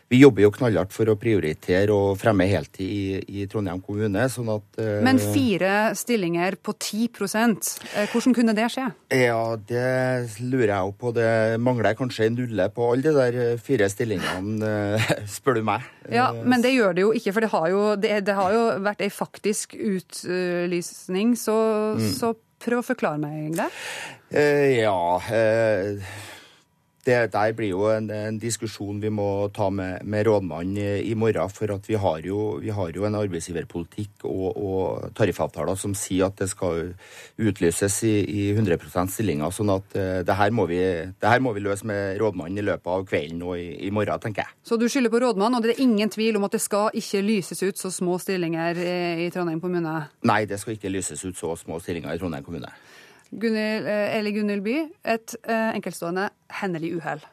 vi 0.09 0.21
jobber 0.21 0.45
jo 0.45 0.53
knallhardt 0.55 0.93
for 0.95 1.11
å 1.11 1.17
prioritere 1.19 1.91
og 1.95 2.19
fremme 2.21 2.47
heltid 2.47 2.87
i, 2.87 3.41
i 3.41 3.47
Trondheim 3.51 3.81
kommune. 3.83 4.29
sånn 4.31 4.53
at... 4.55 4.79
Eh, 4.79 5.01
Men 5.03 5.19
fire 5.19 5.73
stillinger 5.99 6.55
på 6.63 6.77
10 6.79 7.09
eh, 7.27 8.07
hvordan 8.13 8.37
kunne 8.37 8.55
det 8.55 8.69
skje? 8.71 8.87
Ja, 9.11 9.57
det 9.59 9.89
lurer 10.39 10.71
jeg 10.71 10.79
jo 10.79 10.95
på. 11.01 11.11
Det 11.17 11.59
mangler 11.59 11.99
kanskje 11.99 12.29
en 12.29 12.39
nulle 12.39 12.69
på 12.75 12.93
alle 12.93 13.09
de 13.09 13.17
der 13.17 13.41
eh, 13.43 13.59
fire 13.59 13.91
stillingene, 13.91 14.71
uh, 14.95 15.11
spør 15.37 15.59
du 15.59 15.67
meg. 15.67 15.91
Ja, 16.13 16.31
Men 16.39 16.63
det 16.63 16.77
gjør 16.77 16.95
det 16.95 17.03
jo 17.03 17.11
ikke, 17.17 17.35
for 17.35 17.43
det 17.43 17.51
har 17.57 17.69
jo, 17.73 17.83
det, 17.99 18.15
det 18.29 18.39
har 18.39 18.55
jo 18.55 18.65
vært 18.87 19.03
ei 19.03 19.11
faktisk 19.11 19.75
utlysning. 19.75 21.35
Så, 21.41 21.59
mm. 21.99 22.09
så 22.15 22.37
prøv 22.63 22.85
å 22.85 22.89
forklare 22.95 23.19
meg 23.19 23.59
det. 23.59 23.69
ja 24.79 24.97
det 27.07 27.19
der 27.33 27.53
blir 27.57 27.71
jo 27.71 27.87
en, 27.93 28.09
en, 28.11 28.39
diskusjon 28.43 28.99
vi 29.03 29.11
må 29.15 29.49
ta 29.55 29.69
med, 29.71 30.03
med 30.05 30.27
rådmannen 30.27 30.77
i, 30.81 30.89
i, 31.11 31.15
morgen. 31.19 31.53
For 31.53 31.71
at 31.73 31.87
vi 31.89 31.99
har 32.03 32.25
jo, 32.27 32.59
vi 32.63 32.73
har 32.75 32.91
jo 32.95 33.07
en 33.07 33.19
arbeidsgiverpolitikk 33.19 34.27
og, 34.27 34.49
og, 34.57 35.07
tariffavtaler 35.17 35.79
som 35.79 35.95
sier 35.97 36.27
at 36.27 36.41
det 36.41 36.51
skal 36.51 36.93
utlyses 37.39 38.01
i, 38.09 38.15
i 38.27 38.49
100 38.55 39.07
stillinger. 39.15 39.55
sånn 39.55 39.71
at 39.77 39.97
uh, 39.97 40.21
det, 40.27 40.37
her 40.39 40.55
må 40.55 40.67
vi, 40.71 40.81
det 41.07 41.31
her 41.31 41.43
må 41.45 41.55
vi 41.57 41.63
løse 41.65 41.87
med 41.87 42.19
rådmannen 42.21 42.59
i 42.59 42.67
løpet 42.67 42.93
av 42.93 43.07
kvelden 43.07 43.45
og 43.47 43.57
i, 43.61 43.69
i 43.87 43.93
morgen, 43.95 44.21
tenker 44.23 44.45
jeg. 44.45 44.59
Så 44.67 44.81
du 44.81 44.89
skylder 44.91 45.13
på 45.13 45.23
rådmannen, 45.23 45.61
og 45.61 45.65
det 45.67 45.77
er 45.77 45.85
ingen 45.87 46.11
tvil 46.13 46.41
om 46.41 46.49
at 46.49 46.59
det 46.59 46.63
skal 46.65 46.91
ikke 46.97 47.23
lyses 47.25 47.63
ut 47.63 47.79
så 47.79 47.93
små 47.95 48.19
stillinger 48.23 48.83
i, 48.83 48.99
i 49.27 49.31
Trondheim 49.35 49.63
kommune? 49.63 49.97
Nei, 50.27 50.43
det 50.51 50.59
skal 50.63 50.77
ikke 50.77 50.93
lyses 50.93 51.23
ut 51.25 51.39
så 51.39 51.55
små 51.61 51.79
stillinger 51.83 52.15
i 52.15 52.21
Trondheim 52.21 52.47
kommune. 52.47 52.73
Gunnil, 53.31 53.87
eh, 53.87 54.19
Eli 54.19 54.61
By, 54.61 54.77
et 55.05 55.35
eh, 55.43 55.73
enkeltstående 55.75 56.31
hendelig 56.61 56.97
uhell. 57.01 57.25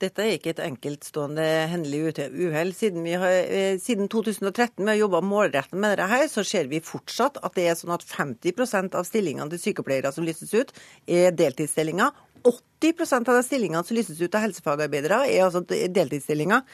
Dette 0.00 0.24
er 0.24 0.38
ikke 0.38 0.54
et 0.54 0.62
enkeltstående 0.64 1.44
hendelig 1.68 2.14
uhell. 2.32 2.72
Siden, 2.76 3.04
eh, 3.06 3.76
siden 3.80 4.08
2013 4.08 4.84
vi 4.84 4.88
har 4.88 5.00
jobba 5.02 5.20
målrettet 5.20 5.76
med 5.76 5.98
dette, 5.98 6.08
her, 6.08 6.26
så 6.28 6.44
ser 6.44 6.70
vi 6.70 6.80
fortsatt 6.80 7.36
at 7.44 7.56
det 7.56 7.68
er 7.68 7.76
sånn 7.76 7.92
at 7.92 8.04
50% 8.08 8.96
av 8.96 9.04
stillingene 9.04 9.52
til 9.52 9.60
sykepleiere 9.60 10.12
som 10.12 10.24
lyses 10.24 10.54
ut, 10.56 10.72
er 11.06 11.36
deltidsstillinger. 11.36 12.16
80% 12.48 13.28
av 13.28 13.36
de 13.36 13.44
stillingene 13.44 13.84
som 13.84 13.96
lyses 13.96 14.20
ut 14.20 14.34
av 14.34 14.46
helsefagarbeidere, 14.46 15.26
er 15.28 15.44
altså 15.44 15.64
deltidsstillinger. 15.68 16.64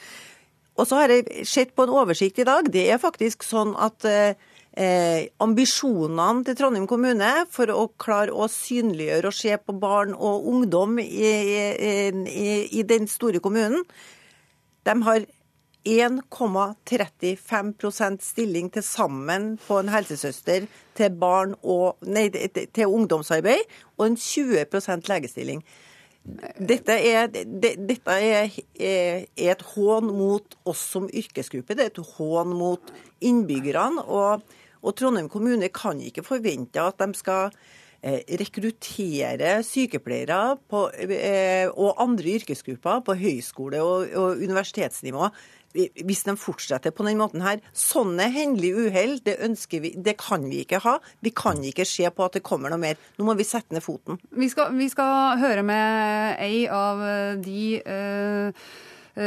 Og 0.77 0.87
så 0.87 1.01
har 1.01 1.11
jeg 1.11 1.47
sett 1.49 1.75
på 1.75 1.83
en 1.83 1.95
oversikt 1.99 2.39
i 2.39 2.47
dag. 2.47 2.69
Det 2.71 2.85
er 2.87 3.01
faktisk 3.01 3.43
sånn 3.43 3.73
at 3.75 4.05
eh, 4.07 4.37
ambisjonene 4.77 6.45
til 6.45 6.57
Trondheim 6.59 6.85
kommune 6.89 7.31
for 7.49 7.71
å 7.73 7.87
klare 7.97 8.33
å 8.33 8.45
synliggjøre 8.51 9.31
og 9.31 9.33
se 9.33 9.55
på 9.57 9.73
barn 9.81 10.13
og 10.13 10.45
ungdom 10.51 10.99
i, 11.01 11.25
i, 11.25 12.51
i 12.77 12.83
den 12.85 13.09
store 13.09 13.41
kommunen, 13.41 13.81
de 14.85 14.93
har 15.07 15.25
1,35% 15.87 18.21
stilling 18.21 18.69
til 18.73 18.83
sammen 18.83 19.59
på 19.67 19.79
en 19.79 19.89
helsesøster 19.91 20.67
til, 20.97 21.23
og, 21.23 21.95
nei, 22.03 22.29
til 22.29 22.85
ungdomsarbeid, 22.85 23.59
og 23.97 24.05
en 24.09 24.17
20 24.19 24.65
legestilling. 25.07 25.63
Dette, 26.59 26.91
er, 26.91 27.27
dette 27.31 28.11
er, 28.11 28.51
er, 28.75 29.23
et 29.39 29.61
hån 29.73 30.05
mot 30.11 30.43
oss 30.67 30.91
som 30.91 31.07
yrkesgruppe, 31.07 31.71
det 31.73 31.83
er 31.85 31.89
et 31.93 32.03
hån 32.17 32.49
mot 32.51 32.83
innbyggerne. 33.23 34.03
og 34.03 34.43
og 34.83 34.95
Trondheim 34.97 35.29
kommune 35.31 35.69
kan 35.73 36.01
ikke 36.03 36.25
forvente 36.25 36.81
at 36.83 36.99
de 37.01 37.17
skal 37.17 37.51
eh, 38.01 38.23
rekruttere 38.39 39.57
sykepleiere 39.65 40.57
på, 40.69 40.87
eh, 41.07 41.67
og 41.73 42.01
andre 42.03 42.39
yrkesgrupper 42.39 43.05
på 43.05 43.17
høyskole- 43.19 43.83
og, 43.83 44.11
og 44.15 44.43
universitetsnivå 44.43 45.31
hvis 45.77 46.23
de 46.25 46.33
fortsetter 46.39 46.93
på 46.95 47.03
den 47.05 47.19
måten 47.19 47.43
her. 47.43 47.59
Sånne 47.75 48.31
hendelige 48.33 48.87
uhell, 48.87 49.19
det 49.21 49.35
det 49.37 50.15
kan 50.17 50.47
vi 50.49 50.63
ikke 50.63 50.79
ha. 50.81 50.95
Vi 51.21 51.29
kan 51.29 51.61
ikke 51.61 51.85
se 51.85 52.07
på 52.09 52.25
at 52.25 52.33
det 52.33 52.41
kommer 52.47 52.71
noe 52.73 52.81
mer. 52.81 52.97
Nå 53.19 53.27
må 53.27 53.35
vi 53.37 53.45
sette 53.45 53.75
ned 53.75 53.83
foten. 53.85 54.17
Vi 54.31 54.49
skal, 54.49 54.73
vi 54.73 54.87
skal 54.89 55.37
høre 55.37 55.61
med 55.67 56.39
ei 56.41 56.65
av 56.71 57.03
de 57.43 57.83
Eh, 57.85 58.53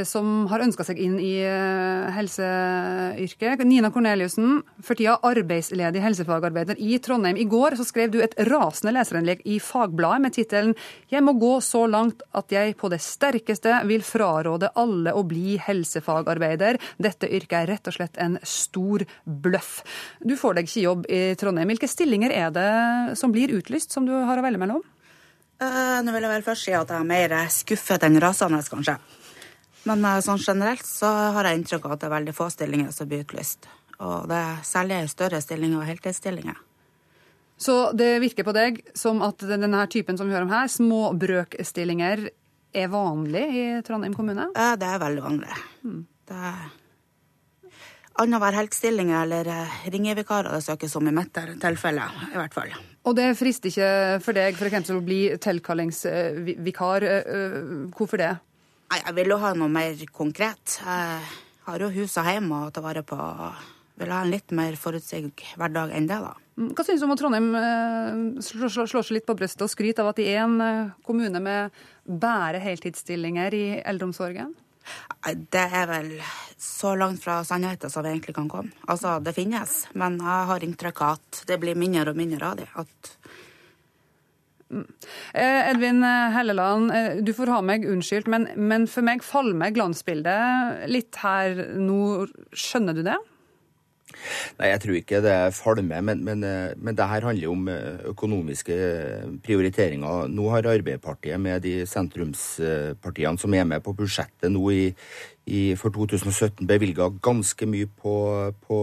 som 0.06 0.46
har 0.50 0.62
ønska 0.62 0.84
seg 0.86 1.00
inn 1.02 1.16
i 1.18 1.40
eh, 1.42 2.10
helseyrket. 2.14 3.64
Nina 3.66 3.90
Korneliussen, 3.90 4.60
for 4.86 4.98
tida 4.98 5.16
arbeidsledig 5.26 6.02
helsefagarbeider 6.04 6.78
i 6.78 6.98
Trondheim. 7.02 7.38
I 7.40 7.48
går 7.50 7.74
så 7.78 7.86
skrev 7.88 8.12
du 8.14 8.20
et 8.22 8.36
rasende 8.46 8.94
leserinnlegg 8.94 9.42
i 9.50 9.58
Fagbladet 9.62 10.22
med 10.22 10.36
tittelen 10.36 10.74
'Jeg 11.10 11.24
må 11.26 11.34
gå 11.40 11.56
så 11.64 11.86
langt 11.90 12.22
at 12.32 12.52
jeg 12.54 12.76
på 12.78 12.90
det 12.92 13.00
sterkeste 13.02 13.80
vil 13.90 14.06
fraråde 14.06 14.70
alle 14.78 15.10
å 15.10 15.26
bli 15.26 15.58
helsefagarbeider'. 15.58 16.78
Dette 16.98 17.26
yrket 17.26 17.58
er 17.58 17.70
rett 17.74 17.90
og 17.90 17.98
slett 17.98 18.16
en 18.22 18.38
stor 18.42 19.02
bløff. 19.26 19.82
Du 20.22 20.36
får 20.36 20.54
deg 20.54 20.70
ikke 20.70 20.86
jobb 20.86 21.06
i 21.10 21.34
Trondheim. 21.34 21.68
Hvilke 21.74 21.90
stillinger 21.90 22.30
er 22.30 22.50
det 22.54 23.18
som 23.18 23.32
blir 23.34 23.50
utlyst, 23.58 23.90
som 23.90 24.06
du 24.06 24.14
har 24.14 24.38
å 24.38 24.46
velge 24.46 24.62
mellom? 24.62 24.82
Uh, 25.60 26.00
nå 26.00 26.14
vil 26.14 26.24
jeg 26.24 26.32
vel 26.32 26.44
først 26.46 26.64
si 26.64 26.72
at 26.72 26.88
jeg 26.88 27.02
er 27.02 27.08
mer 27.08 27.34
skuffet 27.52 28.06
enn 28.06 28.20
rasende, 28.22 28.62
kanskje. 28.64 28.94
Men 29.88 30.04
eh, 30.04 30.22
sånn 30.24 30.40
generelt 30.42 30.86
så 30.86 31.10
har 31.36 31.48
jeg 31.48 31.60
inntrykk 31.60 31.86
av 31.86 31.96
at 31.96 32.02
det 32.02 32.10
er 32.10 32.16
veldig 32.16 32.34
få 32.36 32.48
stillinger 32.52 32.90
som 32.94 33.08
blir 33.10 33.24
utlyst. 33.24 33.68
Og 34.00 34.28
det 34.30 34.40
er 34.40 34.66
særlig 34.66 35.04
større 35.12 35.40
stillinger 35.44 35.82
og 35.82 35.88
heltidsstillinger. 35.88 36.58
Så 37.60 37.74
det 37.92 38.14
virker 38.22 38.46
på 38.46 38.54
deg 38.56 38.80
som 38.96 39.20
at 39.24 39.42
denne 39.44 39.82
typen 39.92 40.16
som 40.16 40.28
vi 40.28 40.32
hører 40.32 40.46
om 40.48 40.54
her, 40.54 40.70
småbrøkstillinger, 40.72 42.30
er 42.70 42.86
vanlig 42.92 43.42
i 43.50 43.64
Trondheim 43.82 44.14
kommune? 44.14 44.46
Ja, 44.54 44.76
det 44.78 44.86
er 44.86 45.00
veldig 45.02 45.24
vanlig. 45.24 45.56
Mm. 45.82 46.04
Det 46.30 46.36
er 46.38 46.68
annenhver 48.20 48.54
helgstilling 48.54 49.10
eller 49.16 49.48
eh, 49.50 49.80
ringevikarer 49.92 50.54
det 50.54 50.62
søkes 50.64 50.94
om 51.00 51.08
i 51.08 51.14
mitt 51.14 51.34
tilfelle, 51.34 52.06
i 52.30 52.38
hvert 52.38 52.56
fall. 52.56 52.72
Og 53.08 53.16
det 53.16 53.32
frister 53.38 53.72
ikke 53.72 53.90
for 54.24 54.36
deg 54.36 54.56
f.eks. 54.60 54.92
å 54.92 55.00
bli 55.04 55.20
tilkallingsvikar. 55.40 57.06
Hvorfor 57.96 58.20
det? 58.20 58.34
Nei, 58.90 59.02
Jeg 59.06 59.14
vil 59.20 59.30
jo 59.30 59.38
ha 59.38 59.52
noe 59.54 59.70
mer 59.70 60.00
konkret. 60.10 60.80
Jeg 60.82 61.66
har 61.66 61.84
jo 61.84 61.92
huset 61.94 62.26
hjemme 62.26 62.64
å 62.66 62.70
ta 62.74 62.82
vare 62.82 63.04
på. 63.06 63.16
Jeg 63.16 64.02
vil 64.02 64.14
ha 64.14 64.22
en 64.24 64.32
litt 64.32 64.54
mer 64.56 64.74
forutsigbar 64.80 65.52
hverdag 65.60 65.92
enn 65.94 66.08
det, 66.10 66.18
da. 66.24 66.32
Mm, 66.58 66.72
hva 66.74 66.84
synes 66.84 67.00
du 67.00 67.06
om 67.06 67.12
at 67.14 67.20
Trondheim 67.20 67.50
slår, 68.42 68.72
slår 68.90 69.04
seg 69.06 69.14
litt 69.18 69.28
på 69.28 69.36
brystet 69.38 69.62
og 69.62 69.70
skryter 69.70 70.02
av 70.02 70.10
at 70.10 70.18
de 70.18 70.26
er 70.32 70.42
en 70.42 70.90
kommune 71.06 71.42
med 71.44 71.78
bare 72.04 72.58
heltidsstillinger 72.64 73.54
i 73.54 73.64
eldreomsorgen? 73.78 74.56
Det 75.54 75.62
er 75.62 75.86
vel 75.86 76.10
så 76.58 76.94
langt 76.98 77.22
fra 77.22 77.40
sannheten 77.44 77.92
som 77.92 78.04
vi 78.04 78.10
egentlig 78.14 78.34
kan 78.34 78.48
komme. 78.50 78.72
Altså, 78.90 79.18
det 79.22 79.36
finnes, 79.36 79.84
men 79.94 80.18
jeg 80.18 80.46
har 80.50 80.64
inntrykk 80.66 81.02
av 81.04 81.18
at 81.18 81.42
det 81.46 81.60
blir 81.62 81.78
mindre 81.78 82.10
og 82.10 82.18
mindre 82.18 82.48
av 82.48 82.58
det. 82.58 82.68
At 82.80 83.10
eh, 83.12 83.19
Edvin 84.70 86.04
Helleland, 86.34 86.92
eh, 86.94 87.18
du 87.24 87.32
får 87.34 87.50
ha 87.54 87.60
meg 87.64 87.86
unnskyldt, 87.88 88.30
men, 88.30 88.48
men 88.56 88.86
for 88.90 89.06
meg 89.06 89.24
faller 89.26 89.58
meg 89.58 89.74
glansbildet 89.78 90.86
litt 90.90 91.18
her 91.24 91.66
nå. 91.78 92.28
Skjønner 92.54 92.96
du 92.96 93.04
det? 93.06 93.18
Nei, 94.58 94.70
Jeg 94.70 94.80
tror 94.82 94.96
ikke 94.98 95.20
det 95.24 95.32
er 95.32 95.54
falme, 95.54 96.00
men, 96.04 96.22
men, 96.26 96.42
eh, 96.46 96.72
men 96.76 96.96
det 96.98 97.06
her 97.10 97.26
handler 97.28 97.46
jo 97.46 97.54
om 97.54 97.68
eh, 97.72 98.02
økonomiske 98.10 98.76
prioriteringer. 99.44 100.28
Nå 100.32 100.48
har 100.52 100.68
Arbeiderpartiet 100.70 101.40
med 101.40 101.62
de 101.66 101.80
sentrumspartiene 101.88 103.40
som 103.40 103.54
er 103.54 103.68
med 103.68 103.84
på 103.86 103.94
budsjettet 103.96 104.52
nå 104.52 104.64
i, 104.74 104.84
i, 105.46 105.62
for 105.80 105.94
2017, 105.94 106.66
bevilga 106.68 107.10
ganske 107.22 107.70
mye 107.70 107.90
på, 108.00 108.16
på, 108.66 108.80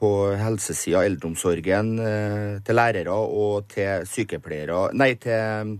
på 0.00 0.12
helsesida, 0.36 1.04
eldreomsorgen, 1.06 1.98
eh, 1.98 2.54
til 2.64 2.78
lærere 2.78 3.12
og 3.12 3.68
til 3.72 4.06
sykepleiere 4.08 4.90
Nei, 4.96 5.14
til 5.20 5.78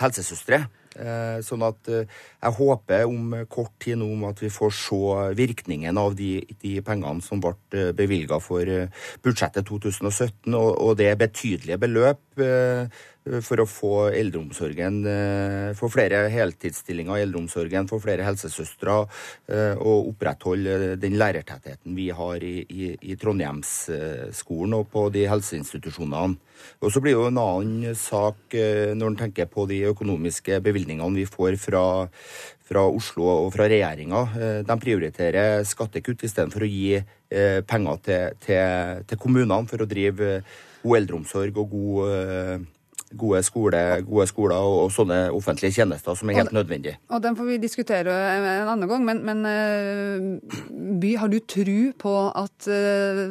helsesøstre. 0.00 0.66
Eh, 0.94 1.40
sånn 1.42 1.64
at 1.66 1.88
eh, 1.90 2.06
jeg 2.38 2.54
håper 2.54 3.08
om 3.08 3.32
kort 3.50 3.72
tid 3.82 3.98
nå 3.98 4.12
at 4.28 4.38
vi 4.44 4.50
får 4.52 4.74
se 4.78 5.00
virkningen 5.34 5.98
av 5.98 6.14
de, 6.14 6.36
de 6.62 6.76
pengene 6.86 7.24
som 7.24 7.40
ble 7.42 7.88
bevilga 7.98 8.38
for 8.38 8.68
budsjettet 9.24 9.66
2017, 9.66 10.54
og, 10.54 10.70
og 10.78 10.94
det 11.00 11.10
er 11.10 11.18
betydelige 11.18 11.80
beløp 11.82 12.44
for 13.24 13.62
å 13.62 13.66
få 13.68 13.92
eldreomsorgen 14.12 14.98
Få 15.78 15.88
flere 15.92 16.26
heltidsstillinger 16.32 17.18
i 17.18 17.24
eldreomsorgen, 17.24 17.88
få 17.88 17.98
flere 18.02 18.26
helsesøstre 18.26 18.96
og 19.80 20.10
opprettholde 20.10 20.94
den 21.00 21.16
lærertettheten 21.20 21.96
vi 21.96 22.10
har 22.14 22.44
i, 22.44 22.56
i, 22.68 22.90
i 23.00 23.16
Trondheimsskolen 23.20 24.76
og 24.76 24.90
på 24.92 25.06
de 25.14 25.24
helseinstitusjonene. 25.30 26.36
Og 26.84 26.92
så 26.92 27.02
blir 27.02 27.16
jo 27.16 27.26
en 27.28 27.40
annen 27.40 27.96
sak 27.98 28.54
når 28.54 29.10
en 29.10 29.18
tenker 29.18 29.48
på 29.50 29.66
de 29.70 29.82
økonomiske 29.90 30.60
bevilgningene 30.64 31.22
vi 31.22 31.26
får 31.28 31.56
fra, 31.60 31.84
fra 32.68 32.84
Oslo 32.86 33.26
og 33.32 33.50
fra 33.56 33.68
regjeringa. 33.70 34.22
De 34.68 34.78
prioriterer 34.84 35.64
skattekutt 35.68 36.26
istedenfor 36.28 36.64
å 36.64 36.70
gi 36.70 37.00
penger 37.68 38.04
til, 38.06 38.38
til, 38.46 39.02
til 39.08 39.20
kommunene 39.20 39.64
for 39.70 39.82
å 39.82 39.90
drive 39.90 40.38
god 40.84 41.00
eldreomsorg 41.00 41.60
og 41.60 41.76
god 41.78 42.72
gode, 43.18 43.42
skole, 43.46 43.80
gode 44.06 44.26
skoler 44.30 44.56
og, 44.56 44.78
og, 44.84 44.92
sånne 44.94 45.18
offentlige 45.34 45.78
tjenester 45.78 46.16
som 46.18 46.30
er 46.30 46.40
helt 46.42 46.54
nødvendige. 46.56 46.98
Og 47.10 47.22
Den 47.24 47.36
får 47.38 47.48
vi 47.48 47.60
diskutere 47.62 48.14
en 48.34 48.72
annen 48.74 48.90
gang, 48.90 49.06
men, 49.06 49.22
men 49.26 49.44
eh, 49.48 50.58
By, 51.00 51.14
har 51.20 51.32
du 51.32 51.38
tro 51.40 51.78
på 52.00 52.14
at 52.44 52.68
eh, 52.70 53.24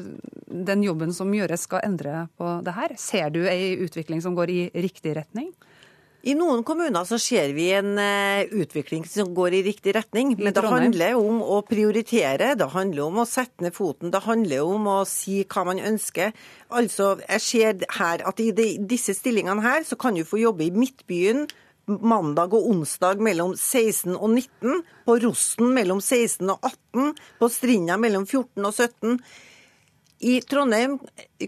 den 0.53 0.85
jobben 0.85 1.13
som 1.15 1.33
gjøres 1.33 1.67
skal 1.67 1.85
endre 1.87 2.27
på 2.37 2.57
det 2.65 2.75
her? 2.77 2.95
Ser 2.99 3.29
du 3.33 3.43
ei 3.49 3.75
utvikling 3.83 4.23
som 4.23 4.37
går 4.37 4.53
i 4.53 4.61
riktig 4.73 5.15
retning? 5.17 5.51
I 6.23 6.37
noen 6.39 6.61
kommuner 6.63 7.03
så 7.03 7.17
ser 7.19 7.51
vi 7.51 7.65
en 7.75 7.97
uh, 7.99 8.45
utvikling 8.55 9.03
som 9.11 9.33
går 9.35 9.57
i 9.57 9.63
riktig 9.65 9.91
retning. 9.97 10.31
Men 10.39 10.55
det 10.55 10.63
handler 10.63 11.17
om 11.19 11.41
å 11.43 11.57
prioritere, 11.67 12.53
det 12.55 12.69
handler 12.71 13.09
om 13.09 13.19
å 13.19 13.27
sette 13.27 13.65
ned 13.65 13.75
foten, 13.75 14.13
det 14.13 14.23
handler 14.23 14.63
om 14.63 14.87
å 14.87 15.01
si 15.09 15.41
hva 15.43 15.65
man 15.67 15.83
ønsker. 15.83 16.31
Altså, 16.71 17.17
jeg 17.27 17.43
ser 17.43 17.83
her 17.99 18.23
at 18.23 18.39
i 18.39 18.53
de, 18.55 18.69
disse 18.87 19.17
stillingene 19.17 19.65
her 19.65 19.83
så 19.83 19.99
kan 19.99 20.15
du 20.15 20.23
få 20.23 20.39
jobbe 20.39 20.69
i 20.69 20.71
Midtbyen 20.71 21.43
mandag 21.87 22.55
og 22.55 22.69
onsdag 22.71 23.19
mellom 23.19 23.57
16 23.57 24.15
og 24.15 24.29
19, 24.31 24.83
på 25.03 25.17
Rosten 25.25 25.73
mellom 25.75 25.99
16 25.99 26.47
og 26.47 26.69
18, 26.71 27.17
på 27.41 27.49
Strinda 27.51 27.99
mellom 27.99 28.23
14 28.23 28.63
og 28.63 28.71
17. 28.71 29.19
I 30.23 30.37
Trondheim 30.47 30.95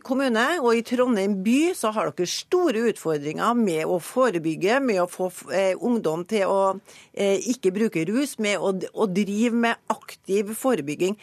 kommune 0.04 0.44
og 0.60 0.76
i 0.76 0.82
Trondheim 0.84 1.38
by 1.46 1.72
så 1.78 1.94
har 1.96 2.10
dere 2.12 2.28
store 2.28 2.82
utfordringer 2.92 3.56
med 3.56 3.88
å 3.88 4.02
forebygge, 4.04 4.82
med 4.84 5.00
å 5.00 5.08
få 5.08 5.30
eh, 5.56 5.74
ungdom 5.80 6.26
til 6.28 6.52
å 6.52 6.60
eh, 7.14 7.40
ikke 7.54 7.72
bruke 7.76 8.04
rus, 8.10 8.36
med 8.44 8.60
å, 8.60 9.08
drive 9.08 9.56
med 9.56 9.80
aktiv 9.94 10.52
forebygging. 10.60 11.16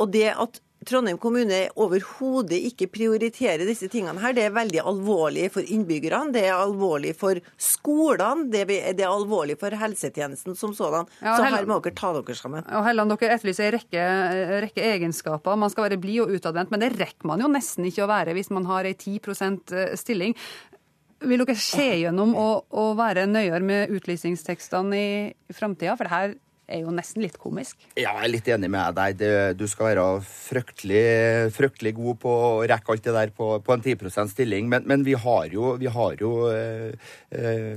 Og 0.00 0.14
det 0.14 0.30
at 0.32 0.62
Trondheim 0.88 1.18
kommune 1.22 1.58
overhodet 1.80 2.58
ikke 2.70 2.88
prioriterer 2.92 3.64
disse 3.68 3.88
tingene 3.92 4.20
her. 4.22 4.34
Det 4.36 4.46
er 4.46 4.54
veldig 4.54 4.82
alvorlig 4.92 5.48
for 5.54 5.66
innbyggerne, 5.66 6.34
det 6.34 6.44
er 6.48 6.56
alvorlig 6.56 7.14
for 7.18 7.38
skolene, 7.60 8.48
det 8.52 8.64
er 8.70 9.06
alvorlig 9.08 9.58
for 9.60 9.74
helsetjenesten 9.78 10.56
som 10.58 10.74
sådan. 10.76 11.08
Ja, 11.20 11.36
Så 11.38 11.46
her 11.46 11.68
må 11.70 11.78
dere 11.84 11.96
ta 11.98 12.12
dere 12.16 12.38
sammen. 12.38 12.66
Og 12.66 12.86
Helland, 12.86 13.14
dere 13.14 13.36
etterlyser 13.36 13.70
en 13.70 13.76
rekke, 13.78 14.08
rekke, 14.66 14.88
egenskaper. 14.96 15.58
Man 15.60 15.72
skal 15.72 15.88
være 15.88 16.00
blid 16.02 16.24
og 16.24 16.34
utadvendt, 16.36 16.74
men 16.74 16.82
det 16.82 16.92
rekker 16.98 17.30
man 17.30 17.42
jo 17.42 17.50
nesten 17.52 17.86
ikke 17.88 18.06
å 18.06 18.10
være 18.10 18.36
hvis 18.36 18.52
man 18.54 18.68
har 18.70 18.88
ei 18.88 18.96
10% 18.96 19.74
stilling. 20.00 20.36
Vil 21.22 21.44
dere 21.44 21.58
se 21.58 21.86
gjennom 22.02 22.34
å, 22.34 22.48
å 22.66 22.86
være 22.98 23.28
nøyere 23.30 23.62
med 23.62 23.92
utlysningstekstene 23.94 24.98
i 24.98 25.54
framtida? 25.54 25.94
For 25.98 26.08
det 26.08 26.16
her 26.16 26.34
er 26.72 26.82
jo 26.86 26.94
nesten 26.94 27.24
litt 27.24 27.38
komisk. 27.40 27.76
Ja, 27.94 28.14
jeg 28.16 28.24
er 28.24 28.32
litt 28.32 28.48
enig 28.54 28.70
med 28.72 28.96
deg. 28.96 29.22
Du 29.58 29.64
skal 29.70 29.92
være 29.92 30.06
fryktelig, 30.26 31.02
fryktelig 31.56 31.94
god 31.98 32.20
på 32.22 32.32
å 32.32 32.50
rekke 32.68 32.94
alt 32.94 33.06
det 33.06 33.14
der 33.16 33.34
på, 33.36 33.50
på 33.64 33.76
en 33.76 33.84
10% 33.84 34.32
stilling. 34.32 34.70
Men, 34.72 34.86
men, 34.88 35.04
vi 35.06 35.16
har 35.18 35.52
jo, 35.52 35.74
vi 35.80 35.90
har 35.92 36.16
jo 36.20 36.32
eh, 36.52 37.12
eh, 37.34 37.76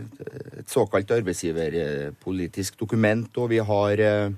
et 0.62 0.72
såkalt 0.72 1.12
arbeidsgiverpolitisk 1.18 2.80
dokument, 2.80 3.30
og 3.42 3.52
vi 3.54 3.62
har 3.66 4.04
eh, 4.06 4.30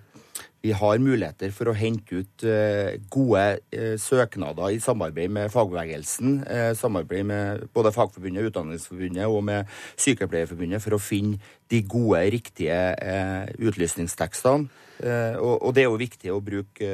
vi 0.68 0.76
har 0.76 1.00
muligheter 1.00 1.52
for 1.56 1.72
å 1.72 1.76
hente 1.78 2.22
ut 2.22 2.46
uh, 2.48 2.96
gode 3.14 3.46
uh, 3.72 3.96
søknader 4.02 4.76
i 4.76 4.82
samarbeid 4.84 5.32
med 5.34 5.52
fagbevegelsen. 5.54 6.42
Uh, 6.44 6.72
samarbeid 6.78 7.28
med 7.30 7.68
både 7.76 7.94
Fagforbundet, 7.96 8.50
Utdanningsforbundet 8.52 9.28
og 9.32 9.44
med 9.48 9.78
Sykepleierforbundet 9.96 10.84
for 10.84 10.98
å 10.98 11.02
finne 11.02 11.40
de 11.72 11.82
gode, 11.84 12.22
riktige 12.32 12.78
utlysningstekstene. 13.60 14.70
Og, 15.44 15.68
det 15.76 15.84
er 15.84 15.90
jo 15.92 16.00
viktig 16.00 16.32
å 16.32 16.40
bruke 16.42 16.88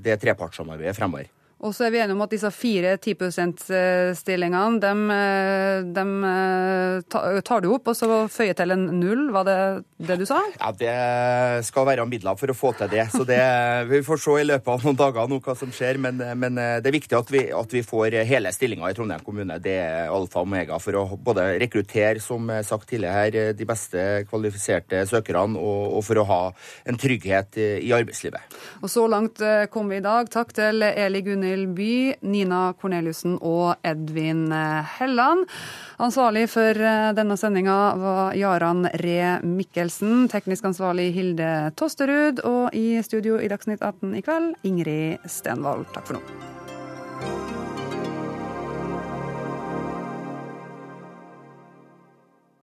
det 0.00 0.14
trepartssamarbeidet 0.22 0.94
fremover. 0.96 1.26
Og 1.60 1.74
så 1.76 1.84
er 1.84 1.92
vi 1.92 1.98
enige 2.00 2.16
om 2.16 2.22
at 2.24 2.32
disse 2.32 2.48
fire 2.56 2.94
10 2.96 3.14
%-stillingene, 3.20 4.80
dem, 4.80 5.02
eh, 5.12 5.82
dem, 5.92 6.12
eh, 6.24 7.42
tar 7.44 7.60
du 7.60 7.68
opp, 7.74 7.90
og 7.92 7.96
så 7.96 8.08
føyer 8.32 8.56
til 8.56 8.72
en 8.72 8.86
null. 8.96 9.28
Var 9.30 9.44
det 9.44 9.84
det 9.98 10.18
du 10.22 10.24
sa? 10.24 10.40
Ja, 10.56 10.72
det 10.72 11.66
skal 11.66 11.84
være 11.84 12.06
midler 12.08 12.38
for 12.40 12.48
å 12.48 12.56
få 12.56 12.72
til 12.78 12.88
det. 12.88 13.10
Så 13.12 13.26
det, 13.28 13.40
vi 13.90 14.00
får 14.00 14.22
se 14.24 14.38
i 14.40 14.46
løpet 14.48 14.72
av 14.72 14.86
noen 14.86 14.96
dager 14.96 15.28
nå 15.28 15.40
hva 15.44 15.56
som 15.56 15.68
skjer. 15.68 16.00
Men, 16.00 16.16
men 16.16 16.56
det 16.56 16.88
er 16.88 16.96
viktig 16.96 17.18
at 17.18 17.30
vi, 17.30 17.44
at 17.52 17.76
vi 17.76 17.84
får 17.84 18.24
hele 18.24 18.52
stillinga 18.56 18.88
i 18.88 18.96
Trondheim 18.96 19.20
kommune. 19.20 19.60
Det 19.60 19.76
er 19.84 20.08
alfa 20.08 20.40
og 20.40 20.48
omega 20.48 20.80
for 20.80 20.96
å 20.96 21.04
både 21.20 21.58
rekruttere, 21.60 22.24
som 22.24 22.48
sagt 22.64 22.88
tidligere 22.88 23.20
her, 23.20 23.52
de 23.52 23.68
beste 23.68 24.24
kvalifiserte 24.30 25.04
søkerne, 25.10 25.60
og, 25.60 25.98
og 25.98 26.04
for 26.08 26.22
å 26.22 26.26
ha 26.30 26.40
en 26.88 26.96
trygghet 26.96 27.60
i 27.60 27.92
arbeidslivet. 27.92 28.58
Og 28.80 28.88
så 28.88 29.04
langt 29.10 29.44
eh, 29.44 29.68
kom 29.68 29.92
vi 29.92 30.00
i 30.00 30.04
dag. 30.04 30.30
Takk 30.32 30.54
til 30.56 30.88
Eli 30.88 31.20
Gunhild 31.26 31.49
Gunhild 31.50 31.74
By, 31.74 32.14
Nina 32.22 32.72
Korneliussen 32.78 33.38
og 33.42 33.74
Edvin 33.82 34.52
Helland. 34.98 35.48
Ansvarlig 35.98 36.46
for 36.52 36.78
eh, 36.78 37.10
denne 37.16 37.36
sendinga 37.38 37.78
var 37.98 38.36
Jaran 38.38 38.86
Ree 39.02 39.40
Mikkelsen, 39.42 40.28
teknisk 40.30 40.70
ansvarlig 40.70 41.10
Hilde 41.16 41.72
Tosterud, 41.76 42.44
og 42.46 42.70
i 42.76 43.02
studio 43.02 43.40
i 43.40 43.50
Dagsnytt 43.50 43.82
18 43.82 44.14
i 44.14 44.22
kveld 44.22 44.54
Ingrid 44.62 45.26
Stenvold. 45.26 45.90
Takk 45.96 46.12
for 46.12 46.20
nå. 46.20 47.69